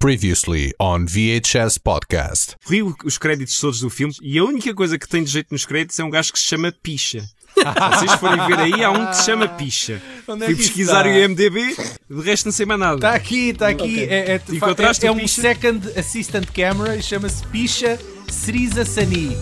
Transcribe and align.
Previously 0.00 0.72
on 0.78 1.06
VHS 1.06 1.76
Podcast. 1.78 2.54
Li 2.70 2.84
os 3.04 3.18
créditos 3.18 3.58
todos 3.58 3.80
do 3.80 3.90
filme 3.90 4.14
e 4.22 4.38
a 4.38 4.44
única 4.44 4.72
coisa 4.72 4.96
que 4.96 5.08
tem 5.08 5.24
de 5.24 5.30
jeito 5.32 5.48
nos 5.50 5.66
créditos 5.66 5.98
é 5.98 6.04
um 6.04 6.10
gajo 6.10 6.32
que 6.32 6.38
se 6.38 6.44
chama 6.44 6.70
Picha. 6.70 7.20
Se 7.20 7.98
vocês 7.98 8.14
forem 8.20 8.46
ver 8.46 8.60
aí, 8.60 8.84
há 8.84 8.92
um 8.92 9.06
que 9.08 9.16
se 9.16 9.24
chama 9.24 9.48
Picha. 9.48 10.00
Onde 10.28 10.44
é 10.44 10.46
Fui 10.46 10.54
que 10.54 10.62
pesquisar 10.62 11.04
o 11.04 11.08
está? 11.08 11.20
IMDB, 11.20 11.74
de 12.08 12.20
resto 12.22 12.44
não 12.44 12.52
sei 12.52 12.64
mais 12.64 12.78
nada. 12.78 12.94
Está 12.94 13.14
aqui, 13.14 13.48
está 13.48 13.68
aqui. 13.70 14.04
É, 14.04 14.04
é, 14.04 14.34
é, 14.36 15.06
é 15.06 15.10
o 15.10 15.14
um 15.14 15.18
Pisha? 15.18 15.42
second 15.42 15.98
assistant 15.98 16.46
camera 16.54 16.94
e 16.94 17.02
chama-se 17.02 17.44
Pisha 17.48 17.98
Sriza 18.28 18.84
Sani. 18.84 19.36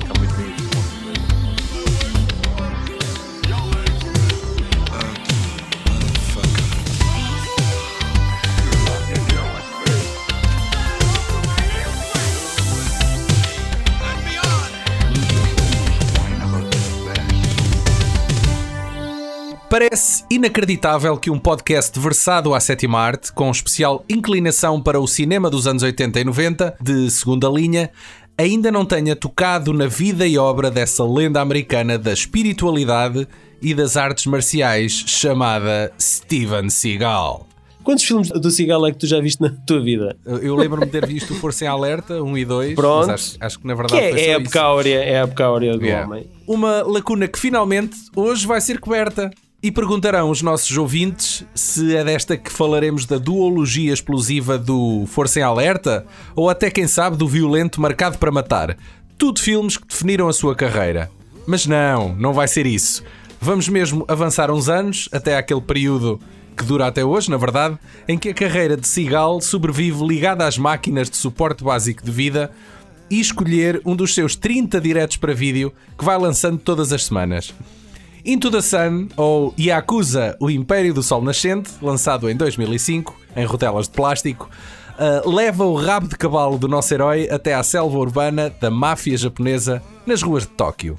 Parece 19.79 20.25
inacreditável 20.31 21.19
que 21.19 21.31
um 21.31 21.39
podcast 21.39 22.01
versado 22.01 22.55
à 22.55 22.61
sétima 22.61 22.99
arte, 22.99 23.31
com 23.31 23.51
especial 23.51 24.03
inclinação 24.09 24.81
para 24.81 24.99
o 24.99 25.07
cinema 25.07 25.51
dos 25.51 25.67
anos 25.67 25.83
80 25.83 26.19
e 26.19 26.25
90, 26.25 26.77
de 26.81 27.11
segunda 27.11 27.47
linha, 27.51 27.91
ainda 28.39 28.73
não 28.73 28.87
tenha 28.87 29.15
tocado 29.15 29.75
na 29.75 29.87
vida 29.87 30.27
e 30.27 30.39
obra 30.39 30.71
dessa 30.71 31.05
lenda 31.05 31.43
americana 31.43 31.99
da 31.99 32.11
espiritualidade 32.11 33.29
e 33.61 33.75
das 33.75 33.99
artes 33.99 34.25
marciais 34.25 34.93
chamada 35.07 35.93
Steven 36.01 36.71
Seagal. 36.71 37.47
Quantos 37.85 38.05
filmes 38.05 38.31
do 38.31 38.51
Seagal 38.51 38.87
é 38.87 38.93
que 38.93 38.99
tu 38.99 39.07
já 39.07 39.21
viste 39.21 39.43
na 39.43 39.51
tua 39.67 39.83
vida? 39.83 40.17
Eu 40.25 40.57
lembro-me 40.57 40.87
de 40.87 40.93
ter 40.93 41.07
visto 41.07 41.35
o 41.35 41.37
Força 41.37 41.67
em 41.67 41.69
Alerta 41.69 42.23
1 42.23 42.39
e 42.39 42.45
2, 42.47 42.75
Pronto. 42.75 43.11
acho, 43.11 43.37
acho 43.39 43.59
que 43.59 43.67
na 43.67 43.75
Que 43.75 43.83
verdade 43.83 44.03
é, 44.07 44.11
foi 44.11 44.21
é 44.21 44.25
só 44.25 44.31
a 44.31 44.41
época 44.41 44.61
áurea, 44.63 45.05
é 45.05 45.19
a 45.19 45.23
época 45.25 45.45
áurea 45.45 45.77
do 45.77 45.85
Yeah. 45.85 46.07
homem. 46.07 46.27
Uma 46.49 46.83
lacuna 46.83 47.29
que 47.29 47.39
finalmente 47.39 47.95
hoje 48.17 48.47
vai 48.47 48.61
ser 48.63 48.81
coberta. 48.81 49.31
E 49.67 49.73
perguntarão 49.73 50.31
os 50.31 50.43
nossos 50.43 50.79
ouvintes 50.79 51.45
se 51.53 51.97
é 51.97 52.05
desta 52.05 52.37
que 52.37 52.53
falaremos 52.53 53.05
da 53.05 53.19
duologia 53.19 53.93
explosiva 53.93 54.57
do 54.57 55.07
Força 55.09 55.41
em 55.41 55.43
Alerta 55.43 56.07
ou 56.37 56.49
até, 56.49 56.71
quem 56.71 56.87
sabe, 56.87 57.17
do 57.17 57.27
violento 57.27 57.81
Marcado 57.81 58.17
para 58.17 58.31
Matar. 58.31 58.77
Tudo 59.19 59.41
filmes 59.41 59.77
que 59.77 59.85
definiram 59.85 60.29
a 60.29 60.33
sua 60.33 60.55
carreira. 60.55 61.11
Mas 61.49 61.67
não, 61.67 62.15
não 62.15 62.33
vai 62.33 62.47
ser 62.47 62.65
isso. 62.65 63.03
Vamos 63.41 63.69
mesmo 63.69 64.05
avançar 64.07 64.53
uns 64.53 64.69
anos, 64.69 65.09
até 65.11 65.37
aquele 65.37 65.61
período 65.61 66.21
que 66.57 66.63
dura 66.63 66.87
até 66.87 67.05
hoje, 67.05 67.29
na 67.29 67.37
verdade, 67.37 67.77
em 68.07 68.17
que 68.17 68.29
a 68.29 68.35
carreira 68.35 68.77
de 68.77 68.87
Seagal 68.87 69.41
sobrevive 69.41 70.07
ligada 70.07 70.47
às 70.47 70.57
máquinas 70.57 71.11
de 71.11 71.17
suporte 71.17 71.65
básico 71.65 72.05
de 72.05 72.13
vida 72.13 72.53
e 73.11 73.19
escolher 73.19 73.83
um 73.85 73.97
dos 73.97 74.15
seus 74.15 74.37
30 74.37 74.81
diretos 74.81 75.17
para 75.17 75.35
vídeo 75.35 75.73
que 75.99 76.05
vai 76.05 76.17
lançando 76.17 76.57
todas 76.57 76.93
as 76.93 77.05
semanas. 77.05 77.53
Into 78.27 78.51
the 78.51 78.61
Sun, 78.61 79.07
ou 79.17 79.55
Yakuza, 79.57 80.37
o 80.41 80.51
Império 80.51 80.93
do 80.93 81.01
Sol 81.01 81.23
Nascente, 81.23 81.71
lançado 81.81 82.29
em 82.29 82.35
2005, 82.35 83.15
em 83.37 83.45
rotelas 83.45 83.87
de 83.87 83.95
plástico, 83.95 84.51
uh, 84.99 85.31
leva 85.31 85.65
o 85.65 85.77
rabo 85.77 86.09
de 86.09 86.17
cavalo 86.17 86.59
do 86.59 86.67
nosso 86.67 86.93
herói 86.93 87.29
até 87.31 87.55
à 87.55 87.63
selva 87.63 87.97
urbana 87.97 88.53
da 88.61 88.69
máfia 88.69 89.17
japonesa 89.17 89.81
nas 90.05 90.23
ruas 90.23 90.43
de 90.43 90.49
Tóquio. 90.49 90.99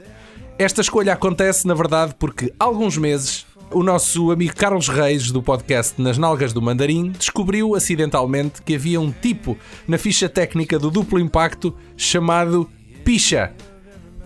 Esta 0.58 0.80
escolha 0.80 1.12
acontece, 1.12 1.68
na 1.68 1.74
verdade, 1.74 2.16
porque 2.18 2.54
há 2.58 2.64
alguns 2.64 2.98
meses 2.98 3.46
o 3.72 3.84
nosso 3.84 4.32
amigo 4.32 4.56
Carlos 4.56 4.88
Reis, 4.88 5.30
do 5.30 5.44
podcast 5.44 6.02
Nas 6.02 6.18
Nalgas 6.18 6.54
do 6.54 6.62
Mandarim, 6.62 7.10
descobriu 7.12 7.76
acidentalmente 7.76 8.62
que 8.62 8.76
havia 8.76 9.02
um 9.02 9.12
tipo 9.12 9.58
na 9.86 9.98
ficha 9.98 10.30
técnica 10.30 10.80
do 10.80 10.90
duplo 10.90 11.20
impacto 11.20 11.76
chamado 11.98 12.70
Picha. 13.04 13.54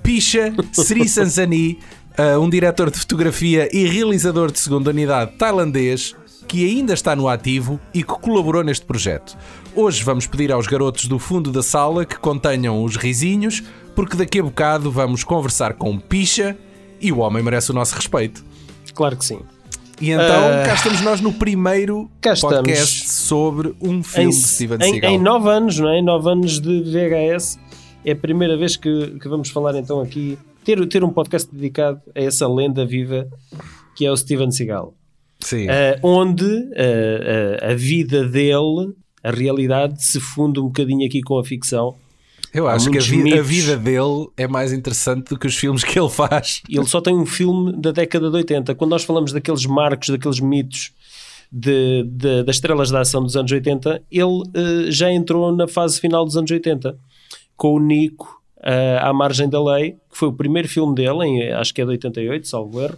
Pisha 0.03 0.53
Sri 0.71 1.07
Sansani, 1.09 1.79
uh, 2.17 2.39
um 2.39 2.49
diretor 2.49 2.89
de 2.89 2.99
fotografia 2.99 3.69
e 3.75 3.85
realizador 3.85 4.51
de 4.51 4.59
segunda 4.59 4.89
unidade 4.89 5.31
tailandês 5.37 6.15
que 6.47 6.65
ainda 6.65 6.93
está 6.93 7.15
no 7.15 7.29
ativo 7.29 7.79
e 7.93 8.03
que 8.03 8.13
colaborou 8.19 8.63
neste 8.63 8.85
projeto. 8.85 9.37
Hoje 9.73 10.03
vamos 10.03 10.27
pedir 10.27 10.51
aos 10.51 10.67
garotos 10.67 11.05
do 11.05 11.17
fundo 11.17 11.49
da 11.51 11.63
sala 11.63 12.05
que 12.05 12.19
contenham 12.19 12.83
os 12.83 12.97
risinhos, 12.97 13.63
porque 13.95 14.17
daqui 14.17 14.39
a 14.39 14.43
bocado 14.43 14.91
vamos 14.91 15.23
conversar 15.23 15.75
com 15.75 15.97
Pisha 15.97 16.57
e 16.99 17.11
o 17.11 17.19
homem 17.19 17.41
merece 17.41 17.71
o 17.71 17.73
nosso 17.73 17.95
respeito. 17.95 18.43
Claro 18.93 19.15
que 19.15 19.23
sim. 19.23 19.39
E 20.01 20.11
então 20.11 20.65
cá 20.65 20.73
estamos 20.73 20.99
nós 21.01 21.21
no 21.21 21.31
primeiro 21.31 22.09
podcast 22.41 23.09
sobre 23.11 23.73
um 23.79 24.03
filme 24.03 24.27
Em, 24.27 24.29
de 24.29 24.35
Steven 24.35 24.77
em, 24.81 24.91
Seagal. 24.93 25.11
em 25.11 25.19
nove 25.19 25.49
anos, 25.49 25.77
não 25.79 25.89
é? 25.89 25.99
Em 25.99 26.03
nove 26.03 26.29
anos 26.29 26.59
de 26.59 26.81
VHS, 26.81 27.59
é 28.03 28.11
a 28.11 28.15
primeira 28.15 28.57
vez 28.57 28.75
que, 28.75 29.17
que 29.21 29.29
vamos 29.29 29.49
falar 29.51 29.75
então 29.77 30.01
aqui, 30.01 30.37
ter, 30.63 30.85
ter 30.87 31.03
um 31.03 31.09
podcast 31.09 31.53
dedicado 31.53 32.01
a 32.15 32.19
essa 32.21 32.47
lenda 32.47 32.85
viva 32.85 33.27
que 33.95 34.05
é 34.05 34.11
o 34.11 34.15
Steven 34.17 34.51
Seagal. 34.51 34.93
Sim. 35.39 35.67
Ah, 35.69 35.99
onde 36.03 36.45
ah, 36.45 37.59
ah, 37.65 37.71
a 37.71 37.73
vida 37.73 38.23
dele, 38.27 38.93
a 39.23 39.31
realidade, 39.31 40.03
se 40.05 40.19
funde 40.19 40.59
um 40.59 40.63
bocadinho 40.65 41.05
aqui 41.05 41.21
com 41.21 41.37
a 41.39 41.43
ficção. 41.43 41.95
Eu 42.53 42.67
acho 42.67 42.89
que 42.91 42.97
a, 42.97 43.01
vi- 43.01 43.37
a 43.37 43.41
vida 43.41 43.77
dele 43.77 44.27
é 44.35 44.45
mais 44.47 44.73
interessante 44.73 45.29
do 45.29 45.39
que 45.39 45.47
os 45.47 45.55
filmes 45.55 45.83
que 45.83 45.97
ele 45.97 46.09
faz. 46.09 46.61
Ele 46.69 46.85
só 46.85 46.99
tem 46.99 47.15
um 47.15 47.25
filme 47.25 47.71
da 47.79 47.91
década 47.91 48.29
de 48.29 48.35
80. 48.35 48.75
Quando 48.75 48.91
nós 48.91 49.03
falamos 49.03 49.31
daqueles 49.31 49.65
marcos, 49.65 50.09
daqueles 50.09 50.39
mitos 50.41 50.91
de, 51.51 52.03
de- 52.03 52.43
das 52.43 52.57
estrelas 52.57 52.91
da 52.91 52.99
ação 53.01 53.23
dos 53.23 53.35
anos 53.37 53.51
80, 53.51 54.01
ele 54.11 54.91
já 54.91 55.11
entrou 55.11 55.55
na 55.55 55.67
fase 55.67 55.99
final 55.99 56.25
dos 56.25 56.35
anos 56.35 56.51
80 56.51 56.97
com 57.55 57.73
o 57.75 57.79
Nico 57.79 58.40
eh, 58.63 58.99
à 59.01 59.11
margem 59.11 59.49
da 59.49 59.61
lei, 59.63 59.93
que 60.09 60.17
foi 60.17 60.27
o 60.27 60.33
primeiro 60.33 60.67
filme 60.67 60.93
dele, 60.93 61.25
em, 61.25 61.51
acho 61.53 61.73
que 61.73 61.81
é 61.81 61.85
de 61.85 61.91
88, 61.91 62.47
salvo 62.47 62.81
erro. 62.81 62.97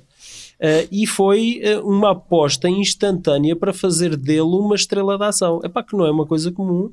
eh, 0.60 0.88
e 0.92 1.08
foi 1.08 1.60
eh, 1.64 1.80
uma 1.80 2.12
aposta 2.12 2.70
instantânea 2.70 3.56
para 3.56 3.74
fazer 3.74 4.16
dele 4.18 4.42
uma 4.42 4.76
estrela 4.76 5.18
da 5.18 5.28
ação. 5.30 5.60
É 5.64 5.70
pá, 5.70 5.84
que 5.84 5.96
não 5.96 6.06
é 6.06 6.12
uma 6.12 6.26
coisa 6.26 6.52
comum 6.52 6.92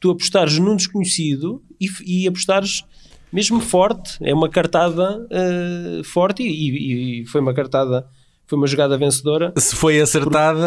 tu 0.00 0.10
apostares 0.10 0.58
num 0.58 0.76
desconhecido 0.76 1.62
e, 1.80 1.88
e 2.24 2.28
apostares 2.28 2.84
mesmo 3.32 3.60
forte. 3.60 4.16
É 4.22 4.32
uma 4.32 4.48
cartada 4.48 5.26
forte 6.04 6.42
e, 6.42 7.22
e 7.22 7.26
foi 7.26 7.40
uma 7.40 7.52
cartada, 7.52 8.06
foi 8.48 8.56
uma 8.58 8.66
jogada 8.66 8.96
vencedora. 8.96 9.52
Se 9.56 9.76
foi 9.76 10.00
acertada, 10.00 10.66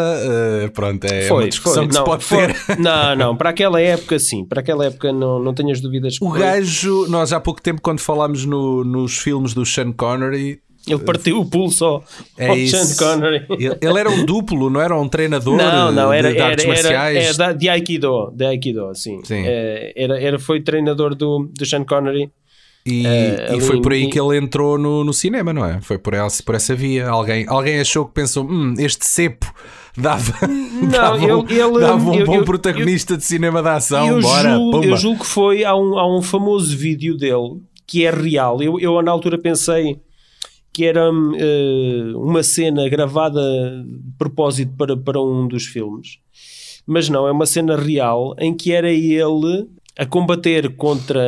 eh, 0.64 0.68
pronto, 0.72 1.04
é 1.04 1.32
uma 1.32 1.48
discussão 1.48 1.86
que 1.86 1.92
se 1.92 1.98
Não, 1.98 2.04
pode 2.06 2.24
foi- 2.24 2.46
ter. 2.46 2.56
Não, 2.78 3.16
não, 3.16 3.36
para 3.36 3.50
aquela 3.50 3.80
época 3.80 4.18
sim, 4.18 4.44
para 4.44 4.60
aquela 4.60 4.86
época 4.86 5.12
não, 5.12 5.38
não 5.38 5.52
tenhas 5.52 5.80
dúvidas. 5.80 6.18
que 6.18 6.24
O 6.24 6.30
foi. 6.30 6.38
gajo, 6.38 7.06
nós 7.08 7.32
há 7.32 7.40
pouco 7.40 7.60
tempo, 7.60 7.80
quando 7.82 8.00
falámos 8.00 8.44
no- 8.44 8.84
nos 8.84 9.18
filmes 9.18 9.52
do 9.52 9.66
Sean 9.66 9.92
Connery, 9.92 10.60
Ele 10.86 10.98
partiu 10.98 11.38
o 11.40 11.44
pulso 11.48 11.84
ao, 11.84 12.04
é 12.36 12.48
ao. 12.48 12.56
Sean 12.56 12.96
Connery. 12.96 13.46
Ele, 13.50 13.76
ele 13.80 13.98
era 14.00 14.10
um 14.10 14.24
duplo, 14.24 14.68
não 14.68 14.80
era 14.80 14.96
um 14.98 15.08
treinador 15.08 15.56
Não, 15.56 15.92
não, 15.92 16.10
de- 16.10 16.16
era, 16.16 16.30
de, 16.32 16.36
era, 16.38 16.46
artes 16.46 16.64
era, 16.64 16.74
marciais. 16.74 17.24
era 17.24 17.34
da- 17.36 17.52
de 17.52 17.68
Aikido, 17.68 18.30
de 18.34 18.44
Aikido, 18.44 18.92
sim. 18.94 19.20
Sim. 19.24 19.42
Eh, 19.46 19.92
era, 19.96 20.20
era, 20.20 20.38
foi 20.40 20.60
treinador 20.60 21.14
do, 21.14 21.48
do 21.56 21.64
Sean 21.66 21.84
Connery. 21.84 22.30
E, 22.84 23.06
Eh, 23.06 23.56
e 23.56 23.60
foi 23.60 23.80
por 23.80 23.92
aí 23.92 24.08
que 24.10 24.18
ele 24.20 24.36
entrou 24.36 24.76
no, 24.76 25.04
no 25.04 25.12
cinema, 25.12 25.52
não 25.52 25.64
é? 25.64 25.80
Foi 25.80 25.98
por 25.98 26.14
essa, 26.14 26.42
por 26.42 26.54
essa 26.56 26.74
via. 26.74 27.08
Alguém, 27.08 27.44
alguém 27.48 27.78
achou 27.80 28.04
que 28.06 28.12
pensou: 28.14 28.44
hum, 28.44 28.74
este 28.76 29.06
cepo 29.06 29.46
dava, 29.96 30.32
dava, 30.90 31.16
um, 31.16 31.46
ele- 31.48 31.80
dava 31.80 32.10
um 32.10 32.14
eu- 32.14 32.26
bom 32.26 32.34
eu- 32.36 32.44
protagonista 32.44 33.16
de 33.16 33.24
cinema 33.24 33.62
de 33.62 33.68
ação. 33.68 34.08
eu, 34.08 34.20
Bora, 34.20 34.54
julgo, 34.56 34.70
pumba. 34.72 34.86
eu 34.86 34.96
julgo 34.96 35.20
que 35.20 35.26
foi, 35.26 35.64
há 35.64 35.76
um, 35.76 35.96
há 35.98 36.18
um 36.18 36.20
famoso 36.22 36.76
vídeo 36.76 37.16
dele 37.16 37.60
que 37.86 38.04
é 38.04 38.10
real. 38.10 38.60
Eu, 38.60 38.80
eu 38.80 39.00
na 39.00 39.12
altura 39.12 39.38
pensei 39.38 40.00
que 40.72 40.84
era 40.84 41.08
eh, 41.38 42.12
uma 42.16 42.42
cena 42.42 42.88
gravada 42.88 43.40
de 43.86 44.16
propósito 44.18 44.72
para, 44.76 44.96
para 44.96 45.20
um 45.20 45.46
dos 45.46 45.66
filmes, 45.66 46.18
mas 46.86 47.08
não, 47.08 47.28
é 47.28 47.30
uma 47.30 47.46
cena 47.46 47.76
real 47.76 48.34
em 48.38 48.54
que 48.56 48.72
era 48.72 48.90
ele 48.90 49.68
a 49.98 50.06
combater 50.06 50.74
contra. 50.76 51.20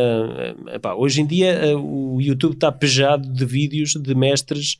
eh, 0.68 0.76
epá, 0.76 0.94
hoje 0.94 1.20
em 1.20 1.26
dia 1.26 1.52
eh, 1.52 1.74
o 1.74 2.18
YouTube 2.20 2.54
está 2.54 2.72
pejado 2.72 3.28
de 3.28 3.44
vídeos 3.44 3.94
de 3.94 4.14
mestres 4.14 4.78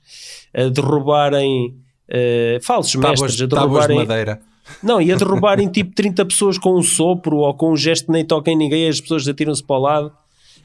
a 0.54 0.68
derrubarem. 0.68 1.74
eh, 2.08 2.58
falsos 2.62 2.92
Tábuas, 2.94 3.20
mestres 3.20 3.42
a 3.42 3.48
tábuas 3.48 3.82
de 3.82 3.88
derrubarem 3.88 3.96
madeira. 3.96 4.40
não, 4.82 5.00
ia 5.00 5.16
derrubarem 5.16 5.68
tipo 5.68 5.94
30 5.94 6.24
pessoas 6.26 6.58
com 6.58 6.76
um 6.78 6.82
sopro 6.82 7.36
ou 7.38 7.54
com 7.54 7.72
um 7.72 7.76
gesto 7.76 8.06
que 8.06 8.12
nem 8.12 8.24
toca 8.24 8.50
em 8.50 8.56
ninguém, 8.56 8.88
as 8.88 9.00
pessoas 9.00 9.26
atiram-se 9.28 9.62
para 9.62 9.76
o 9.76 9.78
lado. 9.80 10.12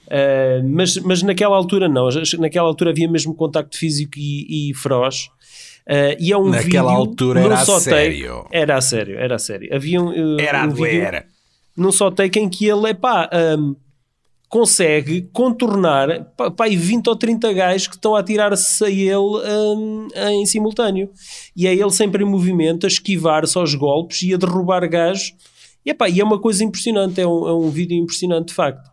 Uh, 0.08 0.68
mas, 0.68 0.98
mas 0.98 1.22
naquela 1.22 1.56
altura 1.56 1.88
não, 1.88 2.10
naquela 2.40 2.68
altura 2.68 2.90
havia 2.90 3.08
mesmo 3.08 3.36
contacto 3.36 3.78
físico 3.78 4.14
e, 4.18 4.72
e 4.72 4.74
feroz. 4.74 5.30
Uh, 5.88 6.16
e 6.20 6.32
é 6.32 6.38
um 6.38 6.50
Naquela 6.50 6.90
vídeo 6.90 7.00
altura 7.02 7.40
era 7.42 7.56
a 7.56 7.66
take- 7.66 7.80
sério. 7.80 8.46
Era 8.52 8.78
a 8.78 8.82
sério, 8.82 9.20
era 9.20 9.36
a 9.36 9.40
sério. 9.40 9.70
Havia 9.76 10.02
um, 10.02 10.36
uh, 10.36 10.40
Era 10.40 10.64
a 10.64 10.66
um 10.66 10.70
vídeo 10.70 11.02
doer. 11.02 11.26
Num 11.75 11.92
só 11.92 12.12
take 12.12 12.39
em 12.39 12.50
que 12.50 12.66
ele, 12.66 12.89
epá, 12.89 13.30
um, 13.57 13.75
consegue 14.50 15.30
contornar 15.31 16.25
pá, 16.36 16.50
pá, 16.50 16.66
aí 16.66 16.75
20 16.75 17.07
ou 17.07 17.16
30 17.16 17.54
gajos 17.54 17.88
que 17.88 17.95
estão 17.95 18.16
a 18.16 18.19
atirar-se 18.19 18.83
a 18.83 18.89
ele 18.89 19.16
hum, 19.16 20.07
em 20.16 20.45
simultâneo. 20.45 21.10
E 21.56 21.68
é 21.68 21.74
ele 21.74 21.92
sempre 21.92 22.24
em 22.24 22.27
movimento, 22.27 22.86
a 22.86 22.88
esquivar-se 22.88 23.57
aos 23.57 23.75
golpes 23.75 24.24
e 24.24 24.33
a 24.33 24.38
derrubar 24.38 24.88
gajos. 24.89 25.33
E, 25.86 25.92
epá, 25.92 26.10
e 26.10 26.19
é 26.19 26.24
uma 26.24 26.39
coisa 26.39 26.63
impressionante, 26.63 27.21
é 27.21 27.27
um, 27.27 27.48
é 27.48 27.54
um 27.54 27.69
vídeo 27.69 27.95
impressionante 27.95 28.48
de 28.48 28.54
facto. 28.54 28.89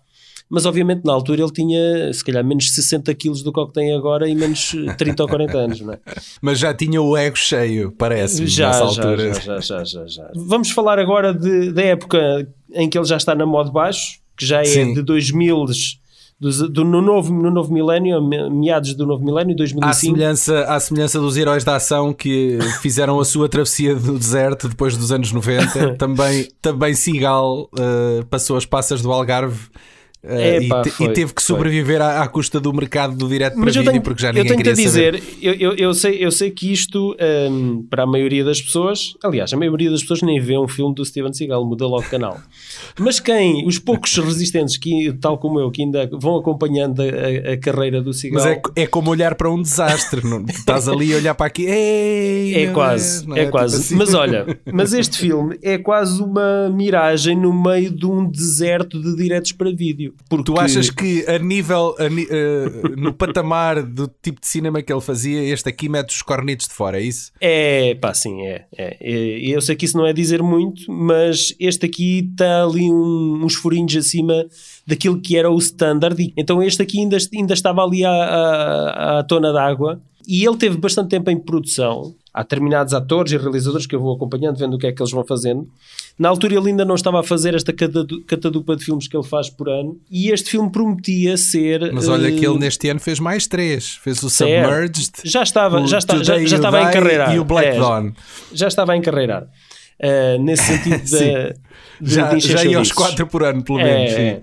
Mas 0.49 0.65
obviamente 0.65 1.05
na 1.05 1.13
altura 1.13 1.43
ele 1.43 1.51
tinha 1.51 2.13
se 2.13 2.25
calhar 2.25 2.45
menos 2.45 2.71
60 2.73 3.13
quilos 3.15 3.43
do 3.43 3.53
que 3.53 3.59
o 3.59 3.67
que 3.67 3.73
tem 3.73 3.93
agora 3.95 4.29
e 4.29 4.35
menos 4.35 4.73
30 4.97 5.23
ou 5.25 5.29
40 5.29 5.59
anos, 5.59 5.81
não 5.81 5.95
é? 5.95 5.99
Mas 6.41 6.59
já 6.61 6.73
tinha 6.73 7.03
o 7.03 7.17
ego 7.17 7.37
cheio, 7.37 7.91
parece 7.91 8.47
Já, 8.47 8.69
nessa 8.69 8.79
já, 8.79 8.85
altura. 9.09 9.35
já, 9.35 9.61
já, 9.61 9.85
já, 9.85 10.07
já. 10.07 10.31
Vamos 10.37 10.71
falar 10.71 10.99
agora 11.01 11.35
de, 11.35 11.73
da 11.73 11.83
época 11.83 12.47
em 12.73 12.89
que 12.89 12.97
ele 12.97 13.07
já 13.07 13.17
está 13.17 13.35
na 13.35 13.45
modo 13.45 13.73
baixo, 13.73 14.21
que 14.37 14.47
já 14.47 14.61
é 14.61 14.65
Sim. 14.65 14.95
de 14.95 15.03
2000, 15.03 15.65
dos- 15.65 15.99
do, 16.39 16.85
no, 16.85 17.01
novo, 17.01 17.33
no 17.33 17.51
novo 17.51 17.73
milénio, 17.73 18.23
me- 18.23 18.51
meados 18.51 18.95
do 18.95 19.07
novo 19.07 19.25
milénio, 19.25 19.55
À 19.55 19.57
2005. 19.57 19.95
semelhança, 19.95 20.61
à 20.65 20.79
semelhança 20.79 21.19
dos 21.19 21.37
heróis 21.37 21.65
da 21.65 21.77
ação 21.77 22.13
que 22.13 22.59
fizeram 22.83 23.19
a 23.19 23.25
sua 23.25 23.49
travessia 23.49 23.95
do 23.97 24.19
deserto 24.19 24.69
depois 24.69 24.97
dos 24.97 25.11
anos 25.11 25.33
90, 25.33 25.95
também, 25.99 26.47
também 26.61 26.95
Seagal 26.95 27.69
eh, 27.79 28.23
passou 28.29 28.57
as 28.59 28.67
passas 28.67 29.01
do 29.01 29.11
Algarve 29.11 29.59
eh, 30.29 30.59
e, 30.63 30.69
te- 30.83 31.05
e 31.05 31.09
teve 31.13 31.33
que 31.35 31.43
sobreviver 31.43 32.01
à, 32.03 32.23
à 32.23 32.29
custa 32.29 32.59
do 32.61 32.73
mercado 32.73 33.17
do 33.17 33.29
direto 33.29 33.55
para 33.55 33.65
Mas 33.65 33.77
eu 33.77 33.83
vídeo 33.83 33.93
tenho, 33.93 34.03
porque 34.03 34.23
já 34.23 34.29
eu 34.29 34.35
ninguém 34.35 34.49
tenho 34.49 34.63
que 34.63 34.71
queria 34.75 34.91
saber. 34.91 35.21
dizer, 35.21 35.37
eu, 35.43 35.55
eu, 35.55 35.73
eu 35.77 35.95
sei, 35.95 36.25
eu 36.25 36.31
sei 36.31 36.51
que 36.51 36.73
isto, 36.73 37.17
hum, 37.51 37.87
para 37.89 38.03
a 38.03 38.07
maioria 38.07 38.45
das 38.45 38.61
pessoas, 38.61 39.15
aliás, 39.23 39.53
a 39.53 39.57
maioria 39.57 39.91
das 39.91 40.01
pessoas 40.03 40.23
nem 40.23 40.41
vê 40.41 40.57
um 40.59 40.69
filme 40.69 40.95
do 40.95 41.05
Steven 41.05 41.33
Seagal, 41.33 41.65
muda 41.67 41.87
logo 41.87 42.03
de 42.03 42.09
canal. 42.11 42.39
Mas 42.99 43.21
quem, 43.21 43.67
os 43.67 43.79
poucos 43.79 44.17
resistentes, 44.17 44.77
que, 44.77 45.13
tal 45.21 45.39
como 45.39 45.61
eu, 45.61 45.71
que 45.71 45.83
ainda 45.83 46.09
vão 46.13 46.37
acompanhando 46.37 47.01
a, 47.03 47.53
a- 47.53 47.57
carreira 47.57 48.01
do 48.03 48.13
Seagal, 48.13 48.43
Mas 48.45 48.53
é, 48.77 48.83
é 48.83 48.87
como 48.87 49.11
olhar 49.11 49.35
para 49.35 49.51
um 49.51 49.61
desastre, 49.61 50.27
não? 50.27 50.45
Estás 50.47 50.89
ali 50.89 51.13
a 51.13 51.17
olhar 51.17 51.35
para 51.35 51.47
aqui, 51.47 51.65
Ei, 51.65 52.55
É 52.55 52.65
meu 52.67 52.75
quase, 52.75 53.27
não 53.29 53.37
é, 53.37 53.41
Tipo 53.41 53.53
quase. 53.53 53.77
assim. 53.77 53.95
Mas 53.97 54.15
olha, 54.15 54.47
mas 54.73 54.93
este 54.93 55.19
filme 55.19 55.59
é 55.63 55.79
quase 55.79 56.23
uma 56.23 56.69
miragem 56.69 57.37
no 57.37 57.53
meio 57.53 57.91
de 57.91 58.07
um 58.07 58.29
deserto 58.29 59.01
de 59.01 59.17
diretos 59.17 59.53
para 59.53 59.71
vídeo. 59.71 60.15
Porque 60.29 60.45
Tu 60.45 60.59
achas 60.59 60.91
que 60.91 61.25
a 61.29 61.39
nível, 61.39 61.95
a 61.99 62.05
eh, 62.07 62.97
no 62.97 63.13
patamar 63.13 63.83
do 63.83 64.09
tipo 64.23 64.41
de 64.41 64.47
cinema 64.49 64.83
que 64.83 64.93
ele 64.93 65.01
fazia, 65.01 65.43
este 65.45 65.69
aqui 65.69 65.89
mete 65.89 66.11
os 66.11 66.23
cornitos 66.23 66.67
de 66.67 66.75
fora, 66.75 66.99
é 67.01 67.03
isso? 67.05 67.31
É, 67.41 67.95
pá, 67.95 68.13
sim, 68.13 68.43
é, 68.47 68.65
é. 68.77 68.97
Eu 69.41 69.61
sei 69.61 69.77
que 69.77 69.85
isso 69.85 69.97
não 69.97 70.07
é 70.07 70.13
dizer 70.13 70.43
muito, 70.43 70.91
mas 70.91 71.55
este 71.61 71.87
aqui 71.87 72.29
está 72.33 72.65
ali 72.65 72.91
um- 72.91 73.41
uns 73.45 73.55
furinhos 73.55 73.95
acima 73.97 74.47
daquilo 74.87 75.21
que 75.21 75.37
era 75.37 75.51
o 75.51 75.59
standard. 75.59 76.33
Então 76.37 76.63
este 76.63 76.83
aqui 76.83 76.99
ainda, 77.01 77.17
ainda 77.35 77.55
estava 77.55 77.83
ali 77.85 78.05
à, 78.05 78.11
à, 78.11 79.19
à 79.19 79.23
tona 79.25 79.53
d'água. 79.53 80.01
E 80.29 80.45
ele 80.45 80.57
teve 80.57 80.77
bastante 80.77 81.11
tempo 81.11 81.31
em 81.31 81.39
produção. 81.39 82.13
Há 82.39 82.43
determinados 82.43 82.93
atores 82.93 83.33
e 83.33 83.39
realizadores 83.39 83.87
que 83.87 83.95
eu 83.97 84.01
vou 84.01 84.15
acompanhando, 84.15 84.59
vendo 84.59 84.75
o 84.75 84.79
que 84.79 84.87
é 84.87 84.93
que 84.93 85.01
eles 85.01 85.11
vão 85.11 85.25
fazendo. 85.25 85.67
Na 86.19 86.29
altura 86.29 86.55
ele 86.57 86.69
ainda 86.69 86.85
não 86.85 86.95
estava 86.95 87.21
a 87.21 87.23
fazer 87.23 87.55
esta 87.55 87.73
catadu- 87.73 88.23
catadupa 88.27 88.77
de 88.77 88.85
filmes 88.85 89.09
que 89.09 89.17
ele 89.17 89.27
faz 89.27 89.49
por 89.49 89.71
ano. 89.71 89.99
E 90.11 90.31
este 90.31 90.51
filme 90.51 90.71
prometia 90.71 91.39
ser... 91.39 91.91
Mas 91.95 92.09
olha 92.09 92.29
eh, 92.29 92.33
que 92.33 92.47
ele 92.47 92.59
neste 92.59 92.91
ano 92.91 93.01
fez 93.01 93.19
mais 93.19 93.47
três. 93.47 93.95
Fez 94.03 94.23
o. 94.23 94.29
Submerged, 94.29 95.13
Já 95.25 95.43
estava, 95.43 95.81
o 95.81 95.87
já, 95.87 95.97
está, 95.97 96.23
já, 96.23 96.39
já 96.45 96.57
estava 96.57 96.77
a 96.79 96.83
encarreirar. 96.91 97.35
e 97.35 97.39
o 97.39 97.45
Black 97.45 97.69
É, 97.69 97.79
Dawn. 97.79 98.13
já 98.53 98.69
estava 98.69 98.93
a 98.93 98.97
encarreirar. 98.99 99.45
Uh, 99.99 100.43
nesse 100.43 100.65
sentido 100.77 101.03
de, 101.05 101.55
Já, 102.03 102.35
de 102.35 102.41
já 102.41 102.65
ia 102.67 102.77
aos 102.77 102.93
quatro 102.93 103.27
por 103.27 103.43
ano, 103.43 103.65
pelo 103.65 103.79
menos. 103.79 104.13
é. 104.13 104.43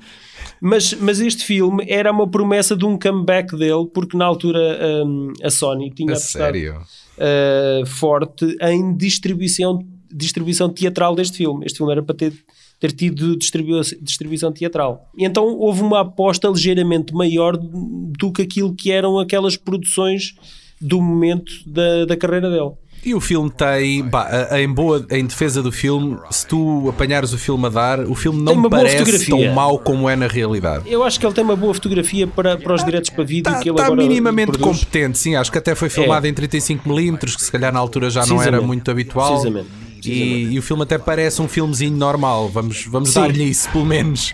Mas, 0.59 0.93
mas 0.93 1.19
este 1.19 1.43
filme 1.43 1.85
era 1.87 2.11
uma 2.11 2.27
promessa 2.27 2.75
de 2.75 2.85
um 2.85 2.97
comeback 2.97 3.55
dele, 3.55 3.85
porque 3.93 4.17
na 4.17 4.25
altura 4.25 4.59
um, 5.05 5.33
a 5.43 5.49
Sony 5.51 5.91
tinha 5.93 6.13
A 6.13 6.15
apostado 6.15 6.43
sério. 6.45 6.81
Uh, 7.17 7.85
forte 7.85 8.57
em 8.61 8.95
distribuição, 8.95 9.79
distribuição 10.11 10.69
teatral 10.69 11.15
deste 11.15 11.37
filme. 11.37 11.65
Este 11.65 11.77
filme 11.77 11.91
era 11.91 12.03
para 12.03 12.15
ter, 12.15 12.33
ter 12.79 12.91
tido 12.91 13.37
distribu 13.37 13.81
distribuição 14.01 14.51
teatral. 14.51 15.09
E 15.17 15.25
então 15.25 15.57
houve 15.57 15.81
uma 15.81 16.01
aposta 16.01 16.47
ligeiramente 16.47 17.13
maior 17.13 17.57
do 17.57 18.31
que 18.31 18.41
aquilo 18.41 18.73
que 18.73 18.91
eram 18.91 19.19
aquelas 19.19 19.57
produções 19.57 20.35
do 20.79 21.01
momento 21.01 21.51
da, 21.65 22.05
da 22.05 22.17
carreira 22.17 22.49
dele. 22.49 22.73
E 23.05 23.13
o 23.13 23.19
filme 23.19 23.49
tem, 23.51 24.01
bah, 24.03 24.47
em 24.59 24.67
boa, 24.69 25.05
em 25.11 25.25
defesa 25.25 25.61
do 25.61 25.71
filme, 25.73 26.17
se 26.31 26.47
tu 26.47 26.87
apanhares 26.87 27.33
o 27.33 27.37
filme 27.37 27.65
a 27.65 27.69
dar, 27.69 27.99
o 27.99 28.15
filme 28.15 28.41
não 28.41 28.69
parece 28.69 28.99
fotografia. 28.99 29.35
tão 29.45 29.53
mau 29.53 29.77
como 29.77 30.09
é 30.09 30.15
na 30.15 30.25
realidade. 30.27 30.85
Eu 30.89 31.03
acho 31.03 31.19
que 31.19 31.25
ele 31.25 31.33
tem 31.33 31.43
uma 31.43 31.55
boa 31.55 31.73
fotografia 31.73 32.25
para, 32.25 32.57
para 32.57 32.73
os 32.73 32.83
diretos 32.83 33.09
para 33.09 33.23
vídeo 33.25 33.49
Está 33.49 33.61
que 33.61 33.69
ele 33.69 33.77
tá 33.77 33.85
agora 33.87 34.01
minimamente 34.01 34.53
produz. 34.53 34.79
competente, 34.79 35.17
sim. 35.17 35.35
Acho 35.35 35.51
que 35.51 35.57
até 35.57 35.75
foi 35.75 35.89
filmado 35.89 36.25
em 36.27 36.33
35mm, 36.33 37.35
que 37.35 37.43
se 37.43 37.51
calhar 37.51 37.73
na 37.73 37.79
altura 37.79 38.09
já 38.09 38.21
não 38.21 38.35
era 38.35 38.43
Precisamente. 38.43 38.65
muito 38.67 38.89
habitual. 38.89 39.31
Precisamente. 39.31 39.69
E, 40.05 40.53
e 40.53 40.59
o 40.59 40.61
filme 40.61 40.83
até 40.83 40.97
parece 40.97 41.41
um 41.41 41.47
filmezinho 41.47 41.95
normal. 41.97 42.47
Vamos, 42.49 42.85
vamos 42.85 43.13
dar-lhe 43.13 43.43
isso, 43.43 43.69
pelo 43.69 43.85
menos. 43.85 44.33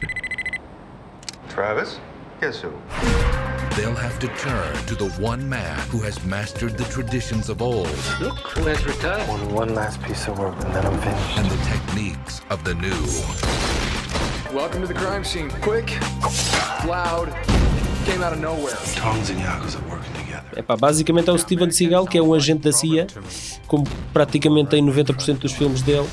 Travis? 1.56 2.00
Guess 2.40 2.64
who? 2.64 3.49
They'll 3.76 3.96
have 3.96 4.20
to 4.20 4.28
turn 4.40 4.76
to 4.88 4.96
the 4.96 5.10
one 5.22 5.48
man 5.48 5.78
who 5.90 6.00
has 6.02 6.24
mastered 6.26 6.78
the 6.78 6.84
traditions 6.86 7.50
of 7.50 7.62
old 7.62 7.88
Look 8.20 8.38
who 8.58 8.66
has 8.66 8.86
returned. 8.86 9.28
One, 9.30 9.54
one 9.54 9.74
last 9.76 10.02
piece 10.04 10.28
of 10.28 10.38
work 10.38 10.56
and 10.66 10.74
then 10.76 10.86
I'm 10.86 10.98
finished. 11.00 11.38
and 11.38 11.48
the 11.50 11.58
techniques 11.72 12.42
of 12.50 12.64
the 12.64 12.74
new. 12.76 13.00
Welcome 14.54 14.82
to 14.82 14.88
the 14.88 14.94
crime 15.00 15.24
scene. 15.24 15.50
Quick, 15.62 15.98
loud, 16.86 17.30
came 18.06 18.22
out 18.24 18.34
of 18.34 18.40
nowhere. 18.40 18.76
Tongs 18.96 19.30
and 19.30 19.40
Yakuza 19.40 19.80
working 19.90 20.14
together. 20.14 20.44
Epá, 20.58 20.76
basicamente 20.76 21.30
é 21.30 21.34
o 21.34 21.38
Steven 21.38 21.72
Seagal, 21.72 22.06
que 22.08 22.18
é 22.18 22.22
um 22.22 22.34
agente 22.34 22.62
da 22.64 22.72
CIA, 22.74 23.08
como 23.68 23.86
praticamente 24.12 24.72
tem 24.72 24.84
90% 24.84 25.38
dos 25.40 25.54
filmes 25.54 25.82
dele. 25.84 26.08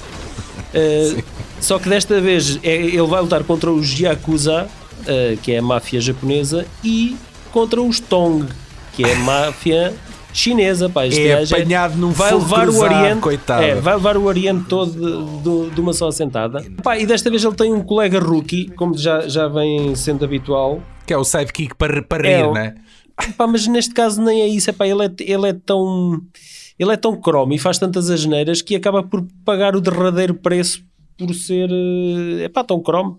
Uh, 0.75 1.23
só 1.61 1.79
que 1.79 1.89
desta 1.89 2.21
vez 2.21 2.59
é- 2.63 2.75
ele 2.77 3.03
vai 3.07 3.21
lutar 3.23 3.43
contra 3.45 3.71
os 3.73 3.99
Yakuza, 3.99 4.69
uh, 5.01 5.37
que 5.39 5.53
é 5.53 5.59
a 5.59 5.63
máfia 5.63 6.01
japonesa, 6.01 6.67
e 6.85 7.17
contra 7.57 7.81
os 7.81 7.99
Tong, 8.01 8.45
que 8.93 9.03
é 9.03 9.15
a 9.15 9.19
máfia 9.21 9.95
chinesa. 10.31 10.91
Pá, 10.91 11.07
este 11.07 11.27
É 11.27 11.37
gajo 11.39 11.55
apanhado 11.57 11.97
num 11.97 12.11
vai 12.11 12.35
levar 12.35 12.69
o 12.69 12.79
Oriente, 12.79 13.21
coitado. 13.23 13.63
é, 13.63 13.75
vai 13.77 13.95
levar 13.95 14.17
o 14.19 14.25
Oriente 14.25 14.67
todo 14.69 14.91
de, 14.93 15.43
de- 15.71 15.75
de 15.75 15.81
uma 15.81 15.95
só 15.95 16.11
sentada. 16.11 16.63
Pá, 16.83 16.99
e 16.99 17.07
desta 17.07 17.31
vez 17.31 17.43
ele 17.43 17.55
tem 17.55 17.73
um 17.73 17.81
colega 17.83 18.21
rookie, 18.21 18.67
como 18.77 18.95
já, 18.99 19.27
já 19.27 19.49
vem 19.49 19.95
sendo 19.95 20.23
habitual, 20.23 20.83
Que 21.07 21.15
é 21.15 21.17
o 21.17 21.25
sidekick 21.25 21.75
para, 21.77 22.03
para 22.03 22.29
É, 22.29 22.43
rir, 22.45 22.53
né? 22.53 22.75
Pá, 23.39 23.47
mas 23.47 23.67
neste 23.67 23.95
caso 23.95 24.21
nem 24.21 24.43
é 24.43 24.47
isso, 24.49 24.69
epá, 24.69 24.87
ele, 24.87 25.07
é, 25.07 25.11
ele 25.21 25.49
é 25.49 25.53
tão 25.55 26.21
ele 26.79 26.93
é 26.93 26.97
tão 26.99 27.17
cromo 27.19 27.55
e 27.55 27.59
faz 27.59 27.79
tantas 27.79 28.11
asneiras 28.11 28.61
que 28.61 28.77
acaba 28.77 29.03
por 29.03 29.25
pagar 29.47 29.75
o 29.75 29.81
derradeiro 29.81 30.35
preço 30.35 30.85
por 31.17 31.33
ser 31.35 31.71
é 32.41 32.45
epá, 32.45 32.63
tão 32.63 32.79
cromo. 32.83 33.19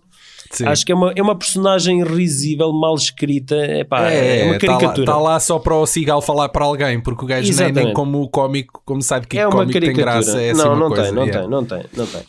Sim. 0.51 0.65
Acho 0.65 0.85
que 0.85 0.91
é 0.91 0.95
uma, 0.95 1.11
é 1.15 1.21
uma 1.21 1.35
personagem 1.35 2.03
risível, 2.03 2.71
mal 2.71 2.95
escrita, 2.95 3.55
epá, 3.55 4.09
é, 4.11 4.43
uma 4.45 4.57
tá 4.59 4.67
lá, 4.67 4.77
caricatura. 4.77 5.05
tá 5.05 5.17
lá 5.19 5.39
só 5.39 5.59
para 5.59 5.75
o 5.75 5.85
Seagal 5.85 6.21
falar 6.21 6.49
para 6.49 6.65
alguém, 6.65 6.99
porque 6.99 7.25
o 7.25 7.27
gajo 7.27 7.53
nem, 7.63 7.71
nem 7.71 7.93
como 7.93 8.21
o 8.21 8.29
cómico, 8.29 8.81
como 8.85 9.01
sidekick 9.01 9.37
é 9.39 9.45
uma 9.47 9.51
cómico 9.57 9.73
tem 9.73 9.81
caricatura. 9.93 10.11
graça. 10.13 10.41
É 10.41 10.51
assim 10.51 10.61
não, 10.63 10.67
uma 10.73 10.79
não 10.79 10.87
coisa, 10.89 11.03
tem, 11.03 11.13
não 11.13 11.23
yeah. 11.23 11.41
tem, 11.41 11.49
não 11.49 11.65
tem, 11.65 11.83
não 11.95 12.05
tem. 12.05 12.21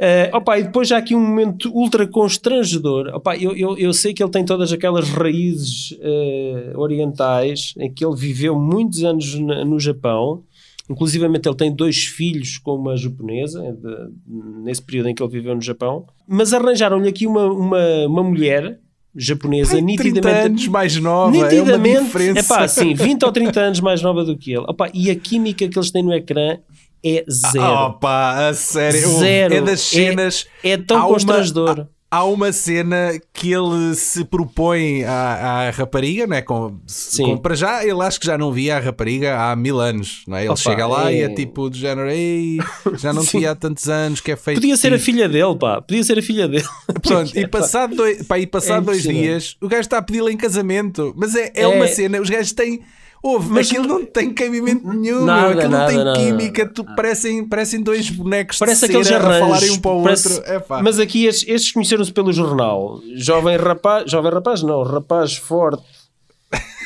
Eh, 0.00 0.30
opa, 0.32 0.56
e 0.58 0.62
depois 0.62 0.86
já 0.86 0.96
aqui 0.98 1.12
um 1.14 1.20
momento 1.20 1.72
ultra 1.74 2.06
constrangedor. 2.06 3.10
Opa, 3.14 3.36
eu, 3.36 3.56
eu, 3.56 3.76
eu 3.76 3.92
sei 3.92 4.14
que 4.14 4.22
ele 4.22 4.30
tem 4.30 4.44
todas 4.44 4.72
aquelas 4.72 5.08
raízes 5.10 5.96
eh, 6.00 6.72
orientais 6.76 7.74
em 7.76 7.92
que 7.92 8.04
ele 8.04 8.14
viveu 8.14 8.56
muitos 8.56 9.02
anos 9.02 9.34
na- 9.40 9.64
no 9.64 9.80
Japão. 9.80 10.42
Inclusivamente 10.88 11.48
ele 11.48 11.56
tem 11.56 11.74
dois 11.74 12.04
filhos 12.04 12.58
com 12.58 12.74
uma 12.74 12.96
japonesa, 12.96 13.62
eh, 13.64 13.72
de- 13.72 14.62
nesse 14.64 14.82
período 14.82 15.08
em 15.10 15.14
que 15.14 15.22
ele 15.22 15.30
viveu 15.32 15.54
no 15.54 15.60
Japão. 15.60 16.06
Mas 16.26 16.52
arranjaram-lhe 16.52 17.08
aqui 17.08 17.26
uma, 17.26 17.44
uma, 17.44 18.06
uma 18.06 18.22
mulher 18.22 18.78
japonesa 19.14 19.76
Ai, 19.76 19.82
30 19.82 20.02
nitidamente 20.04 20.46
anos 20.46 20.68
mais 20.68 20.96
nova, 20.96 21.36
é 21.36 21.40
uma 21.40 21.48
nitidamente, 21.50 22.04
diferença. 22.04 22.38
é 22.38 22.42
pá, 22.42 22.68
sim, 22.68 22.94
20 22.94 23.24
ou 23.24 23.32
30 23.32 23.60
anos 23.60 23.80
mais 23.80 24.00
nova 24.02 24.24
do 24.24 24.36
que 24.36 24.52
ele. 24.52 24.64
Opa, 24.68 24.90
e 24.94 25.10
a 25.10 25.16
química 25.16 25.68
que 25.68 25.78
eles 25.78 25.90
têm 25.90 26.02
no 26.02 26.12
ecrã 26.14 26.58
é 27.04 27.24
zero. 27.30 27.64
Opa, 27.64 28.48
a 28.48 28.54
sério. 28.54 29.08
Zero. 29.18 29.54
É 29.54 29.60
das 29.60 29.72
É- 29.72 29.76
cenas. 29.76 30.46
é 30.64 30.76
tão 30.76 30.96
há 30.98 31.00
uma- 31.00 31.08
constrangedor. 31.14 31.86
Há, 32.10 32.24
uma 32.24 32.52
cena 32.52 33.20
que 33.34 33.52
ele 33.52 33.94
se 33.94 34.24
propõe 34.24 35.04
à, 35.04 35.66
à 35.68 35.70
rapariga, 35.70 36.26
né? 36.26 36.40
Com, 36.40 36.78
Sim. 36.86 37.24
com- 37.24 37.36
para 37.36 37.54
já, 37.54 37.84
ele 37.84 38.00
acho 38.02 38.18
que 38.18 38.26
já 38.26 38.38
não 38.38 38.50
via 38.50 38.76
a 38.76 38.80
rapariga 38.80 39.38
há 39.38 39.54
mil 39.54 39.78
anos. 39.78 40.22
Não 40.26 40.36
é? 40.36 40.40
Ele 40.42 40.48
Opa, 40.48 40.56
chega 40.56 40.86
lá 40.86 41.12
e 41.12 41.20
é- 41.20 41.24
é 41.24 41.28
tipo 41.34 41.68
do 41.68 41.76
género, 41.76 42.08
Ei, 42.10 42.58
já 42.96 43.12
não 43.12 43.22
te 43.24 43.38
via 43.38 43.50
há 43.50 43.54
tantos 43.54 43.88
anos, 43.90 44.20
que 44.22 44.32
é 44.32 44.36
feito. 44.36 44.58
Podia 44.60 44.76
ser 44.76 44.88
a 44.94 44.96
tipo." 44.98 45.04
filha 45.04 45.28
dele, 45.28 45.56
pá. 45.58 45.82
Podia 45.82 46.02
ser 46.02 46.18
a 46.18 46.22
filha 46.22 46.48
dele. 46.48 46.64
Pronto, 47.02 47.38
e 47.38 47.46
passado, 47.48 47.94
dois, 47.94 48.22
pá, 48.26 48.38
e 48.38 48.46
passado 48.46 48.82
É 48.82 48.86
dois 48.86 49.02
dias, 49.02 49.56
o 49.60 49.68
gajo 49.68 49.82
está 49.82 49.98
a 49.98 50.02
pedi-la 50.02 50.32
em 50.32 50.36
casamento. 50.36 51.12
Mas 51.16 51.34
é, 51.34 51.52
é, 51.54 51.62
É. 51.62 51.66
uma 51.68 51.86
cena, 51.88 52.20
os 52.20 52.30
gajos 52.30 52.52
têm. 52.52 52.80
Ouve, 53.22 53.50
Mas- 53.50 53.66
aquilo 53.66 53.86
não 53.86 54.04
tem 54.04 54.32
cabimento 54.32 54.86
nenhum, 54.88 55.24
Nada, 55.24 55.48
aquilo 55.54 55.70
nada, 55.72 55.78
não 55.82 55.86
tem 55.88 56.04
nada. 56.04 56.18
química, 56.18 56.66
tu, 56.68 56.84
parecem, 56.94 57.44
parecem 57.48 57.82
dois 57.82 58.08
bonecos 58.10 58.58
Parece 58.58 58.86
de 58.86 59.04
cera 59.04 59.16
a 59.24 59.26
arranjos. 59.26 59.46
falarem 59.48 59.70
um 59.72 59.78
para 59.80 59.90
o 59.90 60.02
parece- 60.04 60.34
outro. 60.34 60.52
É 60.52 60.58
pá. 60.60 60.82
Mas 60.82 61.00
aqui 61.00 61.26
estes, 61.26 61.48
estes 61.48 61.72
conheceram-se 61.72 62.12
pelo 62.12 62.32
jornal. 62.32 63.00
Jovem 63.16 63.56
rapaz, 63.56 64.08
jovem 64.10 64.30
rapaz 64.32 64.62
não, 64.62 64.82
rapaz 64.84 65.36
forte. 65.36 65.82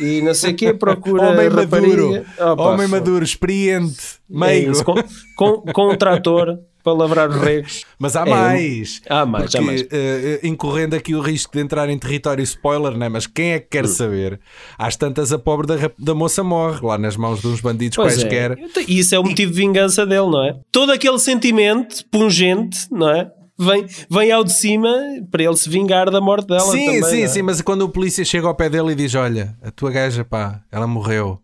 E 0.00 0.22
não 0.22 0.32
sei 0.34 0.52
o 0.52 0.56
quê, 0.56 0.72
procura 0.74 1.22
Homem 1.30 1.48
rapariga. 1.48 1.80
maduro, 1.96 2.24
Opa, 2.40 2.62
homem 2.64 2.88
foda. 2.88 2.98
maduro, 3.00 3.24
experiente, 3.24 3.96
É 4.30 4.36
meigo. 4.38 4.72
isso, 4.72 4.84
com, 4.84 4.94
com, 5.36 5.60
com 5.72 5.92
um 5.92 5.96
trator. 5.96 6.58
para 6.82 6.92
lavrar 6.92 7.30
os 7.30 7.36
regos. 7.36 7.84
Mas 7.98 8.16
há 8.16 8.22
É, 8.26 8.30
mais. 8.30 9.00
há 9.08 9.24
mais, 9.26 9.44
Porque, 9.44 9.58
há 9.58 9.62
mais. 9.62 9.86
eh, 9.90 10.40
incorrendo 10.42 10.96
aqui 10.96 11.14
o 11.14 11.20
risco 11.20 11.52
de 11.56 11.60
entrar 11.62 11.88
em 11.88 11.98
território 11.98 12.42
spoiler, 12.42 12.96
né? 12.96 13.08
mas 13.08 13.26
quem 13.26 13.52
é 13.52 13.58
que 13.60 13.66
Hum. 13.66 13.68
quer 13.70 13.86
saber? 13.88 14.40
Às 14.78 14.96
tantas 14.96 15.32
a 15.32 15.38
pobre 15.38 15.66
da, 15.66 15.90
da 15.98 16.14
moça 16.14 16.42
morre 16.42 16.80
lá 16.86 16.98
nas 16.98 17.16
mãos 17.16 17.40
de 17.40 17.46
uns 17.48 17.60
bandidos 17.60 17.96
Pois 17.96 18.14
quaisquer. 18.14 18.52
é. 18.58 18.64
Então, 18.64 18.82
Isso 18.88 19.14
é 19.14 19.18
o 19.18 19.22
motivo 19.22 19.52
de 19.52 19.58
vingança 19.58 20.04
dele, 20.04 20.26
não 20.30 20.44
é? 20.44 20.56
Todo 20.70 20.90
aquele 20.92 21.18
sentimento 21.18 22.04
pungente, 22.10 22.86
não 22.90 23.08
é? 23.08 23.30
Vem, 23.58 23.86
vem 24.10 24.32
ao 24.32 24.42
de 24.42 24.52
cima 24.52 24.92
para 25.30 25.42
ele 25.44 25.56
se 25.56 25.68
vingar 25.68 26.10
da 26.10 26.20
morte 26.20 26.48
dela. 26.48 26.60
Sim, 26.62 26.86
também, 26.86 27.02
sim, 27.04 27.22
é? 27.22 27.28
sim, 27.28 27.42
mas 27.42 27.60
quando 27.60 27.82
o 27.82 27.88
polícia 27.88 28.24
chega 28.24 28.46
ao 28.48 28.54
pé 28.54 28.68
dele 28.68 28.92
e 28.92 28.94
diz: 28.94 29.14
Olha, 29.14 29.54
a 29.62 29.70
tua 29.70 29.90
gaja, 29.90 30.24
pá, 30.24 30.60
ela 30.72 30.86
morreu. 30.86 31.38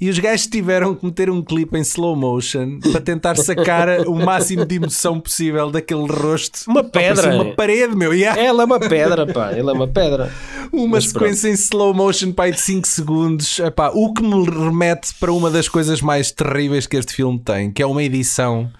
E 0.00 0.10
os 0.10 0.18
gajos 0.18 0.46
tiveram 0.46 0.94
que 0.94 1.04
meter 1.04 1.30
um 1.30 1.40
clipe 1.42 1.76
em 1.78 1.80
slow 1.82 2.16
motion 2.16 2.78
para 2.80 3.00
tentar 3.00 3.36
sacar 3.36 4.00
o 4.08 4.14
máximo 4.24 4.64
de 4.66 4.74
emoção 4.76 5.20
possível 5.20 5.70
daquele 5.70 6.06
rosto. 6.06 6.60
Uma 6.68 6.82
Pá, 6.82 6.98
pedra. 7.00 7.34
Uma 7.34 7.54
parede, 7.54 7.94
meu. 7.96 8.10
Há 8.12 8.38
Ela 8.38 8.62
é 8.62 8.66
uma 8.66 8.80
pedra, 8.80 9.26
pá. 9.26 9.52
Ele 9.52 9.70
é 9.70 9.72
uma 9.72 9.86
pedra. 9.88 10.32
uma 10.72 10.88
Mas 10.96 11.06
sequência 11.08 11.48
em 11.48 11.52
slow 11.52 11.94
motion 11.94 12.32
pá, 12.32 12.50
de 12.50 12.60
5 12.60 12.86
segundos. 12.88 13.58
Epá, 13.60 13.90
o 13.94 14.12
que 14.12 14.22
me 14.22 14.44
remete 14.44 15.14
para 15.20 15.32
uma 15.32 15.50
das 15.50 15.68
coisas 15.68 16.00
mais 16.00 16.30
terríveis 16.30 16.86
que 16.86 16.96
este 16.96 17.12
filme 17.14 17.38
tem, 17.38 17.70
que 17.70 17.82
é 17.82 17.86
uma 17.86 18.02
edição 18.02 18.70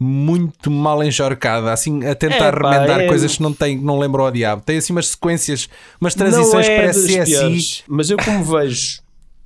muito 0.00 0.68
mal 0.68 1.00
enjorcada, 1.04 1.72
assim, 1.72 2.04
a 2.04 2.14
tentar 2.14 2.52
Epá, 2.56 2.72
remendar 2.72 3.00
é- 3.02 3.06
coisas 3.06 3.36
que 3.36 3.42
não, 3.42 3.52
tem, 3.52 3.78
não 3.78 3.98
lembram 4.00 4.24
ao 4.24 4.32
diabo. 4.32 4.60
Tem 4.64 4.78
assim 4.78 4.92
umas 4.92 5.08
sequências, 5.08 5.68
umas 6.00 6.16
Não 6.16 6.26
transições 6.26 6.66
é 6.66 6.76
para 6.76 6.90
CSI. 6.90 7.24
piores, 7.24 7.84
Mas 7.86 8.10
eu 8.10 8.16
como 8.16 8.42
vejo 8.42 9.00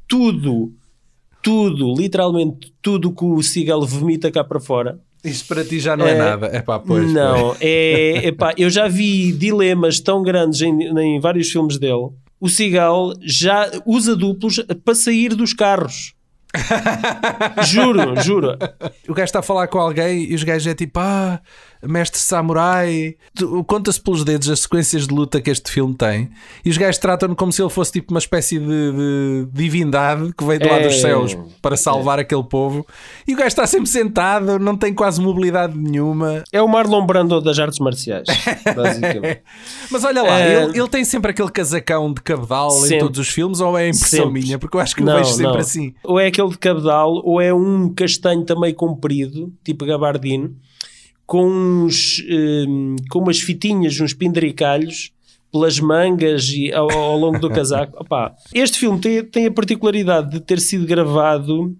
tudo, 0.09 0.73
tudo, 1.47 1.95
literalmente 1.97 2.75
tudo 2.83 3.15
que 3.15 3.25
o 3.25 3.41
Seagal 3.41 3.87
vomita 3.87 4.33
cá 4.33 4.43
para 4.43 4.59
fora. 4.59 4.99
Isto 5.23 5.47
para 5.47 5.65
ti 5.65 5.79
já 5.79 5.97
não 5.97 6.05
é, 6.05 6.11
É, 6.11 6.19
nada. 6.19 6.57
Epá, 6.57 6.76
pois, 6.81 7.12
não, 7.12 7.50
pois. 7.50 7.59
é, 7.61 8.26
epá, 8.26 8.53
eu 8.59 8.69
já 8.69 8.88
vi 8.88 9.31
dilemas 9.31 10.00
tão 10.00 10.25
grandes 10.25 10.61
em, 10.61 10.76
em 10.99 11.21
vários 11.21 11.49
filmes 11.49 11.79
dele. 11.79 12.09
O 12.41 12.49
Seagal 12.49 13.12
já 13.23 13.71
usa 13.87 14.17
duplos 14.17 14.61
para 14.85 14.97
sair 14.97 15.37
dos 15.37 15.55
carros. 15.55 16.15
juro, 17.71 18.21
juro. 18.23 18.59
O 19.09 19.15
gajo 19.15 19.26
está 19.26 19.38
a 19.38 19.43
falar 19.43 19.69
com 19.69 19.79
alguém 19.79 20.25
e 20.25 20.35
os 20.35 20.43
gajos 20.43 20.67
é 20.67 20.75
tipo, 20.75 20.99
ah, 20.99 21.41
mestre 21.83 22.18
samurai. 22.21 23.14
Conta-se 23.66 24.00
pelos 24.00 24.25
dedos 24.25 24.49
as 24.49 24.61
sequências 24.61 25.06
de 25.06 25.14
luta 25.14 25.40
que 25.40 25.50
este 25.50 25.71
filme 25.71 25.95
tem. 25.95 26.30
E 26.64 26.71
os 26.71 26.76
gajos 26.78 26.99
tratam-no 26.99 27.35
como 27.37 27.52
se 27.52 27.62
ele 27.62 27.71
fosse 27.71 27.92
tipo 27.92 28.12
uma 28.12 28.18
espécie 28.18 28.59
de, 28.59 28.66
de 28.66 29.47
divindade 29.52 30.33
que 30.37 30.45
veio 30.45 30.61
de 30.61 30.66
lá 30.68 30.76
É. 30.78 30.87
dos 30.87 31.00
céus 31.00 31.37
para 31.61 31.76
salvar 31.76 32.18
aquele 32.18 32.45
povo. 32.45 32.87
E 33.26 33.35
o 33.35 33.37
gajo 33.37 33.49
está 33.49 33.66
sempre 33.66 33.88
sentado, 33.88 34.59
não 34.59 34.76
tem 34.76 34.92
quase 34.95 35.21
mobilidade 35.21 35.76
nenhuma. 35.76 36.42
É 36.52 36.62
o 36.62 36.68
Marlon 36.68 37.04
Brando 37.06 37.40
das 37.40 37.59
artes 37.59 37.78
marciais, 37.78 38.26
basicamente. 38.75 39.42
Mas 39.90 40.04
olha 40.04 40.23
lá, 40.23 40.40
É. 40.40 40.64
ele, 40.64 40.78
ele 40.78 40.88
tem 40.88 41.04
sempre 41.04 41.30
aquele 41.30 41.50
casacão 41.50 42.12
de 42.12 42.21
cabedal 42.21 42.71
em 42.78 42.80
Sempre. 42.83 42.99
todos 43.00 43.18
os 43.21 43.28
filmes 43.28 43.61
ou 43.61 43.76
é 43.76 43.88
impressão 43.88 44.26
Sempre. 44.26 44.42
minha? 44.42 44.59
Porque 44.59 44.76
eu 44.76 44.80
acho 44.80 44.95
que 44.95 45.02
o 45.02 45.04
Não, 45.04 45.16
vejo 45.16 45.30
sempre 45.30 45.52
não. 45.52 45.59
assim. 45.59 45.95
Ou 46.04 46.18
é 46.21 46.26
aquele 46.26 46.49
de 46.49 46.59
cabedal, 46.59 47.21
ou 47.25 47.40
é 47.40 47.52
um 47.52 47.92
castanho 47.95 48.45
também 48.45 48.73
comprido, 48.75 49.52
tipo 49.64 49.85
gabardino, 49.87 50.54
com, 51.26 51.47
uns, 51.47 52.23
hum, 52.28 52.97
com 53.11 53.18
umas 53.18 53.40
fitinhas, 53.40 54.00
uns 54.00 54.14
penduricalhos 54.14 55.12
pelas 55.50 55.80
mangas 55.80 56.49
e 56.50 56.73
ao, 56.73 56.90
ao 56.90 57.18
longo 57.18 57.38
do 57.38 57.50
casaco. 57.50 57.97
Opa, 58.00 58.35
este 58.54 58.78
filme 58.78 59.00
tem, 59.00 59.25
tem 59.25 59.47
a 59.47 59.50
particularidade 59.50 60.30
de 60.30 60.40
ter 60.40 60.61
sido 60.61 60.87
gravado 60.87 61.76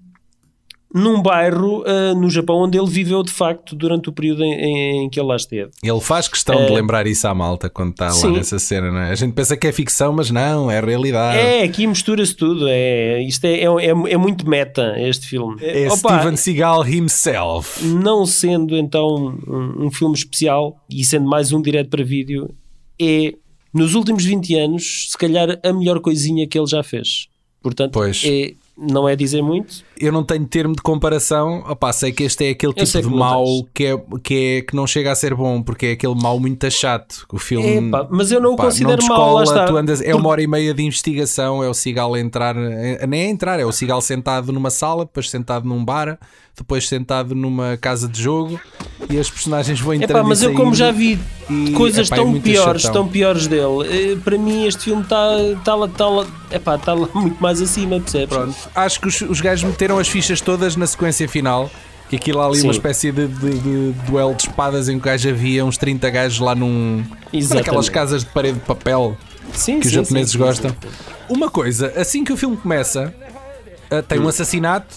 num 0.97 1.21
bairro 1.21 1.85
ah, 1.87 2.15
no 2.15 2.31
Japão 2.31 2.57
onde 2.57 2.79
ele 2.79 2.89
viveu 2.89 3.23
de 3.23 3.31
facto 3.31 3.77
durante 3.77 4.09
o 4.09 4.13
período 4.13 4.43
em, 4.43 5.05
em 5.05 5.11
que 5.11 5.21
ele 5.21 5.29
lá 5.29 5.37
esteve. 5.37 5.71
Ele 5.83 6.01
faz 6.01 6.27
questão 6.27 6.65
de 6.65 6.73
lembrar 6.73 7.07
isso 7.07 7.29
à 7.29 7.35
malta 7.35 7.69
quando 7.69 7.91
está 7.91 8.07
lá. 8.07 8.13
Sim. 8.13 8.33
nessa 8.33 8.59
cena, 8.59 8.91
não 8.91 9.01
é? 9.01 9.11
A 9.11 9.15
gente 9.15 9.35
pensa 9.35 9.57
que 9.57 9.67
é 9.67 9.73
ficção, 9.73 10.13
mas 10.13 10.31
não, 10.31 10.71
é 10.71 10.81
realidade. 10.81 11.39
É, 11.39 11.63
aqui 11.63 11.87
mistura-se 11.87 12.35
tudo. 12.35 12.67
É, 12.69 13.23
isto 13.23 13.45
é, 13.45 13.61
é, 13.61 13.65
é, 13.65 13.89
é 13.89 14.17
muito 14.17 14.49
meta 14.49 14.95
este 14.99 15.27
filme. 15.27 15.57
É 15.61 15.87
Opa, 15.89 16.19
Steven 16.19 16.37
Seagal 16.37 16.89
himself. 16.89 17.85
não 17.85 18.25
sendo 18.25 18.77
então 18.77 19.39
um, 19.47 19.87
um 19.87 19.91
filme 19.91 20.15
especial 20.15 20.81
e 20.89 21.05
sendo 21.05 21.29
mais 21.29 21.53
um 21.53 21.61
direto 21.61 21.91
para 21.91 22.03
vídeo, 22.03 22.49
é 23.01 23.35
nos 23.73 23.95
últimos 23.95 24.25
20 24.25 24.55
anos, 24.55 25.09
se 25.11 25.19
calhar 25.19 25.61
a 25.63 25.73
melhor 25.73 26.01
coisinha 26.01 26.47
que 26.47 26.59
ele 26.59 26.67
já 26.67 26.83
fez. 26.83 27.29
Portanto, 27.63 27.93
Pois. 27.93 28.23
é, 28.25 28.55
não 28.77 29.09
é 29.09 29.17
dizer 29.17 29.43
muito. 29.43 29.85
Eu 29.99 30.13
não 30.13 30.23
tenho 30.25 30.45
termo 30.47 30.75
de 30.75 30.83
comparação. 30.83 31.65
Opá, 31.69 31.93
sei 31.93 32.13
que 32.13 32.25
este 32.25 32.45
é 32.47 32.51
aquele 32.51 32.73
Eu 32.77 32.85
tipo 32.85 32.99
de 33.03 33.09
que 33.09 33.15
mau 33.15 33.45
que, 33.73 33.85
é, 33.87 34.03
que, 34.23 34.35
é, 34.35 34.63
que 34.63 34.77
não 34.77 34.87
chega 34.87 35.13
a 35.13 35.15
ser 35.15 35.35
bom, 35.35 35.63
porque 35.63 35.87
é 35.87 35.93
aquele 35.93 36.15
mau 36.15 36.39
muito 36.39 36.71
chato. 36.71 37.27
O 37.33 37.39
filme. 37.39 37.89
Epá, 37.89 38.07
mas 38.11 38.31
eu 38.33 38.41
não 38.41 38.55
o 38.55 38.57
pá, 38.57 38.65
considero 38.65 39.03
não 39.03 39.09
mau, 39.09 39.45
tu 39.67 39.77
andas- 39.77 40.01
é 40.03 40.15
uma 40.15 40.29
hora 40.29 40.43
e 40.43 40.47
meia 40.47 40.75
de 40.75 40.83
investigação. 40.83 41.63
É 41.63 41.69
o 41.69 41.75
Seagal 41.75 42.15
a 42.15 42.21
entrar, 42.21 42.57
é- 42.57 43.07
nem 43.07 43.23
é 43.23 43.31
entrar, 43.31 43.61
é 43.61 43.65
o 43.65 43.73
Seagal 43.73 44.01
sentado 44.01 44.53
numa 44.53 44.71
sala, 44.71 45.05
depois 45.05 45.31
sentado 45.31 45.69
num 45.69 45.85
bar, 45.85 46.19
depois 46.57 46.89
sentado 46.89 47.35
numa 47.35 47.77
casa 47.77 48.09
de 48.09 48.21
jogo 48.23 48.59
e 49.11 49.19
as 49.19 49.31
personagens 49.31 49.79
vão. 49.81 49.95
Epá, 49.95 50.23
mas 50.23 50.43
eu 50.43 50.55
como 50.55 50.75
já 50.75 50.91
vi 50.91 51.19
e, 51.51 51.73
coisas 51.73 52.07
epá, 52.09 52.17
é 52.17 52.19
tão 52.19 52.29
muito 52.29 52.43
piores, 52.43 52.83
chatão. 52.83 53.03
tão 53.03 53.11
piores 53.13 53.47
dele, 53.47 54.13
eh, 54.13 54.17
para 54.25 54.37
mim 54.39 54.65
este 54.67 54.85
filme 54.85 55.03
está 55.03 55.29
tá 55.65 55.75
lá, 55.75 55.87
tá 55.89 56.09
lá, 56.09 56.27
epá, 56.51 56.77
tá 56.79 56.97
muito 56.97 57.41
mais 57.41 57.61
acima, 57.61 58.01
percebes? 58.01 58.29
Pronto. 58.35 58.57
Acho 58.75 59.01
que 59.01 59.07
os, 59.09 59.21
os 59.21 59.41
gajos 59.41 59.69
meteram 59.69 59.86
as 59.99 60.09
fichas 60.09 60.41
todas 60.41 60.75
na 60.77 60.87
sequência 60.87 61.29
final. 61.29 61.71
Que 62.09 62.15
aquilo 62.17 62.41
ali 62.41 62.57
Sim. 62.59 62.69
uma 62.69 62.73
espécie 62.73 63.11
de, 63.11 63.27
de- 63.27 63.59
de 63.59 63.93
duelo 64.09 64.33
de 64.35 64.43
espadas 64.43 64.89
em 64.89 64.93
que 64.93 64.99
o 65.01 65.05
gajo 65.11 65.29
havia 65.29 65.65
uns 65.65 65.77
30 65.77 66.09
gajos 66.11 66.39
lá 66.39 66.55
num. 66.55 67.05
Exatamente. 67.33 67.55
Naquelas 67.67 67.89
casas 67.89 68.23
de 68.23 68.31
parede 68.31 68.61
de 68.61 68.65
papel 68.65 69.17
Sim, 69.53 69.81
que 69.81 69.87
os 69.87 69.93
sim, 69.93 69.99
japoneses 70.03 70.31
sim, 70.33 70.39
gostam. 70.39 70.77
Uma 71.29 71.51
coisa, 71.51 71.93
assim 71.97 72.23
que 72.23 72.33
o 72.33 72.37
filme 72.37 72.57
começa, 72.57 73.13
ah, 73.91 74.03
tem 74.03 74.21
um 74.21 74.29
assassinato, 74.29 74.95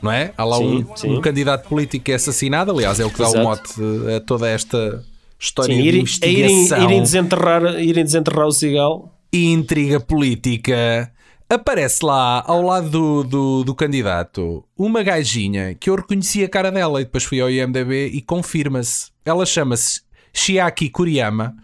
não 0.00 0.10
é? 0.10 0.32
Há 0.34 0.44
lá 0.44 0.58
um, 0.58 0.82
um 1.04 1.20
candidato 1.20 1.68
político 1.68 2.06
que 2.06 2.12
é 2.12 2.14
assassinado, 2.14 2.70
aliás, 2.72 2.98
é 3.00 3.04
o 3.04 3.10
que 3.10 3.18
dá 3.18 3.28
o 3.28 3.42
mote 3.42 3.74
a 4.16 4.20
toda 4.20 4.48
esta 4.48 5.04
história 5.38 5.74
Sim, 5.76 5.82
de 5.82 5.88
irem, 5.88 6.04
irem, 6.22 6.40
investigação 6.40 6.84
irem 6.84 7.02
desenterrar, 7.02 7.62
irem 7.82 8.02
desenterrar 8.04 8.46
o 8.46 8.52
cigal. 8.52 9.12
e 9.30 9.52
intriga 9.52 10.00
política. 10.00 11.12
Aparece 11.48 12.04
lá 12.04 12.42
ao 12.46 12.60
lado 12.60 12.90
do, 12.90 13.22
do, 13.24 13.64
do 13.64 13.74
candidato 13.74 14.64
uma 14.76 15.02
gajinha 15.02 15.74
que 15.76 15.88
eu 15.88 15.94
reconheci 15.94 16.42
a 16.42 16.48
cara 16.48 16.72
dela 16.72 17.00
e 17.00 17.04
depois 17.04 17.22
fui 17.22 17.40
ao 17.40 17.48
IMDB 17.48 18.08
e 18.08 18.20
confirma-se. 18.20 19.10
Ela 19.24 19.46
chama-se 19.46 20.00
Shiaki 20.32 20.88
Kuriyama 20.90 21.54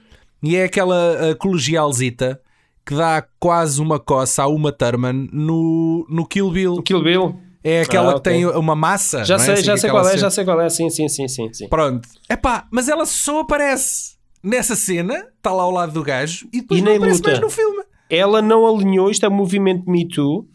e 0.41 0.55
é 0.55 0.65
aquela 0.65 1.35
colegialzita 1.39 2.41
que 2.87 2.95
dá 2.95 3.25
quase 3.41 3.81
uma 3.81 3.99
coça 3.99 4.45
a 4.45 4.49
uma 4.49 4.71
Thurman 4.71 5.29
no, 5.33 6.07
no 6.09 6.27
Kill 6.27 6.51
Bill. 6.51 6.83
Kill 6.83 7.03
Bill. 7.03 7.37
É 7.65 7.83
aquela 7.83 8.11
Ah, 8.11 8.12
que 8.15 8.19
ok. 8.19 8.33
tem 8.33 8.47
uma 8.47 8.75
massa. 8.77 9.25
Já 9.25 9.35
é? 9.35 9.39
sei, 9.39 9.55
Assim, 9.55 9.62
já 9.65 9.77
sei 9.77 9.91
qual 9.91 10.09
é, 10.09 10.17
já 10.19 10.31
sei 10.31 10.45
qual 10.45 10.61
é. 10.61 10.69
Sim, 10.69 10.91
sim, 10.91 11.09
sim, 11.09 11.27
sim, 11.29 11.53
sim. 11.53 11.69
Pronto. 11.69 12.09
Epá, 12.29 12.67
mas 12.73 12.89
ela 12.89 13.07
só 13.07 13.41
aparece 13.41 14.12
nessa 14.43 14.75
cena, 14.75 15.27
está 15.37 15.53
lá 15.53 15.62
ao 15.62 15.71
lado 15.71 15.93
do 15.93 16.03
gajo 16.03 16.49
e 16.53 16.61
depois 16.61 16.81
E 16.81 16.83
não 16.85 16.97
aparece 16.97 17.19
luta. 17.19 17.29
mais 17.31 17.41
no 17.41 17.51
filme. 17.51 17.82
Ela 18.14 18.42
não 18.42 18.66
alinhou, 18.66 19.11
isto 19.11 19.25
é 19.25 19.28
o 19.28 19.33
movimento 19.33 19.90
Me 19.90 20.07
Too, 20.07 20.47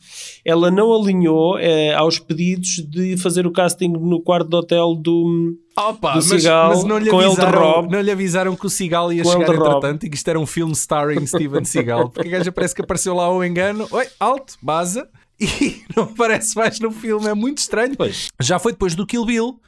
ela 0.46 0.70
não 0.70 0.94
alinhou 0.94 1.58
eh, 1.58 1.92
aos 1.96 2.20
pedidos 2.20 2.86
de 2.88 3.18
fazer 3.18 3.48
o 3.48 3.52
casting 3.52 3.88
no 3.88 4.22
quarto 4.22 4.48
de 4.48 4.56
hotel 4.56 4.94
do. 4.94 5.56
Opa, 5.76 6.12
do 6.12 6.16
mas, 6.18 6.26
Seagal 6.26 6.70
mas 6.70 6.84
não, 6.84 7.00
lhe 7.00 7.10
com 7.10 7.20
avisaram, 7.20 7.60
Rob. 7.60 7.92
não 7.92 8.00
lhe 8.02 8.12
avisaram 8.12 8.56
que 8.56 8.66
o 8.66 8.70
Seagal 8.70 9.12
ia 9.12 9.24
Com 9.24 9.32
chegar 9.32 9.56
entretanto 9.56 10.06
e 10.06 10.10
que 10.12 10.16
isto 10.16 10.28
era 10.28 10.40
um 10.40 10.46
filme 10.46 10.74
starring 10.74 11.26
Steven 11.26 11.64
Seagal. 11.66 12.10
Porque 12.10 12.28
a 12.28 12.38
gaja 12.38 12.52
parece 12.52 12.76
que 12.76 12.82
apareceu 12.84 13.16
lá 13.16 13.24
ao 13.24 13.44
engano. 13.44 13.88
Oi, 13.90 14.06
alto, 14.20 14.54
baza. 14.62 15.10
E 15.40 15.84
não 15.96 16.04
aparece 16.06 16.56
mais 16.56 16.80
no 16.80 16.90
filme. 16.92 17.28
É 17.28 17.34
muito 17.36 17.60
estranho. 17.60 17.96
Pois. 17.96 18.28
Já 18.40 18.58
foi 18.60 18.72
depois 18.72 18.96
do 18.96 19.06
Kill 19.06 19.24
Bill. 19.26 19.60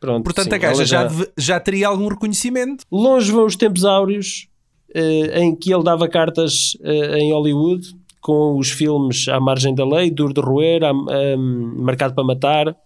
Pronto, 0.00 0.24
Portanto, 0.24 0.48
sim, 0.48 0.54
a 0.54 0.58
gaja 0.58 0.84
já, 0.86 1.02
deve- 1.04 1.30
já 1.36 1.60
teria 1.60 1.88
algum 1.88 2.08
reconhecimento. 2.08 2.84
Longe 2.90 3.30
vão 3.32 3.44
os 3.44 3.56
tempos 3.56 3.84
áureos 3.84 4.47
em 4.94 5.54
que 5.54 5.72
ele 5.72 5.82
dava 5.84 6.08
cartas 6.08 6.76
eh, 6.82 7.18
em 7.18 7.32
Hollywood 7.32 7.86
com 8.20 8.58
os 8.58 8.70
filmes 8.70 9.28
À 9.28 9.38
Margem 9.40 9.74
da 9.74 9.86
Lei, 9.86 10.10
Duro 10.10 10.34
de 10.34 10.40
Roer, 10.40 10.80
Marcado 11.76 12.14
para 12.14 12.24
Matar, 12.24 12.76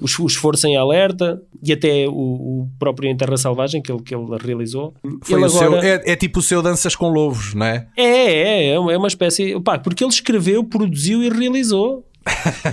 os, 0.00 0.18
os 0.18 0.34
Força 0.34 0.66
em 0.68 0.76
Alerta 0.76 1.40
e 1.62 1.72
até 1.72 2.08
o, 2.08 2.12
o 2.12 2.68
próprio 2.78 3.10
Em 3.10 3.16
Terra 3.16 3.36
Selvagem 3.36 3.82
que 3.82 3.92
ele, 3.92 4.02
que 4.02 4.14
ele 4.14 4.24
realizou. 4.42 4.94
Foi 5.22 5.38
ele 5.38 5.46
o 5.46 5.48
seu, 5.50 5.66
agora- 5.68 5.86
é, 5.86 6.12
é 6.12 6.16
tipo 6.16 6.38
o 6.38 6.42
seu 6.42 6.62
Danças 6.62 6.96
com 6.96 7.10
Lobos, 7.10 7.54
não 7.54 7.66
é? 7.66 7.86
É, 7.96 8.04
é, 8.06 8.68
é 8.70 8.78
uma 8.78 8.92
é 8.92 8.96
uma 8.96 9.08
espécie. 9.08 9.60
Pá, 9.60 9.78
porque 9.78 10.02
ele 10.02 10.10
escreveu, 10.12 10.64
produziu 10.64 11.22
e 11.22 11.28
realizou. 11.28 12.04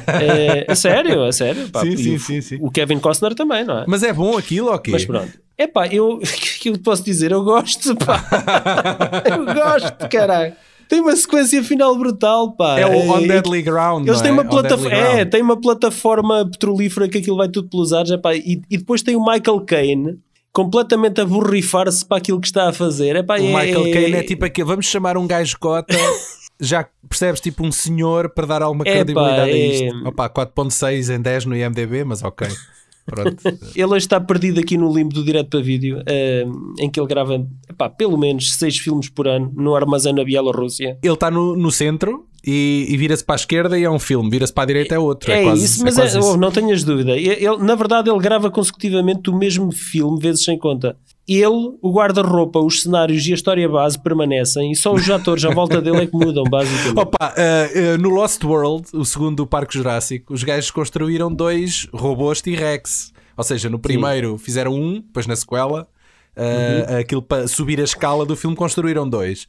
É, 0.07 0.65
a 0.71 0.75
sério, 0.75 1.23
a 1.23 1.31
sério. 1.31 1.69
Pá, 1.69 1.81
Sim, 1.81 1.97
sim, 1.97 2.15
o, 2.15 2.19
sim, 2.19 2.41
sim. 2.41 2.57
o 2.61 2.69
Kevin 2.71 2.99
Costner 2.99 3.33
também, 3.33 3.63
não 3.65 3.79
é? 3.79 3.85
Mas 3.87 4.03
é 4.03 4.13
bom 4.13 4.37
aquilo, 4.37 4.69
ok? 4.69 4.91
Mas 4.91 5.05
pronto. 5.05 5.31
É 5.57 5.67
pá, 5.67 5.87
eu. 5.87 6.19
Que 6.59 6.69
eu 6.69 6.77
posso 6.79 7.03
dizer? 7.03 7.31
Eu 7.31 7.43
gosto, 7.43 7.95
pá. 7.95 8.21
eu 9.25 9.45
gosto, 9.45 10.09
caralho. 10.09 10.53
Tem 10.89 10.99
uma 10.99 11.15
sequência 11.15 11.63
final 11.63 11.95
brutal, 11.97 12.51
pá. 12.53 12.79
É 12.79 12.85
o 12.85 13.11
On 13.11 13.21
Deadly 13.21 13.61
Ground. 13.61 14.07
Eles 14.07 14.21
têm 14.21 14.31
é? 14.31 14.33
uma, 14.33 14.43
plataforma, 14.43 14.97
é, 14.97 15.23
tem 15.23 15.41
uma 15.41 15.55
plataforma 15.61 16.49
petrolífera 16.49 17.07
que 17.07 17.19
aquilo 17.19 17.37
vai 17.37 17.47
tudo 17.47 17.69
pelos 17.69 17.93
ares. 17.93 18.09
epá, 18.11 18.35
e, 18.35 18.61
e 18.69 18.77
depois 18.77 19.03
tem 19.03 19.15
o 19.15 19.23
Michael 19.23 19.61
Caine, 19.61 20.19
completamente 20.51 21.21
a 21.21 21.25
borrifar-se 21.25 22.03
para 22.03 22.17
aquilo 22.17 22.41
que 22.41 22.47
está 22.47 22.69
a 22.69 22.73
fazer. 22.73 23.15
Epá, 23.15 23.35
O 23.35 23.37
é- 23.37 23.41
Michael 23.41 23.91
Caine 23.93 24.15
é 24.15 24.23
tipo 24.23 24.43
aquele. 24.43 24.67
Vamos 24.67 24.87
chamar 24.87 25.15
um 25.15 25.27
gajo 25.27 25.57
cota. 25.59 25.95
Já 26.59 26.85
percebes, 27.07 27.39
tipo 27.39 27.65
um 27.65 27.71
senhor 27.71 28.29
para 28.29 28.45
dar 28.45 28.61
alguma 28.61 28.83
credibilidade 28.83 29.51
a 29.51 29.57
é- 29.57 29.87
isto. 29.87 30.07
Opa, 30.07 30.29
4.6 30.29 31.09
em 31.09 31.21
10 31.21 31.45
no 31.45 31.55
IMDB, 31.55 32.03
mas 32.03 32.21
ok. 32.23 32.47
Pronto. 33.09 33.41
Ele 33.75 33.85
hoje 33.85 34.05
está 34.05 34.19
perdido 34.21 34.59
aqui 34.59 34.77
no 34.77 34.93
limbo 34.93 35.11
do 35.13 35.23
direto 35.23 35.49
para 35.49 35.61
vídeo, 35.61 36.03
eh, 36.05 36.45
em 36.79 36.89
que 36.91 36.99
ele 36.99 37.07
grava 37.07 37.43
epá, 37.67 37.89
pelo 37.89 38.15
menos 38.17 38.53
seis 38.53 38.77
filmes 38.77 39.09
por 39.09 39.27
ano 39.27 39.51
no 39.55 39.75
armazém 39.75 40.13
na 40.13 40.23
Bielorrússia. 40.23 40.95
Ele 41.01 41.13
está 41.13 41.31
no, 41.31 41.55
no 41.55 41.71
centro 41.71 42.27
e, 42.45 42.85
e 42.87 42.97
vira-se 42.97 43.23
para 43.23 43.33
a 43.33 43.37
esquerda 43.37 43.79
e 43.79 43.83
é 43.83 43.89
um 43.89 43.97
filme, 43.97 44.29
vira-se 44.29 44.53
para 44.53 44.63
a 44.63 44.67
direita 44.67 44.93
é 44.93 44.99
outro. 44.99 45.31
É, 45.31 45.41
quase, 45.43 45.65
isso, 45.65 45.83
mas 45.83 45.95
quase 45.95 46.17
é- 46.17 46.19
isso. 46.19 46.33
oh, 46.33 46.37
não 46.37 46.51
tenhas 46.51 46.83
dúvida. 46.83 47.17
Ele- 47.17 47.57
na 47.57 47.73
verdade, 47.73 48.11
ele 48.11 48.19
grava 48.19 48.51
consecutivamente 48.51 49.29
o 49.31 49.35
mesmo 49.35 49.71
filme, 49.71 50.19
vezes 50.21 50.43
sem 50.43 50.57
conta. 50.59 50.95
Ele, 51.31 51.77
o 51.81 51.91
guarda-roupa, 51.93 52.59
os 52.59 52.81
cenários 52.81 53.25
e 53.27 53.31
a 53.31 53.35
história 53.35 53.69
base 53.69 53.99
permanecem 54.01 54.71
e 54.71 54.75
só 54.75 54.93
os 54.93 55.07
atores 55.09 55.45
à 55.45 55.51
volta 55.53 55.79
dele 55.79 55.97
é 55.97 56.07
que 56.07 56.13
mudam, 56.15 56.43
basicamente. 56.45 56.97
Opa, 56.99 57.33
eh, 57.37 57.71
eh, 57.75 57.97
no 57.97 58.09
Lost 58.09 58.43
World, 58.43 58.87
o 58.93 59.05
segundo 59.05 59.35
do 59.37 59.47
Parque 59.47 59.75
Jurássico, 59.77 60.33
os 60.33 60.43
gajos 60.43 60.71
construíram 60.71 61.31
dois 61.31 61.87
robôs 61.93 62.41
T-Rex. 62.41 63.13
Ou 63.37 63.43
seja, 63.43 63.69
no 63.69 63.77
primeiro 63.77 64.37
fizeram 64.37 64.73
um, 64.73 64.95
depois 64.95 65.27
na 65.27 65.35
sequela, 65.35 65.87
eh, 66.35 66.85
Uhum. 66.89 66.97
aquilo 66.99 67.21
para 67.21 67.47
subir 67.47 67.79
a 67.79 67.83
escala 67.83 68.25
do 68.25 68.35
filme, 68.35 68.55
construíram 68.55 69.07
dois. 69.07 69.47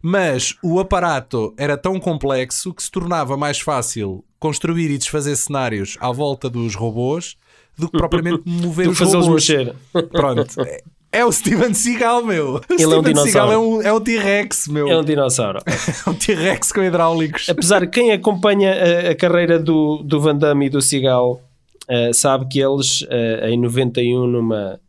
Mas 0.00 0.56
o 0.62 0.80
aparato 0.80 1.54
era 1.56 1.76
tão 1.76 2.00
complexo 2.00 2.72
que 2.74 2.82
se 2.82 2.90
tornava 2.90 3.36
mais 3.36 3.60
fácil 3.60 4.24
construir 4.40 4.90
e 4.90 4.98
desfazer 4.98 5.36
cenários 5.36 5.96
à 6.00 6.10
volta 6.10 6.50
dos 6.50 6.74
robôs 6.74 7.36
do 7.78 7.88
que 7.88 7.96
propriamente 7.96 8.42
mover 8.48 8.88
os 8.88 8.98
robôs. 8.98 9.28
mexer. 9.28 9.74
Pronto. 10.10 10.54
É- 11.12 11.24
o 11.24 11.30
Steven 11.30 11.74
Seagal, 11.74 12.24
meu. 12.24 12.54
O 12.54 12.60
Ele 12.70 12.82
é 12.82 12.86
um 12.86 13.02
Steven 13.02 13.16
Seagal 13.16 13.48
dinossauro. 13.48 13.52
é 13.52 13.58
um, 13.58 13.82
é 13.82 13.92
um 13.92 14.00
T-Rex, 14.00 14.68
meu. 14.68 14.88
É 14.88 14.98
um 14.98 15.04
dinossauro. 15.04 15.58
É 16.06 16.10
um 16.10 16.14
T-Rex 16.14 16.72
com 16.72 16.82
hidráulicos. 16.82 17.48
Apesar 17.48 17.80
de 17.80 17.88
quem 17.88 18.12
acompanha 18.12 18.72
a, 18.72 19.10
a 19.10 19.14
carreira 19.14 19.58
do, 19.58 20.02
do 20.02 20.20
Van 20.20 20.36
Damme 20.36 20.66
e 20.66 20.70
do 20.70 20.80
Seagal 20.80 21.40
eh, 21.88 22.12
sabe 22.12 22.46
que 22.48 22.60
eles, 22.60 23.04
eh, 23.10 23.50
em 23.50 23.60
91, 23.60 24.26
numa 24.26 24.80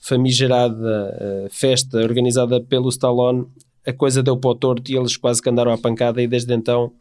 famigerada 0.00 1.16
eh, 1.20 1.48
festa 1.50 1.98
organizada 1.98 2.60
pelo 2.60 2.88
Stallone, 2.88 3.46
a 3.86 3.92
coisa 3.92 4.22
deu 4.22 4.36
para 4.36 4.50
o 4.50 4.54
torto 4.54 4.90
e 4.90 4.96
eles 4.96 5.16
quase 5.16 5.42
que 5.42 5.48
andaram 5.48 5.72
à 5.72 5.78
pancada 5.78 6.22
e 6.22 6.26
desde 6.26 6.54
então, 6.54 6.92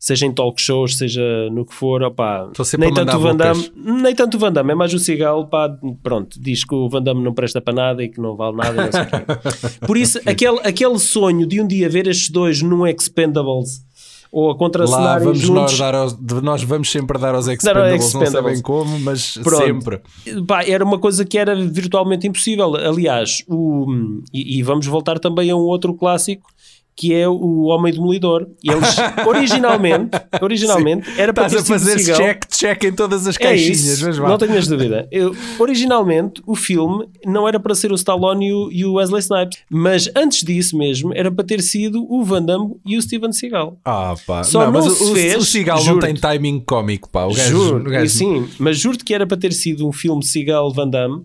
seja 0.00 0.24
em 0.24 0.32
talk 0.32 0.58
shows, 0.60 0.96
seja 0.96 1.20
no 1.52 1.66
que 1.66 1.74
for, 1.74 2.02
opá, 2.02 2.48
sempre 2.64 2.86
nem 2.86 2.94
tanto, 2.94 3.14
o 3.18 3.20
Van. 3.20 3.36
Damme, 3.36 3.70
nem 3.76 4.14
tanto 4.14 4.36
o 4.38 4.40
Van 4.40 4.50
Damme, 4.50 4.72
é 4.72 4.74
mais 4.74 4.94
o 4.94 4.98
Seagal, 4.98 5.46
pá, 5.48 5.68
pronto, 6.02 6.40
diz 6.40 6.64
que 6.64 6.74
o 6.74 6.88
Van 6.88 7.02
Damme 7.02 7.22
não 7.22 7.34
presta 7.34 7.60
para 7.60 7.74
nada 7.74 8.02
e 8.02 8.08
que 8.08 8.18
não 8.18 8.34
vale 8.34 8.56
nada 8.56 8.86
não 8.86 8.90
sei 8.90 9.02
o 9.02 9.06
quê. 9.06 9.78
Por 9.86 9.98
isso, 9.98 10.18
aquele, 10.24 10.58
aquele 10.60 10.98
sonho 10.98 11.46
de 11.46 11.60
um 11.60 11.66
dia 11.66 11.86
ver 11.90 12.06
estes 12.06 12.30
dois 12.30 12.62
num 12.62 12.86
Expendables 12.86 13.84
ou 14.32 14.48
a 14.48 14.52
Lá 14.52 14.58
contracenário 14.58 15.24
vamos 15.24 15.48
nós 15.48 15.78
dar 15.78 15.94
aos, 15.94 16.16
nós 16.42 16.62
vamos 16.62 16.90
sempre 16.90 17.18
dar 17.18 17.34
aos 17.34 17.46
Dar 17.46 17.52
Expendables, 17.52 18.00
não 18.00 18.26
sabem 18.26 18.26
Expendables. 18.28 18.62
como, 18.62 19.00
mas 19.00 19.34
Pronto. 19.34 19.64
sempre. 19.64 20.00
pá, 20.46 20.64
era 20.64 20.84
uma 20.84 20.98
coisa 20.98 21.24
que 21.24 21.36
era 21.36 21.54
virtualmente 21.56 22.26
impossível. 22.26 22.74
Aliás, 22.76 23.42
o, 23.48 23.86
e, 24.32 24.58
e 24.58 24.62
vamos 24.62 24.86
voltar 24.86 25.18
também 25.18 25.50
a 25.50 25.56
um 25.56 25.62
outro 25.62 25.92
clássico 25.94 26.48
que 26.96 27.14
é 27.14 27.26
o 27.28 27.62
Homem 27.64 27.92
Demolidor. 27.92 28.46
E 28.62 28.70
Eles 28.70 28.94
originalmente, 29.26 30.10
originalmente 30.40 31.08
era 31.18 31.32
para 31.32 31.46
Estás 31.46 31.62
a 31.62 31.66
fazer 31.66 31.96
check, 32.14 32.44
check 32.50 32.84
em 32.84 32.92
todas 32.92 33.26
as 33.26 33.36
É 33.36 33.38
caixinhas, 33.38 33.80
isso, 33.80 34.04
mas 34.06 34.18
vá. 34.18 34.28
não 34.28 34.36
tenhas 34.38 34.66
dúvida. 34.66 35.08
Eu- 35.10 35.34
originalmente, 35.58 36.42
o 36.46 36.54
filme 36.54 37.08
não 37.24 37.48
era 37.48 37.58
para 37.58 37.74
ser 37.74 37.90
o 37.92 37.94
Stallone 37.94 38.48
e 38.48 38.52
o, 38.52 38.72
e 38.72 38.84
o 38.84 38.94
Wesley 38.94 39.20
Snipes, 39.20 39.58
mas 39.70 40.10
antes 40.16 40.42
disso 40.42 40.76
mesmo, 40.76 41.12
era 41.14 41.30
para 41.30 41.44
ter 41.44 41.62
sido 41.62 42.04
o 42.10 42.22
Van 42.24 42.42
Damme 42.42 42.74
e 42.84 42.96
o 42.98 43.02
Steven 43.02 43.32
Seagal. 43.32 43.78
Ah, 43.84 44.14
pá. 44.26 44.42
Só 44.44 44.66
não, 44.66 44.72
não 44.72 44.84
mas 44.84 44.92
se 44.98 45.04
o, 45.04 45.14
fez, 45.14 45.36
o 45.36 45.44
Seagal 45.44 45.84
não 45.84 45.98
tem 45.98 46.14
timing 46.14 46.60
cómico, 46.60 47.08
pá. 47.10 47.24
O 47.24 47.32
gajo, 47.34 47.50
Juro, 47.50 47.88
o 47.88 47.90
gajo- 47.90 48.10
sim, 48.12 48.48
mas 48.58 48.78
juro-te 48.78 49.04
que 49.04 49.14
era 49.14 49.26
para 49.26 49.36
ter 49.36 49.52
sido 49.52 49.86
um 49.88 49.92
filme 49.92 50.22
Seagal 50.24 50.72
Van 50.72 50.88
Damme, 50.88 51.22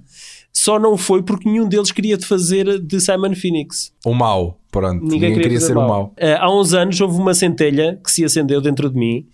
só 0.56 0.80
não 0.80 0.98
foi 0.98 1.22
porque 1.22 1.50
nenhum 1.50 1.68
deles 1.68 1.92
queria 1.92 2.18
de 2.18 2.26
fazer 2.26 2.80
de 2.80 3.02
Simon 3.02 3.36
Phoenix. 3.36 3.92
O 4.06 4.14
mau, 4.14 4.58
pronto. 4.72 5.04
Ninguém, 5.04 5.34
queria, 5.34 5.60
fazer 5.60 5.74
ser 5.74 5.78
o 5.78 5.86
mau. 5.86 6.14
Ah, 6.18 6.46
há 6.46 6.58
uns 6.58 6.74
anos 6.74 7.00
houve 7.02 7.20
uma 7.20 7.34
centelha 7.34 8.00
que 8.02 8.10
se 8.10 8.24
acendeu 8.24 8.62
dentro 8.62 8.90
de 8.90 8.98
mim, 8.98 9.26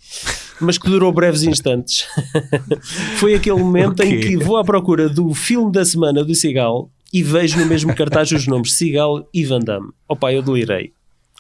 mas 0.60 0.80
que 0.80 0.90
durou 0.90 1.12
breves 1.14 1.44
instantes. 1.46 2.08
foi 3.18 3.36
aquele 3.36 3.60
momento 3.60 4.02
O 4.02 4.04
em 4.04 4.20
que 4.20 4.36
vou 4.36 4.58
à 4.58 4.64
procura 4.64 5.08
do 5.08 5.32
filme 5.36 5.72
da 5.72 5.86
semana 5.86 6.26
do 6.26 6.34
Seagal 6.34 6.90
e 7.14 7.22
vejo 7.22 7.60
no 7.60 7.68
mesmo 7.68 7.94
cartaz 7.94 8.32
os 8.32 8.48
nomes 8.48 8.76
Seagal 8.76 9.30
e 9.32 9.46
Van 9.46 9.60
Damme. 9.60 9.92
Opa, 10.10 10.34
eu 10.34 10.42
delirei. 10.42 10.92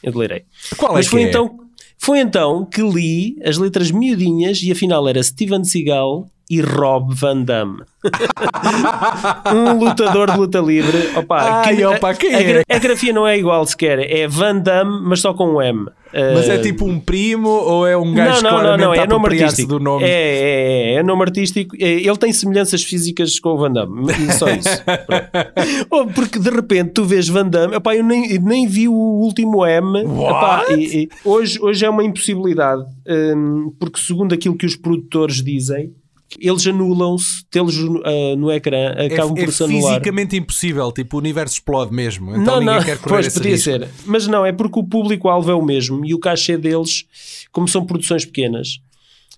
Eu 0.03 0.11
delirei. 0.11 0.43
Qual 0.77 0.91
é 0.91 0.95
Mas 0.95 1.07
que 1.07 1.11
foi 1.11 1.23
é? 1.23 1.29
então, 1.29 1.57
foi 1.97 2.19
então 2.19 2.65
que 2.65 2.83
li 2.83 3.35
as 3.43 3.57
letras 3.57 3.89
miudinhas 3.89 4.61
e 4.61 4.71
afinal 4.71 5.07
era 5.09 5.23
Steven 5.23 5.63
Seagal 5.63 6.29
e 6.51 6.59
Rob 6.61 7.13
Van 7.15 7.43
Damme. 7.43 7.77
um 9.55 9.77
lutador 9.79 10.31
de 10.31 10.37
luta 10.37 10.59
livre. 10.59 11.11
Opa, 11.15 11.61
Ai, 11.65 11.77
que- 11.77 11.85
opa, 11.85 12.09
a, 12.09 12.13
quem 12.13 12.33
a 12.35 12.41
é? 12.41 12.63
a 12.69 12.79
grafia 12.79 13.13
não 13.13 13.25
é 13.27 13.37
igual 13.37 13.65
sequer. 13.65 13.99
É 13.99 14.27
Van 14.27 14.57
Damme, 14.57 14.99
mas 15.03 15.21
só 15.21 15.33
com 15.33 15.55
um 15.55 15.61
M. 15.61 15.87
Mas 16.13 16.49
é 16.49 16.57
Uh, 16.57 16.61
tipo 16.61 16.83
um 16.83 16.99
primo 16.99 17.47
ou 17.47 17.87
é 17.87 17.95
um 17.95 18.13
gajo 18.13 18.43
não, 18.43 18.51
não, 18.51 18.57
não, 18.57 18.59
claramente 18.59 18.83
não, 18.85 18.91
a 18.91 18.97
é 18.97 19.07
nome 19.07 19.25
artístico. 19.27 19.67
do 19.69 19.79
nome? 19.79 20.03
É, 20.03 20.09
é, 20.09 20.93
é, 20.93 20.93
é 20.95 21.03
nome 21.03 21.21
artístico. 21.21 21.73
É, 21.79 21.89
ele 21.89 22.17
tem 22.17 22.33
semelhanças 22.33 22.83
físicas 22.83 23.39
com 23.39 23.51
o 23.51 23.57
Van 23.57 23.71
Damme. 23.71 24.11
E 24.11 24.33
só 24.33 24.49
isso. 24.49 24.67
Oh, 25.89 26.05
porque 26.07 26.37
de 26.39 26.49
repente 26.49 26.91
tu 26.91 27.05
vês 27.05 27.29
Van 27.29 27.47
Damme. 27.47 27.75
Epá, 27.75 27.95
eu 27.95 28.03
nem, 28.03 28.37
nem 28.39 28.67
vi 28.67 28.87
o 28.89 28.93
último 28.93 29.65
M. 29.65 29.99
Epá, 29.99 30.65
e- 30.71 31.03
e 31.03 31.09
hoje, 31.23 31.57
hoje 31.61 31.85
é 31.85 31.89
uma 31.89 32.03
impossibilidade. 32.03 32.83
hum, 33.07 33.73
porque 33.79 33.99
segundo 33.99 34.33
aquilo 34.33 34.55
que 34.57 34.65
os 34.65 34.75
produtores 34.75 35.41
dizem, 35.43 35.93
eles 36.39 36.65
anulam-se, 36.67 37.43
tê-los 37.49 37.75
ah, 38.03 38.35
no 38.37 38.51
ecrã, 38.51 38.93
É, 38.95 39.07
acabam 39.07 39.35
é 39.37 39.45
por 39.45 39.51
se 39.53 39.63
anular. 39.63 39.93
fisicamente 39.95 40.35
impossível, 40.37 40.91
tipo, 40.91 41.17
o 41.17 41.19
universo 41.19 41.55
explode 41.55 41.93
mesmo. 41.93 42.31
Então 42.35 42.55
não, 42.55 42.59
ninguém 42.59 42.75
não, 42.77 42.83
quer 42.83 42.97
correr 43.01 43.21
pois 43.21 43.33
podia 43.33 43.51
risco. 43.51 43.63
ser. 43.71 43.87
Mas 44.05 44.27
não, 44.27 44.45
é 44.45 44.51
porque 44.51 44.79
o 44.79 44.83
público-alvo 44.83 45.51
é 45.51 45.55
o 45.55 45.61
mesmo 45.63 46.05
e 46.05 46.13
o 46.13 46.19
cachê 46.19 46.57
deles, 46.57 47.05
como 47.51 47.67
são 47.67 47.85
produções 47.85 48.23
pequenas, 48.25 48.79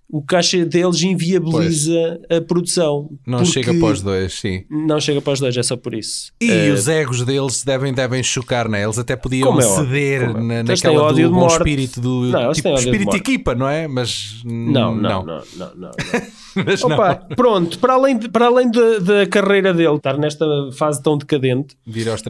o 0.09 0.21
cachê 0.21 0.63
deles 0.63 1.01
inviabiliza 1.01 2.21
a 2.29 2.39
produção. 2.39 3.09
Não 3.25 3.43
chega 3.43 3.73
para 3.73 3.87
os 3.87 4.01
dois, 4.01 4.33
sim. 4.33 4.63
Não 4.69 4.99
chega 4.99 5.19
para 5.21 5.33
os 5.33 5.39
dois, 5.39 5.57
é 5.57 5.63
só 5.63 5.75
por 5.75 5.95
isso. 5.95 6.31
E 6.39 6.51
Eh, 6.51 6.71
os 6.71 6.87
egos 6.87 7.23
deles 7.25 7.63
devem, 7.63 7.91
devem 7.91 8.21
chocar, 8.21 8.69
né? 8.69 8.83
Eles 8.83 8.99
até 8.99 9.15
podiam 9.15 9.47
Como 9.47 9.59
é 9.59 9.63
ceder 9.63 10.27
como 10.27 10.51
é. 10.51 10.57
na, 10.57 10.63
naquela 10.63 11.01
ódio 11.01 11.29
do 11.29 11.33
bom 11.35 11.47
espírito 11.47 11.99
do 11.99 12.25
Não, 12.25 12.51
tipo, 12.51 12.69
espírito 12.75 13.15
equipa, 13.15 13.55
não 13.55 13.67
é? 13.67 13.87
Mas 13.87 14.41
não, 14.45 14.93
não, 14.93 14.95
não. 14.95 15.25
não, 15.25 15.43
não, 15.57 15.75
não, 15.75 15.75
não. 15.77 15.91
Mas 16.65 16.83
Opa, 16.83 17.15
pronto, 17.35 17.79
para 17.79 17.93
além, 17.95 18.17
de- 18.17 18.29
para 18.29 18.45
além 18.47 18.69
da- 18.69 18.99
da 18.99 19.25
carreira 19.27 19.73
dele 19.73 19.95
estar 19.95 20.17
nesta 20.17 20.45
fase 20.73 21.01
tão 21.01 21.17
decadente, 21.17 21.75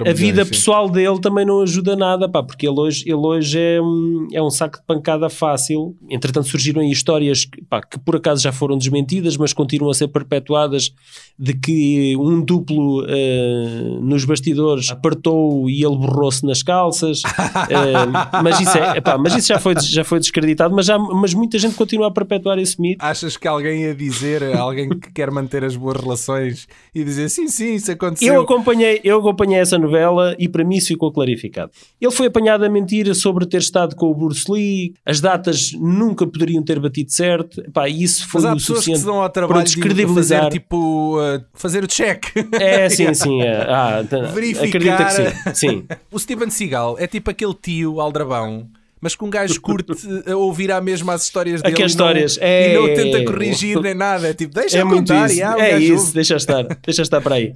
não. 0.03 0.11
A 0.11 0.13
vida 0.13 0.45
pessoal 0.45 0.89
dele 0.89 1.19
também 1.19 1.45
não 1.45 1.61
ajuda 1.61 1.95
nada, 1.95 2.27
pá, 2.29 2.41
porque 2.43 2.67
ele 2.67 2.79
hoje, 2.79 3.03
ele 3.05 3.15
hoje 3.15 3.59
é, 3.59 3.81
um, 3.81 4.27
é 4.33 4.41
um 4.41 4.49
saco 4.49 4.77
de 4.79 4.85
pancada 4.85 5.29
fácil. 5.29 5.95
Entretanto, 6.09 6.47
surgiram 6.47 6.81
aí 6.81 6.91
histórias 6.91 7.45
que, 7.45 7.61
pá, 7.63 7.81
que 7.81 7.99
por 7.99 8.15
acaso 8.15 8.41
já 8.41 8.51
foram 8.51 8.77
desmentidas, 8.77 9.35
mas 9.37 9.53
continuam 9.53 9.91
a 9.91 9.93
ser 9.93 10.07
perpetuadas 10.07 10.91
de 11.37 11.53
que 11.53 12.15
um 12.17 12.41
duplo 12.41 13.05
eh, 13.09 13.97
nos 14.01 14.23
bastidores 14.25 14.89
apertou 14.91 15.69
e 15.69 15.83
ele 15.83 15.97
borrou-se 15.97 16.45
nas 16.45 16.61
calças. 16.63 17.21
Eh, 17.69 18.41
mas, 18.43 18.59
isso 18.59 18.77
é, 18.77 18.97
epá, 18.97 19.17
mas 19.17 19.35
isso 19.35 19.47
já 19.47 19.57
foi, 19.59 19.73
já 19.79 20.03
foi 20.03 20.19
descreditado, 20.19 20.75
mas, 20.75 20.85
já, 20.85 20.97
mas 20.99 21.33
muita 21.33 21.57
gente 21.57 21.75
continua 21.75 22.07
a 22.07 22.11
perpetuar 22.11 22.59
esse 22.59 22.79
mito. 22.79 23.03
Achas 23.03 23.37
que 23.37 23.47
alguém 23.47 23.83
ia 23.83 23.95
dizer, 23.95 24.12
alguém 24.57 24.89
que 24.89 25.11
quer 25.11 25.29
manter 25.31 25.63
as 25.63 25.75
boas 25.75 25.99
relações 25.99 26.67
e 26.93 27.03
dizer 27.03 27.29
sim, 27.29 27.47
sim, 27.47 27.75
isso 27.75 27.91
aconteceu. 27.91 28.33
Eu 28.33 28.41
acompanhei, 28.41 28.99
eu 29.03 29.19
acompanhei 29.19 29.59
essa 29.59 29.77
novela 29.77 30.35
e 30.39 30.47
para 30.47 30.63
mim 30.63 30.75
isso 30.77 30.87
ficou 30.89 31.11
clarificado. 31.11 31.71
Ele 31.99 32.11
foi 32.11 32.27
apanhado 32.27 32.63
a 32.65 32.69
mentir 32.69 33.13
sobre 33.15 33.45
ter 33.45 33.57
estado 33.57 33.95
com 33.95 34.07
o 34.07 34.15
Bruce 34.15 34.49
Lee, 34.51 34.93
as 35.05 35.19
datas 35.21 35.71
nunca 35.73 36.25
poderiam 36.27 36.63
ter 36.63 36.79
batido 36.79 37.11
certo. 37.11 37.61
Pá, 37.71 37.87
isso 37.89 38.27
foi 38.27 38.41
Mas 38.41 38.49
há 38.49 38.53
o 38.53 38.57
pessoas 38.57 38.79
que 38.79 38.85
suficiente 38.85 38.99
se 38.99 39.05
dão 39.05 39.15
ao 39.15 39.21
para 39.23 39.31
trabalho 39.31 39.63
de 39.63 39.69
fazer, 39.71 39.75
descredibilizar. 39.87 40.49
tipo, 40.51 41.17
uh, 41.19 41.43
fazer 41.53 41.83
o 41.83 41.87
check. 41.87 42.25
É, 42.59 42.89
sim, 42.89 43.11
sim. 43.15 43.41
é. 43.41 43.61
Ah, 43.69 44.03
t- 44.07 44.21
Verificar. 44.33 44.67
acredita 44.67 45.05
que 45.05 45.55
sim. 45.55 45.69
sim. 45.69 45.85
O 46.11 46.19
Steven 46.19 46.49
Seagal 46.49 46.95
é 46.99 47.07
tipo 47.07 47.29
aquele 47.29 47.53
tio 47.53 47.99
aldrabão, 47.99 48.67
mas 49.03 49.15
que 49.15 49.23
um 49.25 49.29
gajo 49.29 49.59
curte 49.61 49.91
eh, 50.25 50.33
ouvir 50.33 50.71
à 50.71 50.79
mesma 50.79 51.13
as 51.13 51.23
histórias 51.25 51.61
dele 51.61 51.73
Aquelas 51.73 51.93
e 51.93 51.97
não, 51.97 52.05
histórias. 52.05 52.37
e 52.37 52.73
não 52.73 52.87
É- 52.87 52.93
tenta 52.93 53.25
corrigir 53.25 53.79
nem 53.81 53.93
nada. 53.93 54.29
É 54.29 54.33
tipo, 54.33 54.53
deixa 54.53 54.79
É 54.79 54.81
contar. 54.83 55.29
isso. 55.29 55.39
e 55.39 55.43
o 55.43 55.59
é 55.59 55.79
isso, 55.79 55.93
ouve. 56.01 56.13
deixa 56.13 56.35
estar, 56.37 56.63
deixa 56.85 57.01
estar 57.01 57.19
para 57.21 57.35
aí. 57.35 57.53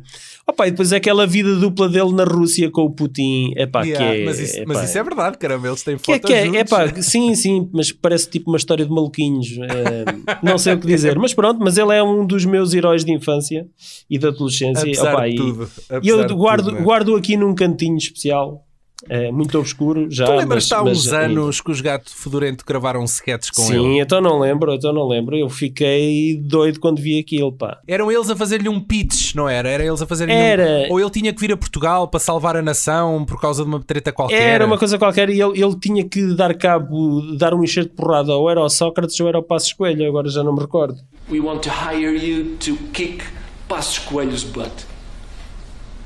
Opa, 0.50 0.66
e 0.68 0.72
depois 0.72 0.94
aquela 0.94 1.26
vida 1.28 1.56
dupla 1.56 1.90
dele 1.90 2.14
na 2.14 2.24
Rússia 2.24 2.70
com 2.72 2.82
o 2.84 2.90
Putin, 2.90 3.54
epá, 3.58 3.84
Yeah, 3.84 4.14
que 4.16 4.22
é, 4.22 4.26
mas, 4.26 4.40
isso, 4.40 4.58
epá, 4.60 4.74
mas 4.76 4.90
isso 4.90 4.98
é 4.98 5.04
verdade, 5.04 5.38
caramba, 5.38 5.68
eles 5.68 5.84
têm 5.84 5.98
que 5.98 6.10
é, 6.12 6.16
fotos 6.16 6.30
que 6.32 6.38
é, 6.38 6.46
juntos. 6.46 6.60
epá, 6.62 7.02
sim, 7.02 7.36
sim, 7.36 7.70
mas 7.74 7.92
parece 7.92 8.30
tipo 8.30 8.50
uma 8.50 8.58
história 8.58 8.86
de 8.86 8.92
maluquinhos. 8.92 9.48
eh, 9.58 10.06
não 10.42 10.58
sei 10.58 10.74
o 10.76 10.80
que 10.80 10.88
dizer, 10.88 11.18
mas 11.20 11.34
pronto, 11.34 11.60
mas 11.62 11.78
ele 11.78 11.94
é 11.94 12.02
um 12.02 12.26
dos 12.26 12.46
meus 12.46 12.74
heróis 12.74 13.04
de 13.04 13.12
infância 13.12 13.68
e 14.10 14.18
de 14.18 14.26
adolescência. 14.28 14.84
Apesar 14.84 15.14
Opa, 15.16 15.28
de 15.28 15.34
e- 15.34 15.36
tudo. 15.36 15.70
E 16.02 16.08
eu 16.10 16.28
guardo, 16.38 16.64
tudo, 16.66 16.74
não 16.76 16.80
é? 16.80 16.84
guardo 16.84 17.16
aqui 17.16 17.36
num 17.36 17.54
cantinho 17.54 17.98
especial, 17.98 18.66
eh, 19.10 19.32
muito 19.32 19.58
obscuro 19.60 20.08
já. 20.10 20.26
Tu 20.26 20.32
lembras-te 20.32 20.72
mas- 20.72 20.80
há 20.80 20.84
mas 20.84 20.98
uns 21.00 21.14
ainda. 21.14 21.26
anos 21.42 21.62
que 21.62 21.72
os 21.72 21.82
Gato 21.82 22.10
Fedorento 22.16 22.64
gravaram 22.66 23.04
sketches 23.04 23.52
com 23.52 23.62
Sim, 23.62 23.94
ele? 23.94 24.00
então 24.02 24.20
não 24.20 24.40
lembro, 24.40 24.74
então 24.74 24.92
não 24.92 25.08
lembro. 25.08 25.36
Eu 25.38 25.50
fiquei 25.50 26.36
doido 26.42 26.80
quando 26.80 27.00
vi 27.02 27.20
aquilo, 27.20 27.52
pá. 27.52 27.80
Eram 27.88 28.12
eles 28.12 28.30
a 28.30 28.36
fazer-lhe 28.36 28.68
um 28.70 28.80
pitch, 28.80 29.36
não 29.36 29.48
era? 29.48 29.70
Era 29.70 29.86
eles 29.86 30.02
a 30.02 30.06
fazer-lhe 30.08 30.32
Era. 30.34 30.88
um... 30.90 30.94
Ou 30.94 31.00
ele 31.00 31.10
tinha 31.12 31.32
que 31.34 31.40
vir 31.40 31.52
a 31.52 31.58
Portugal 31.58 32.08
para 32.08 32.20
salvar 32.20 32.56
a 32.58 32.62
nação 32.62 33.24
por 33.26 33.40
causa 33.40 33.64
de 33.64 33.70
uma 33.70 33.80
treta 33.80 34.12
qualquer. 34.12 34.42
Era 34.42 34.66
uma 34.66 34.78
coisa 34.78 34.98
qualquer 34.98 35.30
e 35.30 35.40
ele, 35.42 35.62
ele 35.62 35.76
tinha 35.80 36.04
que 36.04 36.34
dar 36.36 36.54
cabo, 36.56 37.22
dar 37.38 37.54
um 37.54 37.64
enxerto 37.64 37.90
de 37.90 37.96
porrada, 37.96 38.34
ou 38.34 38.50
era 38.50 38.60
ao 38.60 38.70
Sócrates 38.70 39.20
ou 39.20 39.28
era 39.28 39.38
ao 39.38 39.44
Passos 39.44 39.74
Coelho, 39.74 40.08
agora 40.08 40.30
já 40.30 40.44
não 40.44 40.54
me 40.54 40.60
recordo. 40.62 40.98
We 41.30 41.40
want 41.40 41.62
to 41.64 41.70
hire 41.70 42.16
you 42.18 42.56
to 42.58 42.76
kick 42.94 43.24
Passos 43.68 44.00
Coelho's 44.00 44.44
butt. 44.44 44.72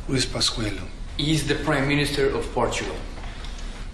Who 0.09 0.15
is 0.15 0.25
Pascuelo? 0.25 0.90
He's 1.21 1.45
the 1.45 1.53
Prime 1.53 1.87
Minister 1.87 2.35
of 2.35 2.51
Portugal. 2.51 2.95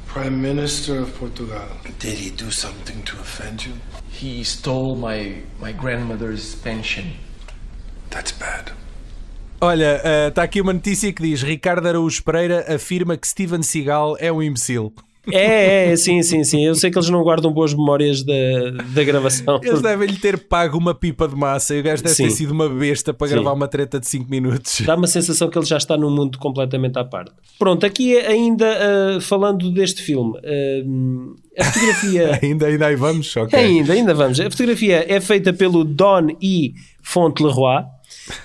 Prime 0.08 0.42
Minister 0.42 1.02
of 1.02 1.14
Portugal. 1.20 1.68
Did 2.00 2.18
he 2.18 2.30
do 2.30 2.50
something 2.50 3.04
to 3.04 3.20
offend 3.20 3.66
you? 3.66 3.74
He 4.10 4.46
stole 4.46 4.96
my, 4.96 5.42
my 5.60 5.74
grandmother's 5.74 6.56
pension. 6.56 7.18
That's 8.12 8.32
bad. 8.32 8.72
Olha, 9.60 10.02
está 10.30 10.44
aqui 10.44 10.62
uma 10.62 10.72
notícia 10.72 11.12
que 11.12 11.22
diz 11.22 11.42
Ricardo 11.42 11.86
Araújo 11.86 12.24
Pereira 12.24 12.64
afirma 12.74 13.18
que 13.18 13.28
Steven 13.28 13.62
Seagal 13.62 14.16
é 14.22 14.32
um 14.32 14.42
imbecil. 14.42 14.94
É, 15.32 15.92
é, 15.92 15.96
sim, 15.96 16.22
sim, 16.24 16.44
sim. 16.44 16.66
Eu 16.66 16.76
sei 16.76 16.90
que 16.90 16.98
eles 16.98 17.10
não 17.10 17.24
guardam 17.24 17.52
boas 17.52 17.74
memórias 17.74 18.24
da, 18.24 18.34
da 18.94 19.04
gravação. 19.04 19.60
Eles 19.64 19.82
devem-lhe 19.82 20.18
ter 20.18 20.38
pago 20.38 20.78
uma 20.78 20.94
pipa 20.94 21.28
de 21.28 21.36
massa 21.36 21.76
e 21.76 21.80
o 21.80 21.84
gajo 21.84 22.04
deve 22.04 22.16
ter 22.16 22.30
Sim. 22.30 22.36
sido 22.36 22.52
uma 22.52 22.70
besta 22.70 23.14
para 23.14 23.28
Sim. 23.28 23.34
gravar 23.36 23.54
uma 23.54 23.68
treta 23.68 24.00
de 24.00 24.08
5 24.08 24.30
minutos. 24.30 24.82
Dá 24.82 24.96
uma 24.96 25.08
sensação 25.08 25.50
que 25.50 25.58
ele 25.58 25.66
já 25.66 25.78
está 25.78 25.98
num 25.98 26.10
mundo 26.10 26.38
completamente 26.38 26.98
à 26.98 27.04
parte. 27.04 27.32
Pronto, 27.60 27.86
aqui 27.86 28.18
ainda 28.18 28.66
ah, 29.18 29.22
falando 29.22 29.72
deste 29.72 30.02
filme, 30.02 30.38
ah, 30.38 31.62
a 31.62 31.66
fotografia. 31.66 32.40
ainda, 32.44 32.68
ainda 32.68 32.86
aí 32.88 32.96
vamos? 32.96 33.36
Ok. 33.36 33.58
Ainda, 33.58 33.94
ainda 33.94 34.14
vamos. 34.14 34.40
A 34.40 34.50
fotografia 34.50 35.06
é 35.08 35.20
feita 35.20 35.52
pelo 35.52 35.84
Don 35.84 36.28
E. 36.42 36.74
Fontleroy, 37.02 37.84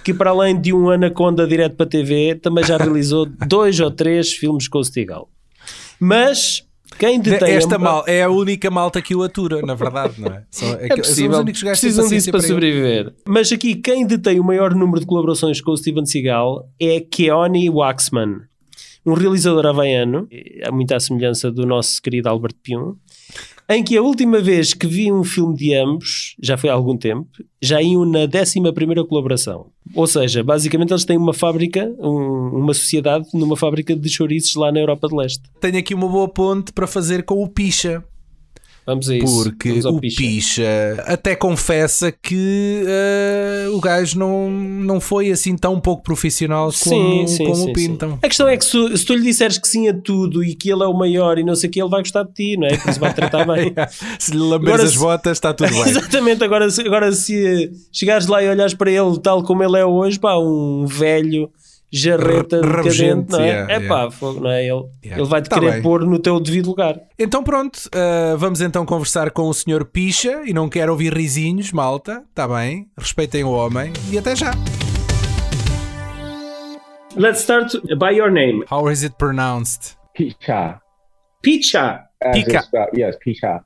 que 0.05 0.15
para 0.15 0.31
além 0.31 0.61
de 0.61 0.73
um 0.73 0.89
Anaconda 0.89 1.47
direto 1.49 1.75
para 1.75 1.85
a 1.85 1.89
TV, 1.89 2.37
também 2.37 2.63
já 2.63 2.77
realizou 2.77 3.27
dois 3.49 3.81
ou 3.81 3.91
três 3.91 4.33
filmes 4.33 4.69
com 4.69 4.79
o 4.79 4.85
Stigal. 4.85 5.29
Mas 5.99 6.65
quem 6.99 7.21
detém 7.21 7.55
Esta 7.55 7.77
a... 7.77 7.79
mal, 7.79 8.05
é 8.07 8.23
a 8.23 8.31
única 8.31 8.71
malta 8.71 9.01
que 9.03 9.15
o 9.15 9.23
atura, 9.23 9.61
na 9.63 9.75
verdade, 9.75 10.21
não 10.21 10.29
é? 10.33 10.45
São, 10.51 10.69
é, 10.75 10.87
É 10.87 10.89
que- 10.91 10.97
possível, 11.03 11.31
são 11.33 11.41
os 11.41 11.45
únicos 11.45 11.63
gajos 11.63 11.81
que 11.81 11.87
têm 11.87 11.95
precisam 11.97 12.17
disso 12.17 12.31
para 12.31 12.41
ele. 12.41 12.49
sobreviver. 12.49 13.15
Mas 13.27 13.53
aqui, 13.53 13.75
quem 13.75 14.07
detém 14.07 14.39
o 14.41 14.45
maior 14.45 14.75
número 14.75 15.01
de 15.01 15.07
colaborações 15.07 15.61
com 15.61 15.71
o 15.73 15.77
Steven 15.77 16.07
Seagal 16.07 16.69
é 16.81 17.01
Keone 17.01 17.69
Waxman, 17.71 18.43
um 19.05 19.15
realizador 19.15 19.67
havaiano, 19.67 20.29
há 20.65 20.71
muita 20.71 20.99
semelhança 21.01 21.51
do 21.51 21.67
nosso 21.67 22.01
querido 22.01 22.29
Albert 22.29 22.55
Pion, 22.63 22.95
em 23.77 23.83
que 23.85 23.97
a 23.97 24.03
última 24.03 24.41
vez 24.41 24.75
que 24.75 24.87
vi 24.87 25.13
um 25.13 25.23
filme 25.25 25.55
de 25.57 25.75
ambos, 25.75 26.35
já 26.43 26.57
foi 26.57 26.71
há 26.71 26.73
algum 26.75 26.97
tempo, 26.97 27.29
já 27.61 27.81
iam 27.83 28.05
na 28.05 28.21
11 28.21 29.07
colaboração. 29.09 29.67
Ou 29.95 30.07
seja, 30.07 30.43
basicamente 30.43 30.91
eles 30.93 31.05
têm 31.05 31.17
uma 31.17 31.33
fábrica, 31.35 31.93
um- 31.99 32.57
uma 32.57 32.75
sociedade 32.75 33.27
numa 33.35 33.57
fábrica 33.57 33.95
de 33.95 34.09
chouriços 34.09 34.55
lá 34.55 34.73
na 34.73 34.81
Europa 34.81 35.09
de 35.09 35.17
Leste. 35.17 35.43
Tenho 35.61 35.79
aqui 35.79 35.95
uma 35.95 36.09
boa 36.09 36.29
ponte 36.29 36.73
para 36.73 36.87
fazer 36.87 37.25
com 37.25 37.43
o 37.43 37.49
Picha. 37.49 38.03
Vamos 38.85 39.09
a 39.09 39.17
isso. 39.17 39.45
Porque 39.45 39.71
o 39.85 40.01
picha. 40.01 40.17
Picha. 40.23 41.05
até 41.07 41.37
confessa 41.37 42.11
que 42.11 42.83
eh, 42.87 43.69
o 43.73 43.81
gajo 43.81 44.19
não, 44.19 44.51
não 44.51 45.01
foi 45.01 45.31
assim 45.31 45.57
tão 45.57 45.79
pouco 45.81 46.03
profissional 46.03 46.71
como, 46.83 47.25
como 47.47 47.65
o 47.71 47.73
pintam. 47.73 48.19
A 48.23 48.27
questão 48.29 48.49
é 48.49 48.57
que 48.57 48.65
se, 48.65 48.97
se 48.97 49.05
tu 49.05 49.15
lhe 49.15 49.23
disseres 49.23 49.57
que 49.59 49.69
sim 49.69 49.89
a 49.89 49.95
tudo 49.95 50.43
e 50.43 50.55
que 50.55 50.69
ele 50.71 50.83
é 50.83 50.87
o 50.87 50.93
maior 50.93 51.39
e 51.39 51.45
não 51.45 51.55
sei 51.55 51.69
o 51.69 51.73
que, 51.73 51.81
ele 51.81 51.89
vai 51.89 52.01
gostar 52.01 52.25
de 52.25 52.33
ti, 52.33 52.57
não 52.57 52.67
é? 52.67 52.77
Por 52.77 52.91
isso 52.91 52.99
vai 53.01 53.15
tratar 53.15 53.47
bem. 53.47 53.73
Se 54.19 54.33
lhe 54.33 54.39
lamberes 54.39 54.69
Agora 54.75 54.83
as 54.85 54.91
se- 54.93 54.99
botas, 54.99 55.33
está 55.39 55.55
tudo 55.55 55.71
bem. 55.73 55.81
Exatamente, 55.89 56.43
agora, 56.45 56.69
se- 56.71 56.81
agora 56.83 57.13
se 57.13 57.71
chegares 57.93 58.27
lá 58.27 58.43
e 58.43 58.49
olhares 58.49 58.75
para 58.75 58.91
ele 58.91 59.19
tal 59.23 59.43
como 59.45 59.63
ele 59.63 59.79
é 59.79 59.85
hoje, 59.87 60.19
pá, 60.19 60.37
um 60.39 60.87
velho 60.87 61.49
jarreta 61.93 62.57
R- 62.57 62.83
decadente, 62.83 63.33
não 63.33 63.41
é? 63.41 63.47
yeah, 63.49 63.73
é 63.75 63.81
pá, 63.81 63.95
yeah. 63.97 64.11
fogo, 64.11 64.41
não 64.41 64.51
é? 64.51 64.63
Ele, 64.67 64.83
Yeah. 65.05 65.21
ele 65.23 65.29
vai-te 65.29 65.49
Tá 65.51 65.59
querer 65.59 65.73
bem. 65.73 65.83
pôr 65.83 66.05
no 66.07 66.19
teu 66.19 66.41
devido 66.41 66.67
lugar. 66.69 66.99
Então 67.19 67.45
pronto, 67.45 67.79
eh, 67.95 68.35
vamos 68.39 68.61
então 68.61 68.87
conversar 68.87 69.31
com 69.31 69.43
o 69.49 69.53
Sr. 69.55 69.85
Picha 69.85 70.43
e 70.47 70.53
não 70.55 70.69
quero 70.69 70.93
ouvir 70.93 71.13
risinhos, 71.13 71.71
malta. 71.73 72.23
Está 72.31 72.49
bem, 72.49 72.87
respeitem 72.99 73.45
o 73.45 73.51
homem 73.51 73.93
e 74.11 74.17
até 74.19 74.35
já. 74.35 74.53
Let's 77.15 77.41
start 77.41 77.73
by 77.99 78.15
your 78.17 78.31
name. 78.31 78.65
How 78.71 78.89
is 78.91 79.03
it 79.03 79.17
pronounced? 79.19 79.97
Pisha. 80.17 80.81
Picha. 81.43 82.01
As 82.25 82.37
Pika. 82.37 82.57
it's 82.57 82.67
spelled- 82.67 82.97
yes, 82.97 83.17
Pisha. 83.19 83.61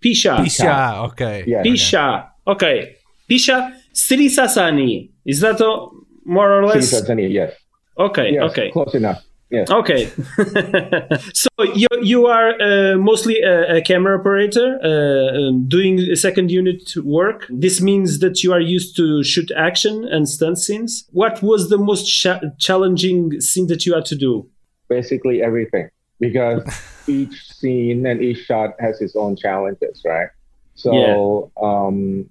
Pisha. 0.00 0.36
Picha, 0.42 1.02
ok. 1.04 1.44
Yes. 1.46 1.62
Pisha. 1.62 2.24
Okay. 2.46 2.96
Pisha 3.30 3.70
Srisasani. 3.94 5.10
Is 5.24 5.40
that 5.40 5.60
all, 5.60 5.92
more 6.24 6.50
or 6.58 6.66
less? 6.66 6.88
Sri 6.90 6.98
Tanzania, 7.02 7.28
yes. 7.30 7.52
Okay, 7.98 8.32
Yes, 8.34 8.50
okay. 8.50 8.70
close 8.70 8.94
enough. 8.94 9.24
Yes. 9.50 9.70
Okay. 9.70 10.06
so 11.32 11.48
you 11.74 11.86
you 12.02 12.26
are 12.26 12.50
uh, 12.60 12.98
mostly 12.98 13.40
a, 13.40 13.76
a 13.76 13.80
camera 13.80 14.18
operator 14.18 14.78
uh, 14.84 15.48
um, 15.48 15.66
doing 15.66 16.14
second 16.16 16.50
unit 16.50 16.92
work. 17.02 17.46
This 17.48 17.80
means 17.80 18.18
that 18.18 18.42
you 18.42 18.52
are 18.52 18.60
used 18.60 18.94
to 18.96 19.24
shoot 19.24 19.50
action 19.56 20.04
and 20.04 20.28
stunt 20.28 20.58
scenes. 20.58 21.08
What 21.12 21.42
was 21.42 21.70
the 21.70 21.78
most 21.78 22.04
cha- 22.04 22.40
challenging 22.58 23.40
scene 23.40 23.68
that 23.68 23.86
you 23.86 23.94
had 23.94 24.04
to 24.06 24.16
do? 24.16 24.46
Basically 24.88 25.42
everything. 25.42 25.88
Because 26.20 26.62
each 27.06 27.50
scene 27.50 28.04
and 28.04 28.20
each 28.20 28.44
shot 28.44 28.74
has 28.80 29.00
its 29.00 29.16
own 29.16 29.34
challenges, 29.34 30.02
right? 30.04 30.28
So 30.74 31.50
um, 31.60 32.28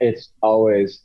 it's 0.00 0.30
always 0.40 1.02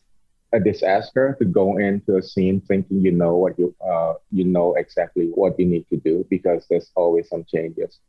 a 0.54 0.60
disaster 0.60 1.36
to 1.40 1.46
go 1.46 1.78
into 1.78 2.18
a 2.18 2.24
scene 2.24 2.62
thinking 2.62 3.02
you 3.02 3.12
know 3.12 3.36
what 3.36 3.58
you 3.60 3.74
uh, 3.86 4.14
you 4.32 4.46
know 4.46 4.74
exactly 4.76 5.32
what 5.34 5.60
you 5.60 5.66
need 5.66 5.86
to 5.90 5.98
do 5.98 6.26
because 6.30 6.66
there's 6.70 6.92
always 6.96 7.28
some 7.30 7.44
changes. 7.46 8.00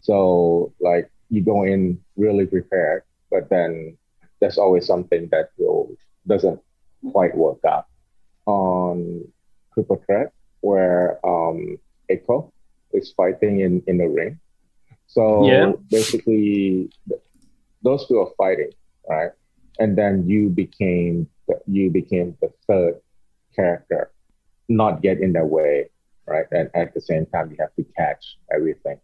So 0.00 0.72
like 0.80 1.10
you 1.30 1.42
go 1.42 1.64
in 1.64 1.98
really 2.16 2.46
prepared, 2.46 3.02
but 3.30 3.48
then 3.50 3.96
there's 4.40 4.58
always 4.58 4.86
something 4.86 5.28
that 5.32 5.50
will 5.58 5.96
doesn't 6.26 6.60
quite 7.12 7.36
work 7.36 7.58
out. 7.64 7.86
On 8.46 9.24
Triple 9.74 10.02
Threat, 10.06 10.32
where 10.60 11.18
um, 11.26 11.78
Echo 12.08 12.52
is 12.92 13.12
fighting 13.16 13.60
in 13.60 13.82
in 13.86 13.98
the 13.98 14.08
ring. 14.08 14.38
So 15.06 15.22
Yeah. 15.36 15.72
basically, 15.90 16.90
th- 17.08 17.22
those 17.82 18.06
two 18.08 18.18
are 18.20 18.30
fighting, 18.36 18.72
right? 19.08 19.30
And 19.78 19.96
then 19.98 20.28
you 20.28 20.48
became 20.48 21.28
the, 21.48 21.56
you 21.66 21.90
became 21.90 22.36
the 22.40 22.50
third 22.66 22.94
character, 23.56 24.10
not 24.68 25.02
get 25.02 25.20
in 25.20 25.32
their 25.32 25.44
way, 25.46 25.90
right? 26.26 26.46
And 26.52 26.70
at 26.74 26.94
the 26.94 27.00
same 27.00 27.26
time, 27.26 27.50
you 27.50 27.56
have 27.60 27.74
to 27.76 27.84
catch 27.96 28.36
everything. 28.54 28.98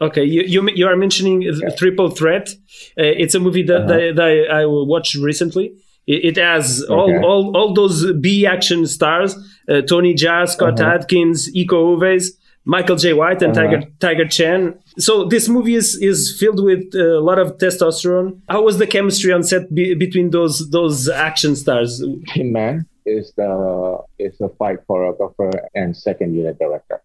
Okay, 0.00 0.24
you 0.24 0.42
you, 0.42 0.68
you 0.74 0.86
are 0.86 0.96
mentioning 0.96 1.40
Yeah. 1.42 1.70
Triple 1.76 2.10
Threat. 2.10 2.50
Uh, 2.98 3.02
it's 3.22 3.34
a 3.34 3.40
movie 3.40 3.62
that, 3.62 3.76
Uh-huh. 3.82 3.86
that, 3.88 4.16
that 4.16 4.50
I 4.50 4.66
watched 4.66 5.14
recently. 5.14 5.66
It, 6.06 6.20
it 6.30 6.36
has 6.36 6.82
all, 6.84 7.10
Okay. 7.10 7.24
all 7.26 7.56
all 7.56 7.72
those 7.74 8.12
B 8.24 8.46
action 8.46 8.86
stars: 8.86 9.30
uh, 9.70 9.80
Tony 9.82 10.14
Jaa, 10.14 10.46
Scott 10.48 10.78
Uh-huh. 10.80 10.92
Adkins, 10.94 11.50
Iko 11.54 11.78
Uwais, 11.96 12.24
Michael 12.68 12.96
J. 12.96 13.12
White, 13.14 13.40
and 13.42 13.56
Uh-huh. 13.56 13.68
Tiger 13.68 13.80
Tiger 14.00 14.26
Chen. 14.28 14.74
So 14.98 15.24
this 15.24 15.48
movie 15.48 15.76
is 15.82 15.88
is 16.10 16.36
filled 16.38 16.62
with 16.62 16.82
a 16.94 17.20
lot 17.28 17.38
of 17.38 17.58
testosterone. 17.58 18.40
How 18.48 18.60
was 18.68 18.76
the 18.78 18.86
chemistry 18.88 19.32
on 19.32 19.42
set 19.44 19.72
be, 19.72 19.94
between 19.94 20.30
those 20.30 20.56
those 20.70 21.08
action 21.08 21.54
stars? 21.54 21.90
Tin 22.34 22.52
Man 22.52 22.84
is 23.06 23.32
the 23.36 23.52
is 24.18 24.36
the 24.38 24.48
fight 24.58 24.78
choreographer 24.88 25.52
and 25.74 25.96
second 25.96 26.34
unit 26.34 26.58
director. 26.58 27.00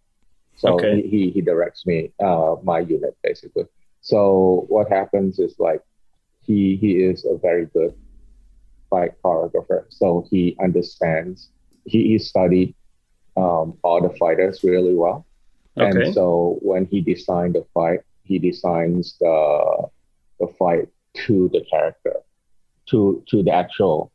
So 0.57 0.67
Okay. 0.75 0.93
he, 1.01 1.07
he 1.13 1.21
he 1.35 1.41
directs 1.41 1.85
me 1.85 1.97
uh, 2.19 2.55
my 2.63 2.79
unit 2.79 3.15
basically. 3.23 3.65
So 4.01 4.65
what 4.75 4.89
happens 4.89 5.37
is 5.37 5.53
like 5.59 5.81
he 6.47 6.75
he 6.83 6.91
is 7.09 7.23
a 7.33 7.37
very 7.37 7.65
good 7.77 7.93
fight 8.89 9.13
choreographer. 9.23 9.85
So 9.89 10.25
he 10.31 10.57
understands. 10.59 11.49
He, 11.85 11.99
he 12.11 12.17
studied 12.19 12.73
um, 13.37 13.77
all 13.83 14.01
the 14.07 14.13
fighters 14.17 14.63
really 14.63 14.95
well. 14.95 15.25
Okay. 15.77 16.05
And 16.05 16.13
so 16.13 16.59
when 16.61 16.85
he 16.85 17.01
designed 17.01 17.55
the 17.55 17.65
fight, 17.73 18.01
he 18.23 18.39
designs 18.39 19.15
the 19.19 19.89
the 20.39 20.47
fight 20.59 20.89
to 21.25 21.49
the 21.53 21.61
character, 21.69 22.15
to 22.87 23.23
to 23.29 23.43
the 23.43 23.51
actual 23.51 24.11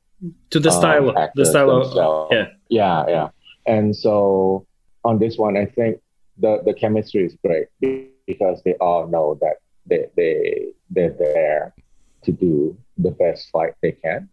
to 0.51 0.61
the 0.61 0.71
um, 0.71 0.75
style, 0.75 1.31
the 1.35 1.45
style 1.45 1.71
of 1.71 2.29
yeah. 2.33 2.47
yeah, 2.69 3.05
yeah. 3.09 3.29
And 3.67 3.95
so 3.95 4.67
on 5.05 5.19
this 5.19 5.39
one, 5.39 5.57
I 5.57 5.67
think 5.67 6.01
the 6.39 6.63
the 6.65 6.75
chemistry 6.75 7.25
is 7.25 7.37
great 7.45 7.69
because 8.27 8.63
they 8.65 8.75
all 8.75 9.07
know 9.07 9.39
that 9.41 9.57
they 9.87 10.07
they 10.17 10.67
they're 10.91 11.11
there 11.11 11.75
to 12.25 12.33
do 12.33 12.77
the 12.99 13.11
best 13.11 13.51
fight 13.51 13.75
they 13.83 13.93
can, 13.93 14.29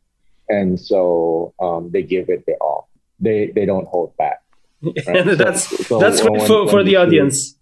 and 0.49 0.79
so 0.79 1.53
um, 1.59 1.91
they 1.91 2.03
give 2.03 2.29
it 2.29 2.45
their 2.45 2.61
all. 2.61 2.89
They 3.19 3.51
they 3.55 3.65
don't 3.65 3.87
hold 3.87 4.15
back. 4.17 4.42
and 5.07 5.29
So- 5.29 5.35
that's 5.35 5.87
so 5.87 5.99
that's 5.99 6.23
when- 6.23 6.39
for, 6.47 6.67
for 6.69 6.83
the 6.83 6.91
shoot- 6.91 6.97
audience. 6.97 7.55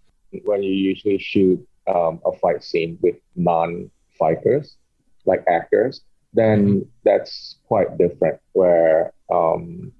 when 0.45 0.63
you 0.63 0.71
usually 0.73 1.17
shoot 1.19 1.59
um, 1.93 2.21
a 2.25 2.31
fight 2.41 2.63
scene 2.63 2.97
with 3.01 3.15
non-fighters, 3.35 4.77
like 5.25 5.43
actors, 5.47 6.01
then 6.33 6.85
that's 7.03 7.57
quite 7.67 7.97
different. 7.97 8.39
Where 8.53 9.11
um, 9.31 9.91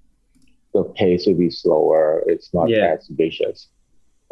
the 0.73 0.84
pace 0.95 1.25
will 1.27 1.36
be 1.36 1.49
slower. 1.49 2.23
It's 2.27 2.53
not 2.53 2.69
Yeah. 2.69 2.95
as 2.97 3.07
vicious, 3.10 3.67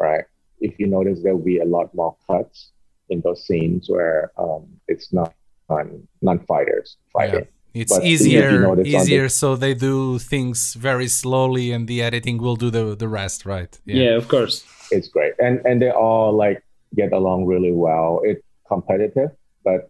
right? 0.00 0.24
If 0.60 0.78
you 0.78 0.86
notice, 0.86 1.22
there 1.22 1.34
will 1.36 1.44
be 1.44 1.58
a 1.58 1.64
lot 1.64 1.94
more 1.94 2.16
cuts 2.26 2.70
in 3.10 3.20
those 3.22 3.44
scenes 3.46 3.88
where 3.88 4.30
um, 4.38 4.66
it's 4.88 5.12
not 5.12 5.34
non 5.68 6.06
non-fighters 6.22 6.96
fighting. 7.12 7.46
It's 7.72 7.92
But 7.92 8.02
if 8.02 8.08
you 8.08 8.14
easier, 8.14 8.60
notice 8.62 8.84
the- 8.84 8.96
easier, 8.98 9.28
so 9.28 9.54
they 9.56 9.74
do 9.74 10.18
things 10.18 10.74
very 10.74 11.06
slowly, 11.08 11.70
and 11.72 11.86
the 11.86 12.02
editing 12.02 12.38
will 12.38 12.56
do 12.56 12.68
the 12.70 12.96
the 12.96 13.08
rest, 13.08 13.46
right? 13.46 13.72
Yeah. 13.84 14.16
of 14.20 14.26
course. 14.28 14.64
it's 14.96 15.08
great 15.16 15.34
and 15.38 15.54
and 15.68 15.76
they 15.82 15.92
all 16.06 16.32
like 16.44 16.58
get 17.00 17.10
along 17.12 17.46
really 17.46 17.70
well 17.86 18.10
it's 18.30 18.42
competitive 18.66 19.30
but 19.68 19.80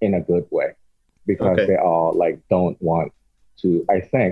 in 0.00 0.14
a 0.14 0.22
good 0.30 0.46
way 0.50 0.68
because 1.26 1.58
Okay. 1.58 1.66
they 1.70 1.76
all 1.90 2.10
like 2.24 2.36
don't 2.48 2.78
want 2.90 3.12
to 3.62 3.68
i 3.96 3.98
think 4.12 4.30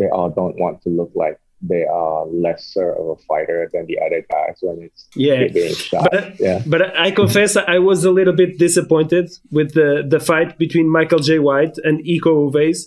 they 0.00 0.08
all 0.16 0.28
don't 0.40 0.56
want 0.64 0.76
to 0.84 0.88
look 0.98 1.12
like 1.24 1.36
they 1.62 1.84
are 1.84 2.26
lesser 2.26 2.88
of 2.98 3.06
a 3.10 3.16
fighter 3.28 3.70
than 3.72 3.86
the 3.86 3.98
other 4.04 4.20
guys 4.30 4.56
when 4.62 4.82
it's 4.82 5.06
Yeah. 5.14 5.46
being 5.52 5.74
shot 5.74 6.08
But- 6.10 6.40
yeah 6.40 6.58
But 6.66 6.80
I 7.06 7.10
confess 7.12 7.56
I 7.56 7.78
was 7.78 8.04
a 8.04 8.10
little 8.10 8.34
bit 8.42 8.58
disappointed 8.58 9.30
with 9.50 9.74
the, 9.74 9.90
the 10.14 10.20
fight 10.20 10.58
between 10.58 10.88
Michael 10.88 11.20
J. 11.20 11.38
White 11.38 11.76
and 11.84 12.04
Iko 12.04 12.32
Uwais 12.50 12.78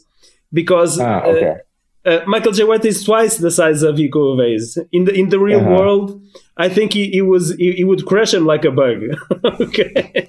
because 0.52 1.00
ah, 1.00 1.22
uh, 1.24 1.32
okay 1.32 1.56
uh, 2.06 2.20
Michael 2.28 2.52
J. 2.52 2.64
White 2.66 2.86
is 2.86 3.04
twice 3.04 3.38
the 3.38 3.50
size 3.50 3.82
of 3.82 3.96
Iko 3.96 4.22
Uwais. 4.36 4.78
In 4.92 5.06
the 5.06 5.14
in 5.22 5.30
the 5.30 5.40
real 5.40 5.60
Uh-huh. 5.62 5.76
world, 5.76 6.08
I 6.66 6.68
think 6.70 6.94
he, 6.94 7.04
he 7.18 7.22
was 7.34 7.56
he, 7.56 7.72
he 7.80 7.84
would 7.90 8.06
crush 8.06 8.32
him 8.38 8.46
like 8.46 8.64
a 8.64 8.72
bug. 8.82 8.98
okay, 9.66 10.28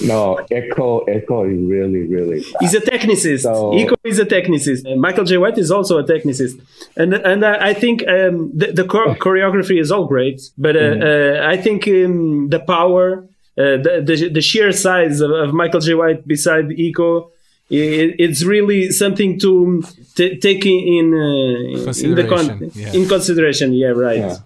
no 0.00 0.38
echo 0.50 1.00
echo 1.04 1.44
is 1.44 1.58
really 1.74 2.02
really 2.08 2.40
fast. 2.42 2.56
he's 2.60 2.74
a 2.74 2.80
technicist. 2.80 3.42
So- 3.42 3.72
Iko 3.72 3.94
is 4.04 4.18
a 4.18 4.24
technicist. 4.26 4.84
And 4.84 5.00
Michael 5.00 5.24
J. 5.24 5.36
White 5.38 5.58
is 5.58 5.70
also 5.70 5.98
a 5.98 6.04
technicist, 6.04 6.54
and 6.96 7.14
and 7.14 7.44
I 7.44 7.54
I 7.70 7.74
think 7.74 7.96
um, 8.08 8.50
the, 8.60 8.68
the 8.72 8.84
chor- 8.84 9.14
choreography 9.24 9.78
is 9.80 9.90
all 9.94 10.06
great, 10.06 10.38
but 10.58 10.76
uh, 10.76 10.80
Mm-hmm. 10.80 11.44
uh, 11.46 11.52
I 11.54 11.56
think 11.64 11.86
um, 11.88 12.48
the 12.54 12.60
power, 12.60 13.06
uh, 13.58 13.76
the, 13.84 13.92
the 14.08 14.28
the 14.36 14.40
sheer 14.40 14.72
size 14.72 15.20
of, 15.20 15.30
of 15.30 15.52
Michael 15.54 15.80
J. 15.80 15.94
White 15.94 16.26
beside 16.26 16.66
Echo. 16.86 17.10
i- 17.70 18.14
It's 18.24 18.42
really 18.54 18.90
something 19.02 19.38
to 19.44 19.50
t- 20.16 20.36
take 20.46 20.62
in 20.66 20.78
in, 20.98 21.06
uh, 21.14 21.92
in 22.08 22.14
the 22.20 22.24
con- 22.32 22.48
Consideration, 22.48 22.70
yeah. 22.74 22.98
in 22.98 23.02
consideration. 23.14 23.68
Yeah, 23.82 23.94
right. 24.08 24.18
Yeah. 24.26 24.36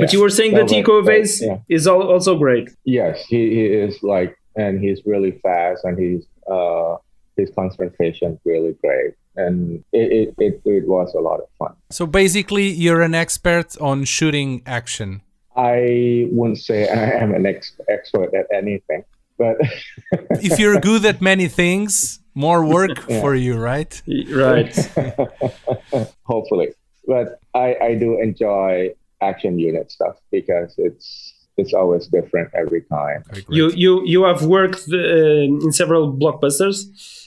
But 0.00 0.08
Yeah. 0.08 0.12
you 0.14 0.20
were 0.24 0.30
saying 0.38 0.52
No, 0.52 0.58
that 0.58 0.68
but- 0.68 0.78
Iko 0.80 0.94
but, 1.04 1.12
Uwais 1.14 1.32
yeah. 1.46 1.58
is 1.76 1.86
also 1.86 2.32
great. 2.44 2.66
Yes, 2.98 3.14
he, 3.32 3.40
he 3.56 3.64
is 3.86 3.94
like, 4.14 4.32
and 4.60 4.80
he's 4.80 5.00
really 5.04 5.32
fast, 5.42 5.84
and 5.84 5.98
he's 5.98 6.26
uh, 6.50 6.96
his 7.36 7.50
concentration 7.54 8.38
really 8.44 8.74
great, 8.82 9.14
and 9.36 9.82
it, 9.92 10.12
it, 10.12 10.34
it, 10.38 10.60
it 10.64 10.86
was 10.86 11.14
a 11.14 11.20
lot 11.20 11.40
of 11.40 11.48
fun. 11.58 11.74
So 11.90 12.06
basically, 12.06 12.68
you're 12.68 13.02
an 13.02 13.14
expert 13.14 13.76
on 13.80 14.04
shooting 14.04 14.62
action. 14.66 15.22
I 15.56 16.28
wouldn't 16.30 16.58
say 16.58 16.88
I 17.02 17.22
am 17.22 17.34
an 17.34 17.46
ex- 17.46 17.80
expert 17.88 18.34
at 18.34 18.46
anything, 18.52 19.04
but 19.38 19.56
If 20.42 20.58
you're 20.58 20.80
good 20.80 21.04
at 21.04 21.20
many 21.20 21.48
things, 21.48 22.20
more 22.34 22.64
work 22.64 22.98
for 23.20 23.34
you, 23.34 23.56
right? 23.56 24.00
Right. 24.30 24.74
hopefully, 26.22 26.68
but 27.06 27.40
I, 27.54 27.76
I 27.82 27.94
do 27.94 28.20
enjoy 28.20 28.94
action 29.20 29.58
unit 29.58 29.90
stuff 29.92 30.16
because 30.30 30.74
it's 30.78 31.29
it's 31.60 31.74
always 31.74 32.06
different 32.08 32.48
every 32.54 32.82
time. 32.82 33.22
You 33.48 33.70
you 33.70 33.92
you 34.04 34.20
have 34.24 34.42
worked 34.44 34.82
uh, 34.92 34.96
in 35.64 35.72
several 35.72 36.12
blockbusters, 36.22 36.76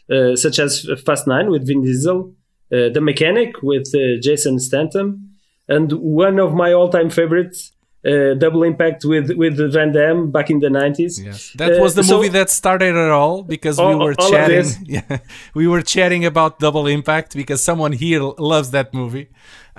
uh, 0.09 0.35
such 0.35 0.59
as 0.59 0.69
Fast 1.05 1.27
Nine 1.27 1.49
with 1.49 1.67
Vin 1.67 1.81
Diesel, 1.83 2.33
uh, 2.71 2.89
The 2.95 3.01
Mechanic 3.01 3.61
with 3.61 3.87
uh, 3.95 4.19
Jason 4.21 4.59
Statham, 4.59 5.29
and 5.67 5.91
one 5.93 6.39
of 6.39 6.53
my 6.53 6.73
all-time 6.73 7.09
favorites, 7.09 7.71
uh, 8.05 8.33
Double 8.43 8.63
Impact 8.63 9.05
with 9.05 9.31
with 9.41 9.55
Van 9.73 9.91
Damme 9.93 10.31
back 10.31 10.49
in 10.49 10.59
the 10.59 10.69
nineties. 10.69 11.13
Yes, 11.23 11.51
that 11.57 11.79
was 11.79 11.93
the 11.95 12.01
Uh, 12.01 12.05
so- 12.09 12.15
movie 12.17 12.29
that 12.39 12.49
started 12.49 12.95
it 12.95 13.11
all 13.11 13.43
because 13.43 13.77
we 13.77 13.95
were 13.95 14.13
all 14.19 14.25
of 14.25 14.31
chatting. 14.31 14.57
this. 14.57 14.77
Yeah, 14.95 15.17
we 15.59 15.65
were 15.67 15.81
chatting 15.95 16.23
about 16.25 16.59
Double 16.59 16.85
Impact 16.87 17.29
because 17.35 17.59
someone 17.69 17.93
here 17.93 18.21
loves 18.53 18.69
that 18.71 18.93
movie. 18.93 19.27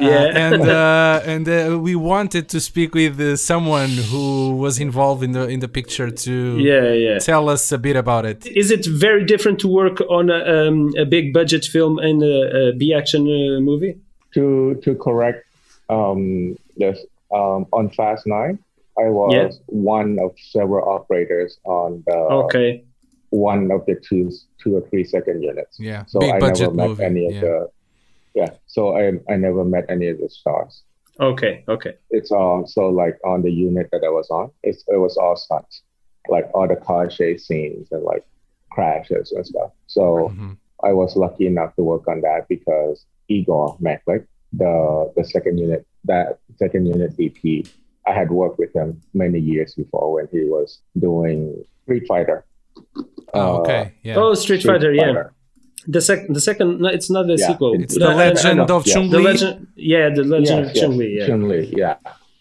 Uh, 0.00 0.04
Yeah. 0.04 0.24
and 0.46 0.62
uh, 0.80 1.32
and 1.34 1.44
uh, 1.48 1.78
we 1.86 1.94
wanted 2.12 2.44
to 2.54 2.58
speak 2.70 2.90
with 2.94 3.14
uh, 3.20 3.36
someone 3.36 3.90
who 4.10 4.26
was 4.64 4.74
involved 4.88 5.22
in 5.26 5.32
the 5.32 5.44
in 5.54 5.60
the 5.60 5.68
picture 5.78 6.10
to 6.26 6.32
Yeah, 6.70 6.88
yeah. 7.06 7.18
tell 7.30 7.44
us 7.54 7.72
a 7.72 7.78
bit 7.78 7.96
about 8.04 8.24
it. 8.32 8.38
Is 8.62 8.70
it 8.76 8.84
very 9.06 9.24
different 9.32 9.58
to 9.64 9.68
work 9.68 9.96
on 10.18 10.24
a, 10.30 10.40
um, 10.54 10.78
a 10.98 11.04
big 11.16 11.32
budget 11.38 11.64
film 11.74 11.94
and 12.08 12.22
a, 12.22 12.36
a 12.60 12.72
B 12.80 12.82
action 13.00 13.22
uh, 13.28 13.60
movie? 13.70 13.94
To 14.36 14.74
to 14.84 14.90
correct 15.06 15.40
um, 15.88 16.56
this 16.80 16.98
um, 17.32 17.66
on 17.72 17.90
Fast 17.90 18.26
Nine, 18.26 18.58
I 18.98 19.08
was 19.08 19.32
Yeah. 19.34 19.50
one 19.66 20.18
of 20.18 20.32
several 20.38 20.88
operators 20.88 21.58
on 21.64 22.02
the 22.06 22.16
Okay. 22.16 22.84
one 23.30 23.70
of 23.72 23.84
the 23.86 23.96
two 23.96 24.30
two 24.62 24.76
or 24.76 24.82
three 24.88 25.04
second 25.04 25.42
units. 25.42 25.78
Yeah, 25.80 26.04
So 26.06 26.20
big 26.20 26.32
I 26.34 26.38
budget 26.38 26.74
never 26.74 26.74
met 26.76 26.88
movie, 26.88 27.04
any 27.04 27.26
of 27.26 27.32
yeah. 27.34 27.40
the 27.40 27.70
yeah. 28.34 28.50
So 28.66 28.96
I 28.96 29.12
I 29.28 29.36
never 29.36 29.64
met 29.64 29.86
any 29.88 30.08
of 30.08 30.18
the 30.18 30.28
stars. 30.28 30.82
Okay. 31.20 31.64
Okay. 31.68 31.94
It's 32.10 32.30
all 32.32 32.66
so 32.66 32.88
like 32.88 33.18
on 33.24 33.42
the 33.42 33.50
unit 33.50 33.88
that 33.92 34.02
I 34.04 34.10
was 34.10 34.28
on, 34.30 34.50
it's, 34.62 34.84
it 34.88 34.96
was 34.96 35.16
all 35.16 35.36
stunts, 35.36 35.82
like 36.28 36.48
all 36.54 36.66
the 36.68 36.76
car 36.76 37.06
chase 37.08 37.46
scenes 37.46 37.88
and 37.92 38.02
like 38.02 38.24
crashes 38.70 39.32
and 39.32 39.46
stuff. 39.46 39.70
So 39.86 40.30
Mhm. 40.32 40.56
I 40.82 40.92
was 40.92 41.16
lucky 41.16 41.46
enough 41.46 41.74
to 41.76 41.82
work 41.84 42.06
on 42.08 42.20
that 42.22 42.46
because 42.48 43.06
Igor 43.28 43.76
Maklik, 43.80 44.26
the 44.52 45.12
the 45.16 45.24
second 45.24 45.58
unit, 45.58 45.86
that 46.04 46.38
second 46.56 46.86
unit 46.86 47.16
DP, 47.16 47.68
I 48.06 48.12
had 48.12 48.30
worked 48.30 48.58
with 48.58 48.74
him 48.74 49.00
many 49.14 49.38
years 49.40 49.74
before 49.74 50.12
when 50.12 50.28
he 50.30 50.44
was 50.44 50.80
doing 50.98 51.64
Street 51.84 52.04
Fighter. 52.06 52.44
Oh, 53.32 53.56
Uh, 53.56 53.58
okay, 53.60 53.92
yeah. 54.02 54.16
Oh, 54.16 54.34
Street, 54.34 54.62
Fighter. 54.62 54.92
Yeah. 54.92 55.28
The 55.86 56.00
second. 56.00 56.34
The 56.34 56.40
second. 56.40 56.80
No, 56.80 56.88
it's 56.88 57.10
not 57.10 57.26
the 57.26 57.36
Yeah, 57.36 57.46
sequel. 57.48 57.74
it's 57.80 57.96
No, 57.96 58.06
the 58.08 58.12
I- 58.12 58.24
I 58.24 58.28
Legend 58.28 58.56
know. 58.68 58.76
of 58.76 58.86
yeah. 58.86 58.94
Chung 58.94 59.10
The 59.10 59.20
legend, 59.20 59.66
yeah, 59.76 60.08
the 60.10 60.24
legend 60.24 60.66
of 60.66 60.74
Chung 60.74 60.96
Li. 60.96 61.18
Yeah. 61.18 61.26
Chun-Li, 61.26 61.74
yeah. 61.76 61.96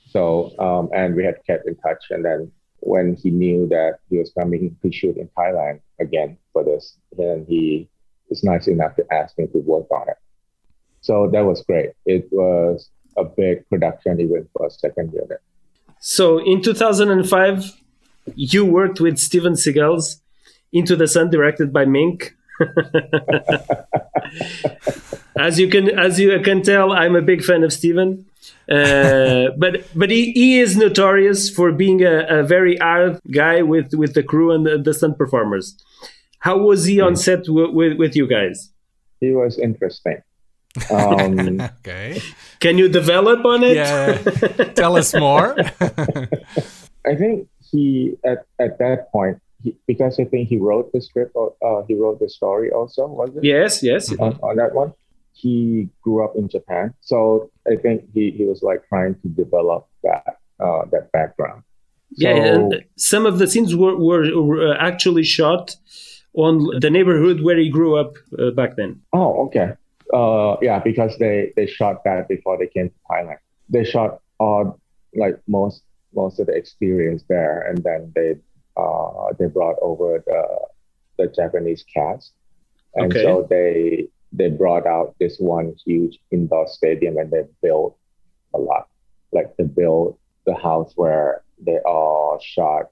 So, 0.09 0.51
um, 0.59 0.89
and 0.93 1.15
we 1.15 1.23
had 1.25 1.37
kept 1.45 1.67
in 1.67 1.75
touch. 1.75 2.03
And 2.11 2.23
then 2.23 2.51
when 2.79 3.15
he 3.15 3.31
knew 3.31 3.67
that 3.67 3.99
he 4.09 4.17
was 4.17 4.31
coming 4.39 4.75
to 4.81 4.91
shoot 4.91 5.17
in 5.17 5.27
Thailand 5.37 5.79
again 5.99 6.37
for 6.53 6.63
this, 6.63 6.97
then 7.17 7.45
he 7.49 7.89
was 8.29 8.43
nice 8.43 8.67
enough 8.67 8.95
to 8.95 9.03
ask 9.11 9.37
me 9.37 9.47
to 9.47 9.59
work 9.59 9.87
on 9.91 10.07
it. 10.09 10.17
So 11.01 11.29
that 11.33 11.41
was 11.41 11.63
great. 11.63 11.91
It 12.05 12.27
was 12.31 12.89
a 13.17 13.23
big 13.23 13.67
production 13.69 14.19
even 14.19 14.47
for 14.53 14.67
a 14.67 14.71
second 14.71 15.13
unit. 15.13 15.41
So 15.99 16.39
in 16.39 16.61
2005, 16.61 17.71
you 18.35 18.65
worked 18.65 18.99
with 18.99 19.17
Steven 19.17 19.53
Seagal's 19.53 20.21
Into 20.71 20.95
the 20.95 21.07
Sun, 21.07 21.29
directed 21.29 21.71
by 21.71 21.85
Mink. 21.85 22.35
as 25.37 25.59
you 25.59 25.67
can, 25.69 25.89
as 25.97 26.19
you 26.19 26.39
can 26.41 26.61
tell, 26.61 26.91
I'm 26.91 27.15
a 27.15 27.21
big 27.21 27.43
fan 27.43 27.63
of 27.63 27.73
Steven. 27.73 28.25
Uh, 28.69 29.47
but 29.57 29.85
but 29.95 30.09
he, 30.09 30.31
he 30.31 30.59
is 30.59 30.77
notorious 30.77 31.49
for 31.49 31.71
being 31.71 32.03
a, 32.03 32.25
a 32.27 32.43
very 32.43 32.77
hard 32.77 33.19
guy 33.31 33.61
with, 33.61 33.93
with 33.93 34.13
the 34.13 34.23
crew 34.23 34.51
and 34.51 34.65
the, 34.65 34.77
the 34.77 34.93
stunt 34.93 35.17
performers. 35.17 35.75
How 36.39 36.57
was 36.57 36.85
he 36.85 36.99
on 36.99 37.15
set 37.15 37.45
w- 37.45 37.71
with, 37.71 37.97
with 37.97 38.15
you 38.15 38.27
guys? 38.27 38.69
He 39.21 39.31
was 39.31 39.57
interesting. 39.57 40.21
Um, 40.89 41.61
Okay, 41.79 42.21
Can 42.59 42.77
you 42.77 42.89
develop 42.89 43.45
on 43.45 43.63
it? 43.63 43.75
yeah. 43.75 44.17
Tell 44.73 44.97
us 44.97 45.13
more. 45.13 45.55
I 47.05 47.15
think 47.15 47.47
he 47.71 48.15
at, 48.23 48.45
at 48.59 48.79
that 48.79 49.11
point 49.11 49.41
he, 49.61 49.75
because 49.87 50.19
I 50.19 50.25
think 50.25 50.47
he 50.47 50.57
wrote 50.57 50.91
the 50.93 51.01
script 51.01 51.31
or 51.35 51.53
uh, 51.61 51.83
he 51.87 51.95
wrote 51.95 52.19
the 52.19 52.29
story 52.29 52.71
also 52.71 53.07
was 53.07 53.35
it 53.35 53.43
yes, 53.43 53.83
yes. 53.83 54.11
on, 54.19 54.39
on 54.41 54.55
that 54.55 54.73
one 54.73 54.93
he 55.33 55.89
grew 56.01 56.23
up 56.23 56.35
in 56.35 56.47
Japan 56.47 56.93
so 57.01 57.51
I 57.67 57.75
think 57.75 58.05
he, 58.13 58.31
he 58.31 58.45
was 58.45 58.61
like 58.63 58.87
trying 58.87 59.15
to 59.21 59.27
develop 59.27 59.87
that 60.03 60.37
uh, 60.59 60.85
that 60.91 61.11
background 61.11 61.63
yeah, 62.15 62.35
and 62.35 62.85
some 62.95 63.25
of 63.25 63.39
the 63.39 63.47
scenes 63.47 63.75
were, 63.75 63.95
were, 63.97 64.39
were 64.41 64.77
actually 64.77 65.23
shot 65.23 65.75
on 66.33 66.79
the 66.79 66.89
neighborhood 66.89 67.41
where 67.41 67.57
he 67.57 67.69
grew 67.69 67.97
up 67.97 68.13
uh, 68.37 68.51
back 68.51 68.75
then. 68.75 69.01
Oh, 69.13 69.45
okay. 69.45 69.73
Uh, 70.11 70.55
yeah, 70.61 70.79
because 70.79 71.17
they 71.17 71.51
they 71.55 71.65
shot 71.65 72.03
that 72.03 72.27
before 72.27 72.57
they 72.57 72.67
came 72.67 72.89
to 72.89 72.95
Thailand. 73.09 73.37
They 73.69 73.83
shot 73.83 74.19
all 74.39 74.79
like 75.15 75.37
most 75.47 75.83
most 76.13 76.39
of 76.39 76.47
the 76.47 76.53
experience 76.55 77.23
there, 77.29 77.61
and 77.61 77.83
then 77.83 78.11
they 78.15 78.35
uh, 78.77 79.33
they 79.39 79.47
brought 79.47 79.75
over 79.81 80.23
the 80.25 80.43
the 81.17 81.27
Japanese 81.27 81.83
cast, 81.93 82.33
and 82.95 83.15
Okay. 83.15 83.23
so 83.23 83.47
they 83.49 84.07
they 84.31 84.49
brought 84.49 84.85
out 84.85 85.15
this 85.19 85.37
one 85.39 85.75
huge 85.85 86.19
indoor 86.31 86.67
stadium, 86.67 87.17
and 87.17 87.31
they 87.31 87.43
built 87.61 87.97
a 88.53 88.57
lot. 88.59 88.87
Like 89.31 89.55
they 89.57 89.65
built 89.65 90.17
the 90.45 90.55
house 90.55 90.93
where 90.95 91.43
they 91.65 91.79
all 91.85 92.39
shot 92.41 92.91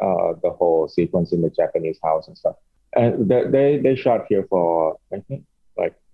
uh, 0.00 0.34
the 0.42 0.50
whole 0.50 0.88
sequence 0.88 1.32
in 1.32 1.42
the 1.42 1.50
Japanese 1.50 1.98
house 2.02 2.28
and 2.28 2.36
stuff. 2.36 2.56
And 2.94 3.28
they, 3.28 3.44
they 3.50 3.78
they 3.78 3.94
shot 3.96 4.26
here 4.28 4.44
for 4.48 4.96
I 5.12 5.20
think 5.28 5.44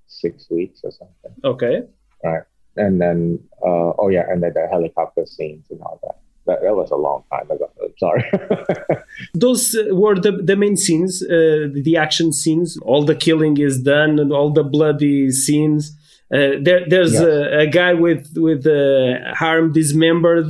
six 0.06 0.48
weeks 0.50 0.80
or 0.84 0.90
something, 0.90 1.32
Okay. 1.44 1.82
right? 2.22 2.42
And 2.76 3.00
then 3.00 3.38
uh, 3.64 3.92
oh 3.98 4.08
yeah, 4.08 4.24
and 4.28 4.42
then 4.42 4.52
the 4.54 4.66
helicopter 4.70 5.26
scenes 5.26 5.66
and 5.70 5.80
all 5.82 6.00
that. 6.02 6.16
That, 6.46 6.60
that 6.62 6.76
was 6.76 6.90
a 6.90 6.96
long 6.96 7.24
time 7.30 7.50
ago. 7.50 7.70
Sorry. 7.98 8.24
Those 9.34 9.74
uh, 9.74 9.94
were 9.94 10.14
the, 10.14 10.32
the 10.32 10.56
main 10.56 10.76
scenes, 10.76 11.22
uh, 11.22 11.68
the 11.72 11.96
action 11.96 12.32
scenes. 12.34 12.76
All 12.82 13.02
the 13.04 13.14
killing 13.14 13.56
is 13.58 13.80
done, 13.80 14.18
and 14.18 14.30
all 14.32 14.52
the 14.52 14.62
bloody 14.64 15.30
scenes. 15.30 15.96
Uh, 16.32 16.58
there, 16.60 16.82
there's 16.88 17.14
Yes. 17.14 17.22
a, 17.22 17.58
a 17.60 17.66
guy 17.66 17.94
with 17.94 18.32
with 18.36 18.66
uh, 18.66 19.34
arm 19.40 19.72
dismembered. 19.72 20.46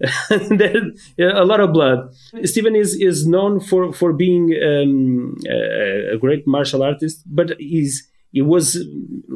there, 0.50 0.82
a 1.18 1.44
lot 1.44 1.60
of 1.60 1.72
blood. 1.72 2.14
Stephen 2.44 2.76
is 2.76 2.94
is 2.94 3.26
known 3.26 3.58
for 3.60 3.92
for 3.92 4.12
being 4.12 4.52
um, 4.62 5.36
a, 5.48 6.14
a 6.14 6.18
great 6.18 6.46
martial 6.46 6.82
artist, 6.82 7.22
but 7.26 7.58
he's 7.58 8.08
he 8.34 8.42
was 8.42 8.76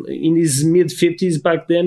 in 0.08 0.36
his 0.36 0.64
mid 0.64 0.90
fifties 0.92 1.36
back 1.48 1.68
then. 1.68 1.86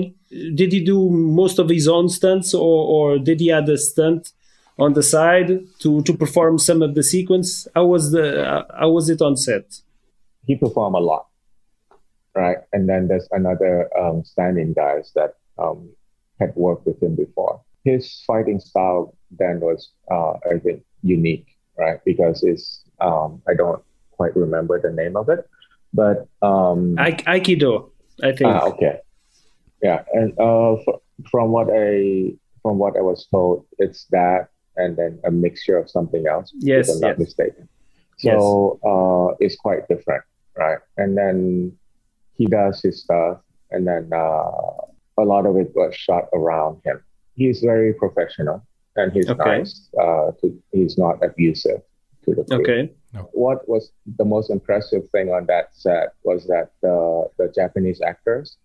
Did 0.60 0.72
he 0.72 0.80
do 0.92 0.98
most 1.10 1.58
of 1.58 1.68
his 1.68 1.86
own 1.86 2.08
stunts, 2.08 2.54
or, 2.54 2.80
or 2.94 3.18
did 3.18 3.38
he 3.40 3.52
add 3.52 3.68
a 3.68 3.78
stunt 3.78 4.32
on 4.78 4.94
the 4.94 5.02
side 5.02 5.50
to 5.82 6.02
to 6.02 6.12
perform 6.22 6.58
some 6.58 6.80
of 6.82 6.94
the 6.96 7.04
sequence? 7.14 7.68
How 7.74 7.86
was 7.86 8.10
the 8.10 8.26
how 8.80 8.90
was 8.90 9.08
it 9.14 9.20
on 9.20 9.36
set? 9.36 9.66
he 10.46 10.56
performed 10.56 10.96
a 10.96 11.00
lot, 11.00 11.26
right? 12.34 12.58
And 12.72 12.88
then 12.88 13.08
there's 13.08 13.28
another 13.30 13.88
um, 13.98 14.24
standing 14.24 14.72
guys 14.72 15.12
that 15.14 15.34
um, 15.58 15.90
had 16.40 16.54
worked 16.56 16.86
with 16.86 17.02
him 17.02 17.14
before. 17.14 17.60
His 17.84 18.22
fighting 18.26 18.60
style 18.60 19.16
then 19.30 19.60
was, 19.60 19.90
uh, 20.10 20.32
I 20.50 20.58
think, 20.62 20.82
unique, 21.02 21.46
right? 21.78 22.00
Because 22.04 22.42
it's 22.42 22.82
um, 23.00 23.42
I 23.48 23.54
don't 23.54 23.82
quite 24.12 24.36
remember 24.36 24.80
the 24.80 24.90
name 24.92 25.16
of 25.16 25.28
it, 25.28 25.48
but 25.92 26.26
um, 26.42 26.96
Ai- 26.98 27.12
Aikido, 27.26 27.90
I 28.22 28.32
think. 28.32 28.50
Ah, 28.50 28.66
okay. 28.66 28.98
Yeah, 29.82 30.04
and 30.12 30.32
uh, 30.38 30.74
f- 30.74 31.00
from 31.30 31.50
what 31.50 31.68
I 31.72 32.32
from 32.62 32.78
what 32.78 32.96
I 32.96 33.00
was 33.00 33.26
told, 33.30 33.66
it's 33.78 34.06
that, 34.10 34.48
and 34.76 34.96
then 34.96 35.18
a 35.24 35.30
mixture 35.30 35.76
of 35.76 35.90
something 35.90 36.26
else. 36.26 36.52
Yes, 36.58 36.88
if 36.88 36.94
I'm 36.94 37.00
not 37.00 37.08
yes. 37.08 37.18
mistaken. 37.18 37.68
So 38.18 38.78
uh, 38.86 39.36
it's 39.40 39.56
quite 39.56 39.88
different, 39.88 40.22
right? 40.56 40.78
And 40.96 41.18
then 41.18 41.72
he 42.36 42.46
does 42.46 42.80
his 42.80 43.02
stuff, 43.02 43.38
and 43.72 43.86
then 43.86 44.10
uh, 44.12 44.78
a 45.18 45.24
lot 45.24 45.44
of 45.46 45.56
it 45.56 45.72
was 45.74 45.94
shot 45.94 46.28
around 46.32 46.80
him. 46.84 47.02
He's 47.34 47.60
very 47.60 47.92
professional, 47.94 48.64
and 48.94 49.10
he's 49.12 49.28
Okay. 49.28 49.42
nice. 49.58 49.88
Uh, 50.00 50.30
to, 50.40 50.62
he's 50.70 50.96
not 50.96 51.24
abusive 51.24 51.82
to 52.24 52.34
the 52.34 52.44
crew 52.44 52.60
Okay. 52.60 52.90
what 53.32 53.66
was 53.68 53.92
the 54.18 54.24
most 54.24 54.50
impressive 54.50 55.08
thing 55.10 55.30
on 55.30 55.46
that 55.46 55.74
set 55.74 56.12
was 56.24 56.46
that 56.46 56.70
the 56.82 57.28
the 57.38 57.48
Japanese 57.54 58.00
actors 58.00 58.56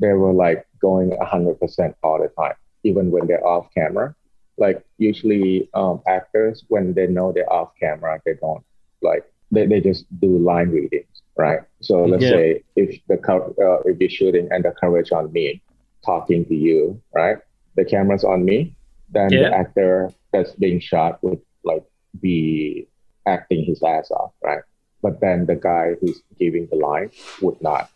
they 0.00 0.12
were 0.12 0.32
like 0.32 0.66
going 0.80 1.10
100% 1.10 1.94
all 2.02 2.18
the 2.20 2.28
time 2.40 2.54
even 2.84 3.10
when 3.10 3.26
they're 3.26 3.46
off 3.46 3.66
camera 3.74 4.14
like 4.58 4.84
usually 4.98 5.68
um, 5.74 6.00
actors 6.06 6.64
when 6.68 6.92
they 6.94 7.06
know 7.06 7.32
they're 7.32 7.52
off 7.52 7.70
camera 7.80 8.20
they 8.24 8.34
don't 8.34 8.64
like 9.02 9.24
they, 9.50 9.66
they 9.66 9.80
just 9.80 10.04
do 10.20 10.38
line 10.38 10.70
readings 10.70 11.22
right 11.36 11.60
so 11.80 12.04
let's 12.04 12.24
Yeah. 12.24 12.30
say 12.30 12.64
if 12.76 13.00
the 13.08 13.16
co- 13.16 13.54
uh, 13.60 13.88
if 13.88 13.98
you're 14.00 14.10
shooting 14.10 14.48
and 14.50 14.64
the 14.64 14.72
coverage 14.80 15.12
on 15.12 15.32
me 15.32 15.62
talking 16.04 16.44
to 16.46 16.54
you 16.54 17.00
right 17.14 17.38
the 17.76 17.84
camera's 17.84 18.24
on 18.24 18.44
me 18.44 18.74
then 19.10 19.30
Yeah. 19.32 19.40
the 19.40 19.54
actor 19.54 20.10
that's 20.32 20.52
being 20.52 20.80
shot 20.80 21.22
would 21.22 21.40
like 21.64 21.84
be 22.20 22.87
acting 23.28 23.64
his 23.64 23.82
ass 23.82 24.10
off, 24.10 24.32
right? 24.42 24.62
But 25.02 25.20
then 25.20 25.46
the 25.46 25.56
guy 25.56 25.94
who's 26.00 26.22
giving 26.38 26.68
the 26.70 26.76
line 26.78 27.10
would 27.42 27.60
not, 27.62 27.90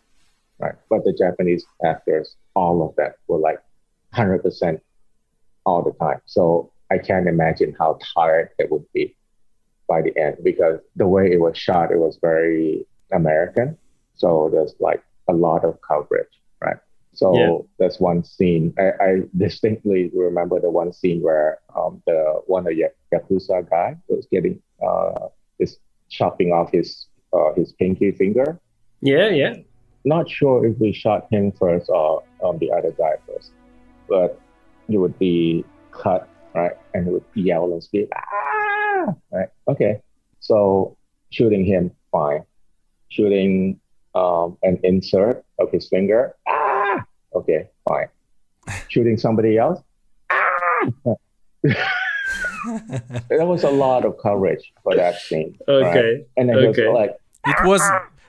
right? 0.59 0.75
But 0.89 1.03
the 1.05 1.13
Japanese 1.13 1.65
actors, 1.85 2.35
all 2.55 2.87
of 2.87 2.95
them 2.95 3.11
were 3.27 3.39
like 3.39 3.59
100% 4.15 4.79
all 5.65 5.83
the 5.83 5.93
time. 5.93 6.21
So 6.25 6.71
I 6.91 6.99
can't 6.99 7.27
imagine 7.27 7.75
how 7.79 7.99
tired 8.15 8.49
they 8.57 8.65
would 8.69 8.85
be 8.93 9.15
by 9.87 10.01
the 10.01 10.17
end 10.17 10.37
because 10.43 10.79
the 10.95 11.07
way 11.07 11.31
it 11.31 11.39
was 11.41 11.57
shot, 11.57 11.91
it 11.91 11.97
was 11.99 12.17
very 12.21 12.85
American. 13.11 13.77
So 14.15 14.49
there's 14.51 14.75
like 14.79 15.03
a 15.29 15.33
lot 15.33 15.65
of 15.65 15.79
coverage, 15.87 16.29
right? 16.61 16.77
So 17.13 17.29
Yeah. 17.39 17.67
there's 17.79 17.99
one 17.99 18.23
scene 18.23 18.73
I, 18.77 18.91
I 19.01 19.21
distinctly 19.37 20.09
remember 20.13 20.59
the 20.59 20.69
one 20.71 20.93
scene 20.93 21.21
where 21.21 21.59
um, 21.75 22.01
the 22.07 22.41
one 22.47 22.67
of 22.67 22.73
the 22.75 22.89
yakuza 23.13 23.69
guy 23.69 23.97
was 24.07 24.27
getting 24.31 24.61
uh, 24.85 25.27
is 25.59 25.77
chopping 26.09 26.51
off 26.51 26.71
his 26.71 27.07
uh, 27.33 27.53
his 27.55 27.73
pinky 27.73 28.11
finger. 28.11 28.59
Yeah, 29.01 29.29
yeah. 29.29 29.55
Not 30.05 30.29
sure 30.29 30.65
if 30.65 30.77
we 30.79 30.93
shot 30.93 31.27
him 31.31 31.51
first 31.51 31.89
or 31.89 32.23
um, 32.43 32.57
the 32.59 32.71
other 32.71 32.91
guy 32.91 33.13
first, 33.25 33.51
but 34.09 34.39
it 34.89 34.97
would 34.97 35.17
be 35.17 35.63
cut 35.91 36.27
right, 36.53 36.73
and 36.93 37.07
it 37.07 37.11
would 37.11 37.23
yell 37.33 37.71
and 37.71 37.83
scream, 37.83 38.07
ah, 38.15 39.13
right? 39.31 39.49
Okay, 39.67 40.01
so 40.39 40.97
shooting 41.31 41.65
him 41.65 41.91
fine, 42.11 42.43
shooting 43.09 43.79
um, 44.13 44.57
an 44.63 44.79
insert 44.83 45.43
of 45.59 45.71
his 45.71 45.87
finger, 45.87 46.35
ah, 46.47 47.03
okay, 47.33 47.69
fine. 47.87 48.07
Shooting 48.87 49.17
somebody 49.17 49.57
else, 49.57 49.81
ah. 50.29 50.89
there 53.29 53.45
was 53.45 53.63
a 53.63 53.69
lot 53.69 54.05
of 54.05 54.17
coverage 54.21 54.71
for 54.83 54.95
that 54.95 55.15
scene. 55.19 55.57
right? 55.67 55.83
Okay. 55.97 56.25
And 56.37 56.49
then 56.49 56.57
Okay. 56.57 56.83
just 56.83 56.93
like 56.93 57.11
It 57.45 57.67
was. 57.67 57.81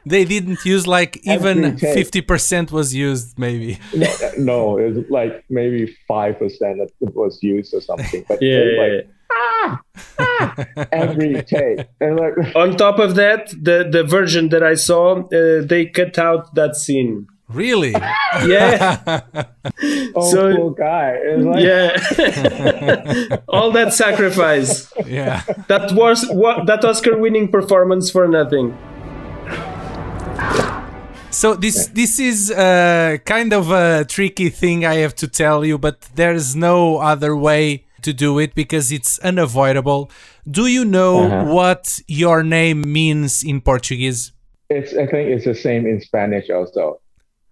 They 0.06 0.26
didn't 0.26 0.62
use 0.66 0.86
like 0.86 1.16
even 1.24 1.78
fifty 1.78 2.20
percent 2.20 2.70
was 2.70 2.94
used, 2.94 3.38
maybe. 3.38 3.78
no, 3.94 4.06
no, 4.38 4.76
it 4.78 4.92
was 4.94 5.04
like 5.08 5.44
maybe 5.48 5.96
five 6.06 6.38
percent 6.38 6.76
that 7.00 7.14
was 7.14 7.42
used 7.42 7.72
or 7.72 7.80
something. 7.80 8.22
But 8.28 8.42
Yeah, 8.42 8.58
it 8.58 8.64
was 8.66 8.74
yeah, 8.76 8.82
like 8.84 9.08
ah, 9.32 9.80
ah, 10.18 10.86
every 10.92 11.42
take. 11.54 11.86
And 12.02 12.20
like 12.20 12.34
On 12.54 12.76
top 12.76 12.98
of 12.98 13.14
that, 13.14 13.48
the 13.68 13.88
the 13.90 14.04
version 14.04 14.50
that 14.50 14.62
I 14.62 14.74
saw, 14.74 15.20
uh, 15.32 15.64
they 15.64 15.86
cut 15.86 16.18
out 16.18 16.54
that 16.54 16.76
scene. 16.76 17.26
Really? 17.48 17.94
Yeah, 18.46 19.20
oh 20.16 20.30
So- 20.32 20.56
poor 20.56 20.70
guy. 20.74 21.10
It 21.22 21.36
was 21.38 21.46
like, 21.46 21.62
yeah. 21.62 23.36
All 23.48 23.70
that 23.72 23.92
sacrifice, 23.92 24.92
yeah. 25.06 25.42
that 25.68 25.92
was 25.92 26.26
what 26.30 26.66
that 26.66 26.84
Oscar-winning 26.84 27.48
performance 27.48 28.10
for 28.10 28.26
nothing. 28.26 28.76
So 31.30 31.54
this 31.54 31.88
this 31.88 32.18
is 32.20 32.50
uh, 32.50 33.16
kind 33.24 33.52
of 33.52 33.70
a 33.70 34.04
tricky 34.04 34.50
thing 34.50 34.84
I 34.86 34.94
have 35.02 35.14
to 35.16 35.26
tell 35.28 35.64
you, 35.64 35.78
but 35.78 36.00
there's 36.14 36.54
no 36.54 36.98
other 36.98 37.34
way 37.36 37.84
to 38.02 38.12
do 38.12 38.38
it 38.38 38.54
because 38.54 38.92
it's 38.92 39.18
unavoidable. 39.18 40.10
Do 40.48 40.66
you 40.66 40.84
know 40.84 41.24
Uh-huh. 41.24 41.52
what 41.54 42.00
your 42.06 42.42
name 42.44 42.92
means 42.92 43.42
in 43.42 43.60
Portuguese? 43.60 44.32
It's 44.70 44.92
I 44.94 45.06
think 45.06 45.28
it's 45.30 45.44
the 45.44 45.54
same 45.54 45.86
in 45.86 46.00
Spanish 46.00 46.50
also. 46.50 47.00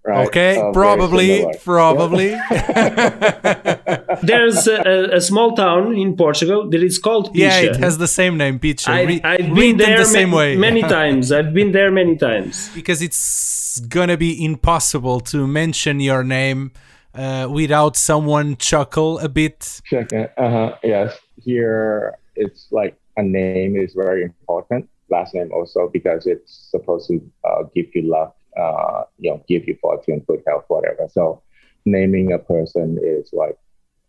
Right? 0.05 0.27
Okay, 0.27 0.57
Uh, 0.59 0.73
very 0.73 0.73
probably, 0.73 1.29
similar. 1.37 1.59
probably. 1.65 2.29
There's 4.23 4.67
a, 4.67 4.81
a, 4.85 5.17
a 5.17 5.21
small 5.21 5.55
town 5.55 5.95
in 5.97 6.17
Portugal 6.17 6.69
that 6.71 6.83
is 6.83 6.99
called 6.99 7.33
Picha. 7.33 7.39
yeah, 7.39 7.59
it 7.61 7.77
has 7.77 7.99
the 7.99 8.09
same 8.09 8.37
name, 8.37 8.59
Picha. 8.59 8.89
I, 8.89 9.21
I've 9.25 9.55
been 9.55 9.77
there 9.77 9.99
the 9.99 10.05
same 10.05 10.31
ma- 10.31 10.37
way. 10.39 10.57
many 10.57 10.83
times. 10.99 11.31
I've 11.33 11.55
been 11.55 11.73
there 11.73 11.91
many 11.91 12.17
times. 12.17 12.69
because 12.75 13.01
it's 13.03 13.79
gonna 13.89 14.17
be 14.17 14.45
impossible 14.45 15.21
to 15.21 15.47
mention 15.47 16.01
your 16.01 16.23
name 16.25 16.73
uh, 17.15 17.49
without 17.51 17.97
someone 17.97 18.57
chuckle 18.57 19.19
a 19.21 19.29
bit. 19.29 19.81
Check 19.85 20.13
it. 20.13 20.33
Uh 20.37 20.51
huh. 20.51 20.77
Yes. 20.83 21.17
Here, 21.45 22.19
it's 22.37 22.67
like 22.71 22.97
a 23.17 23.23
name 23.23 23.77
is 23.77 23.95
very 23.95 24.23
important. 24.25 24.89
Last 25.11 25.35
name 25.35 25.51
also 25.53 25.89
because 25.93 26.27
it's 26.27 26.53
supposed 26.71 27.09
to 27.09 27.21
uh, 27.45 27.65
give 27.75 27.87
you 27.95 28.03
luck, 28.11 28.35
uh, 28.57 29.05
you 29.19 29.31
know, 29.31 29.43
give 29.49 29.67
you 29.67 29.77
fortune, 29.81 30.21
good 30.27 30.43
health, 30.47 30.65
whatever. 30.69 31.09
So, 31.11 31.43
naming 31.85 32.33
a 32.33 32.39
person 32.39 32.99
is 33.03 33.31
like 33.33 33.57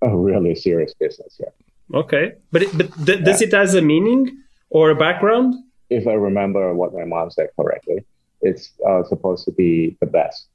a 0.02 0.16
really 0.16 0.56
serious 0.56 0.94
business 0.94 1.36
here. 1.38 1.54
Okay, 1.94 2.34
but 2.52 2.64
it, 2.64 2.78
but 2.78 2.88
th- 3.06 3.24
does 3.24 3.42
it 3.42 3.52
has 3.54 3.76
a 3.76 3.82
meaning 3.82 4.38
or 4.70 4.90
a 4.90 4.96
background? 4.96 5.54
If 5.90 6.08
I 6.08 6.14
remember 6.14 6.74
what 6.74 6.94
my 6.94 7.06
mom 7.06 7.30
said 7.32 7.50
correctly, 7.56 8.04
it's 8.42 8.72
uh, 8.88 9.04
supposed 9.04 9.46
to 9.46 9.52
be 9.52 9.96
the 10.00 10.08
best. 10.08 10.48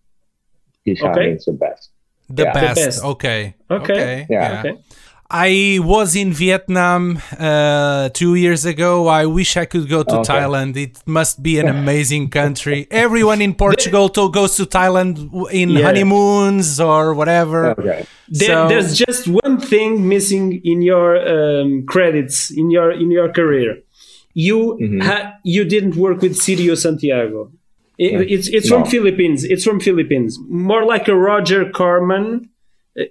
Pisha 0.87 1.11
Okay. 1.11 1.27
means 1.31 1.45
the 1.45 1.53
best. 1.53 1.91
The 2.29 2.45
Yeah. 2.45 2.53
best. 2.53 2.75
The 2.75 2.87
best. 2.87 3.05
Okay. 3.05 3.55
Okay. 3.71 4.27
Yeah. 4.29 4.59
Okay. 4.61 4.79
I 5.31 5.79
was 5.83 6.17
in 6.17 6.33
Vietnam 6.33 7.21
uh, 7.39 8.09
two 8.11 8.35
years 8.35 8.65
ago. 8.65 9.09
I 9.09 9.27
wish 9.27 9.59
I 9.59 9.67
could 9.67 9.87
go 9.89 10.03
to 10.03 10.21
Okay. 10.21 10.33
Thailand. 10.33 10.75
It 10.77 11.03
must 11.07 11.43
be 11.43 11.59
an 11.59 11.69
amazing 11.79 12.31
country. 12.31 12.87
Everyone 12.91 13.43
in 13.43 13.55
Portugal 13.67 14.09
to 14.11 14.31
goes 14.31 14.57
to 14.57 14.65
Thailand 14.65 15.17
in 15.53 15.69
Yeah. 15.71 15.85
honeymoons 15.85 16.81
or 16.81 17.13
whatever. 17.13 17.71
Okay. 17.79 18.07
There, 18.29 18.49
So- 18.49 18.69
there's 18.69 18.97
just 18.97 19.29
one 19.29 19.61
thing 19.61 20.09
missing 20.09 20.63
in 20.65 20.81
your 20.81 21.17
um, 21.35 21.85
credits 21.87 22.51
in 22.51 22.71
your 22.71 22.91
in 22.93 23.11
your 23.11 23.31
career. 23.31 23.77
You 24.33 24.79
ha- 25.03 25.35
you 25.45 25.65
didn't 25.65 25.97
work 25.97 26.23
with 26.23 26.37
Sirio 26.39 26.75
Santiago. 26.77 27.51
It- 27.99 28.31
It's 28.35 28.49
it's 28.49 28.69
from 28.69 28.85
Philippines. 28.87 29.45
It's 29.45 29.65
from 29.65 29.79
Philippines. 29.81 30.39
More 30.49 30.85
like 30.87 31.07
a 31.09 31.17
Roger 31.17 31.69
Corman 31.71 32.27
uh, 32.39 32.58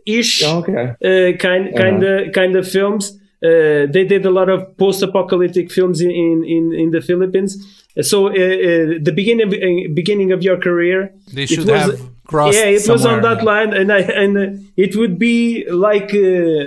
ish 0.06 0.44
Okay. 0.44 0.94
uh, 1.04 1.38
kind 1.38 1.76
kind 1.76 2.04
of 2.04 2.32
kind 2.34 2.56
of 2.56 2.68
films. 2.68 3.17
Uh, 3.44 3.86
they 3.94 4.04
did 4.04 4.26
a 4.26 4.32
lot 4.32 4.50
of 4.50 4.76
post-apocalyptic 4.78 5.72
films 5.72 6.02
in 6.02 6.10
in, 6.12 6.44
in, 6.44 6.74
in 6.74 6.92
the 6.92 7.02
Philippines. 7.02 7.52
So 8.02 8.28
uh, 8.28 8.32
uh, 8.32 8.34
the 9.08 9.14
beginning 9.16 9.48
of, 9.48 9.54
uh, 9.54 9.94
beginning 9.94 10.32
of 10.32 10.42
your 10.44 10.58
career, 10.58 11.12
They 11.34 11.44
it 11.44 11.50
should 11.50 11.68
was- 11.68 11.82
have 11.82 12.00
crossed 12.26 12.58
Yeah, 12.58 12.66
it 12.66 12.88
was 12.90 13.06
on 13.06 13.22
that 13.22 13.42
line, 13.44 13.72
and 13.74 13.92
I, 13.92 14.00
and 14.24 14.38
uh, 14.38 14.48
it 14.76 14.96
would 14.96 15.18
be 15.18 15.66
like 15.70 16.12
uh, 16.14 16.20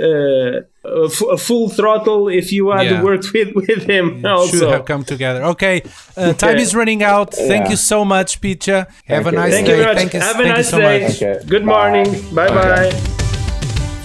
uh, 0.09 1.03
a, 1.03 1.07
f- 1.07 1.31
a 1.37 1.37
full 1.37 1.69
throttle 1.69 2.29
if 2.29 2.51
you 2.53 2.71
had 2.71 2.87
Yeah. 2.87 3.03
worked 3.03 3.33
with 3.35 3.51
with 3.55 3.83
him. 3.95 4.25
also, 4.25 4.57
Should 4.59 4.71
have 4.71 4.85
come 4.87 5.05
together. 5.05 5.43
Okay, 5.55 5.83
uh, 6.17 6.33
time 6.33 6.55
Okay. 6.55 6.63
is 6.63 6.75
running 6.75 7.03
out. 7.03 7.35
Thank 7.35 7.65
Yeah. 7.65 7.71
you 7.73 7.77
so 7.77 8.05
much, 8.05 8.41
Picha. 8.41 8.87
Have 9.07 9.27
a 9.27 9.31
you. 9.31 9.37
nice 9.43 9.53
Thank 9.55 9.67
day. 9.67 9.73
you 9.77 9.83
very 9.83 9.89
much. 9.95 9.99
Thank 10.03 10.15
you, 10.15 10.21
Have 10.21 10.37
a 10.37 10.43
thank 10.43 10.49
you 10.49 10.63
nice 10.63 10.71
so 10.71 10.79
day. 10.79 11.45
Good 11.55 11.65
Bye. 11.67 11.75
morning. 11.75 12.09
Bye 12.35 12.49
bye. 12.57 13.20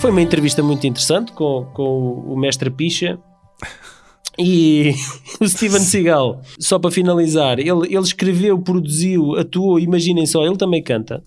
Foi 0.05 0.11
uma 0.11 0.21
entrevista 0.21 0.61
muito 0.61 0.85
interessante 0.85 1.31
com, 1.31 1.65
com 1.73 2.13
o 2.27 2.37
mestre 2.37 2.69
Picha. 2.69 3.17
E 4.37 4.93
o 5.41 5.47
Steven 5.49 5.79
Seagal, 5.79 6.43
só 6.59 6.77
para 6.77 6.91
finalizar, 6.91 7.57
ele, 7.57 7.87
ele 7.87 7.97
escreveu, 8.03 8.59
produziu, 8.59 9.35
atuou, 9.35 9.79
imaginem 9.79 10.27
só, 10.27 10.45
ele 10.45 10.57
também 10.57 10.83
canta. 10.83 11.23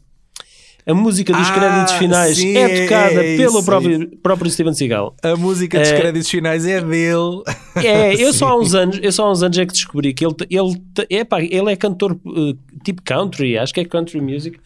A 0.86 0.94
música 0.94 1.32
dos 1.32 1.48
Ah, 1.48 1.54
créditos 1.54 1.94
finais 1.94 2.36
sim, 2.36 2.56
é 2.56 2.84
tocada 2.84 3.24
é 3.24 3.36
pelo 3.36 3.64
próprio, 3.64 4.16
próprio 4.22 4.48
Steven 4.48 4.72
Seagal. 4.72 5.12
A 5.24 5.34
música 5.34 5.80
dos 5.80 5.88
É. 5.88 5.96
créditos 6.00 6.30
finais 6.30 6.64
é 6.64 6.80
dele. 6.80 7.42
É, 7.84 8.14
eu 8.14 8.32
só 8.32 8.50
há 8.50 8.56
uns 8.56 8.74
anos, 8.74 9.00
eu 9.02 9.10
só 9.10 9.26
há 9.26 9.32
uns 9.32 9.42
anos 9.42 9.58
é 9.58 9.66
que 9.66 9.72
descobri 9.72 10.14
que 10.14 10.24
ele, 10.24 10.36
ele, 10.48 10.80
é, 11.10 11.24
pá, 11.24 11.42
ele 11.42 11.72
é 11.72 11.74
cantor 11.74 12.16
eh, 12.24 12.54
tipo 12.84 13.02
country, 13.02 13.58
acho 13.58 13.74
que 13.74 13.80
é 13.80 13.84
country 13.84 14.20
music. 14.20 14.60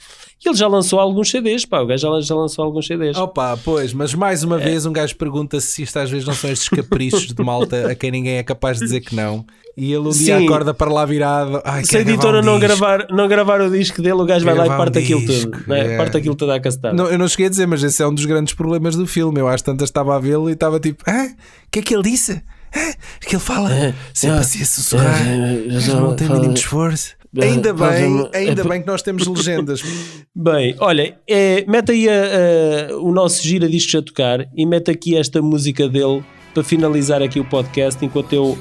E 0.44 0.48
ele 0.48 0.56
já 0.56 0.66
lançou 0.66 0.98
alguns 0.98 1.30
CDs, 1.30 1.64
pá, 1.64 1.80
o 1.80 1.86
gajo 1.86 2.02
já, 2.14 2.20
já 2.20 2.34
lançou 2.34 2.64
alguns 2.64 2.86
CDs. 2.86 3.16
Opa, 3.16 3.56
pois, 3.64 3.92
mas 3.92 4.12
mais 4.14 4.42
É. 4.42 4.46
uma 4.46 4.58
vez 4.58 4.84
um 4.84 4.92
gajo 4.92 5.14
pergunta 5.16 5.60
se 5.60 5.82
isto 5.84 5.96
às 5.98 6.10
vezes 6.10 6.26
não 6.26 6.34
são 6.34 6.50
estes 6.50 6.68
caprichos 6.68 7.26
de 7.32 7.42
malta 7.44 7.90
a 7.90 7.94
quem 7.94 8.10
ninguém 8.10 8.38
é 8.38 8.42
capaz 8.42 8.78
de 8.78 8.84
dizer 8.84 9.00
que 9.02 9.14
não. 9.14 9.44
E 9.76 9.90
ele 9.92 10.08
um 10.08 10.10
dia 10.10 10.38
Sim. 10.38 10.44
acorda 10.44 10.74
para 10.74 10.92
lá 10.92 11.06
virado. 11.06 11.62
Ai, 11.64 11.84
Se 11.84 11.96
a 11.96 12.00
editora 12.00 12.40
um 12.40 12.42
não, 12.42 12.58
disco. 12.58 12.76
gravar, 12.78 13.06
não 13.10 13.26
gravar 13.28 13.60
o 13.62 13.70
disco 13.70 14.02
dele, 14.02 14.16
o 14.20 14.24
gajo 14.24 14.44
vai 14.44 14.54
lá 14.54 14.66
e 14.66 14.68
parte 14.68 14.98
um 14.98 15.02
aquilo 15.02 15.20
disco, 15.24 15.50
tudo. 15.52 15.64
Né? 15.68 15.94
é. 15.94 15.96
Parte 15.96 16.16
aquilo 16.18 16.34
tudo 16.34 16.52
à 16.52 16.60
cacetada. 16.60 16.94
Não, 16.94 17.06
eu 17.08 17.18
não 17.18 17.26
cheguei 17.28 17.46
a 17.46 17.48
dizer, 17.50 17.66
mas 17.66 17.82
esse 17.82 18.02
é 18.02 18.06
um 18.06 18.12
dos 18.14 18.26
grandes 18.26 18.52
problemas 18.52 18.96
do 18.96 19.06
filme. 19.06 19.40
Eu 19.40 19.48
às 19.48 19.62
tantas 19.62 19.88
estava 19.88 20.14
a 20.16 20.18
vê-lo 20.18 20.50
e 20.50 20.54
estava 20.54 20.78
tipo, 20.80 21.02
ah, 21.06 21.28
o 21.66 21.70
que 21.70 21.78
é 21.78 21.82
que 21.82 21.94
ele 21.94 22.02
disse? 22.02 22.42
Ah, 22.74 22.94
que 23.20 23.34
ele 23.36 23.42
fala 23.42 23.70
sempre 24.12 24.36
ah, 24.38 24.40
assim 24.40 24.60
a 24.62 24.66
sussurrar, 24.66 25.22
é, 25.26 25.64
mas 25.72 25.86
não 25.88 26.16
tem 26.16 26.26
fala- 26.26 26.40
mínimo 26.40 26.54
esforço. 26.58 27.14
É, 27.36 27.44
Ainda 27.44 27.72
bem, 27.72 28.28
ainda 28.34 28.60
é, 28.62 28.68
bem 28.68 28.80
que 28.82 28.86
nós 28.86 29.00
temos 29.00 29.26
legendas. 29.26 29.80
Bem, 30.36 30.74
olha, 30.80 31.16
é, 31.28 31.64
mete 31.68 31.92
aí 31.92 32.08
a- 32.08 32.12
a- 32.92 32.96
o 32.98 33.12
nosso 33.12 33.42
gira 33.42 33.68
discos 33.68 33.94
a 33.96 34.02
tocar 34.02 34.46
e 34.56 34.64
mete 34.66 34.90
aqui 34.90 35.16
esta 35.16 35.40
música 35.42 35.88
dele 35.88 36.22
para 36.54 36.62
finalizar 36.64 37.22
aqui 37.22 37.38
o 37.40 37.44
podcast 37.44 38.02
enquanto 38.04 38.32
eu 38.34 38.58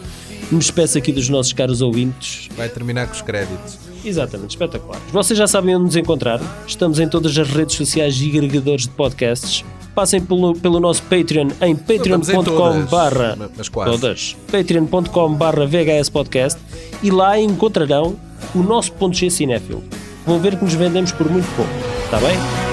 me 0.51 0.59
despeço 0.59 0.97
aqui 0.97 1.11
dos 1.13 1.27
nossos 1.29 1.51
caros 1.53 1.81
ouvintes. 1.81 2.47
Vai 2.55 2.69
terminar 2.69 3.07
com 3.07 3.13
os 3.13 3.21
créditos. 3.21 3.77
Exatamente, 4.03 4.51
espetacular. 4.51 4.99
Vocês 5.11 5.37
já 5.37 5.47
sabem 5.47 5.75
onde 5.75 5.85
nos 5.85 5.95
encontrar. 5.95 6.41
Estamos 6.67 6.99
em 6.99 7.07
todas 7.07 7.37
as 7.37 7.49
redes 7.49 7.75
sociais 7.75 8.19
e 8.21 8.29
agregadores 8.29 8.83
de 8.83 8.89
podcasts. 8.89 9.63
Passem 9.93 10.21
pelo, 10.21 10.55
pelo 10.55 10.79
nosso 10.79 11.03
Patreon 11.03 11.49
em 11.61 11.75
patreon.com 11.75 12.43
todas, 12.43 12.89
barra 12.89 13.37
todas. 13.85 14.37
patreon.com 14.49 15.33
barra 15.33 15.65
VHS 15.65 16.09
Podcast 16.09 16.59
e 17.03 17.11
lá 17.11 17.39
encontrarão 17.39 18.15
o 18.55 18.59
nosso 18.59 18.93
ponto 18.93 19.15
G 19.17 19.29
cinéfilo. 19.29 19.83
Vão 20.25 20.39
ver 20.39 20.57
que 20.57 20.63
nos 20.63 20.73
vendemos 20.73 21.11
por 21.11 21.29
muito 21.29 21.47
pouco, 21.55 21.71
está 22.05 22.19
bem? 22.19 22.70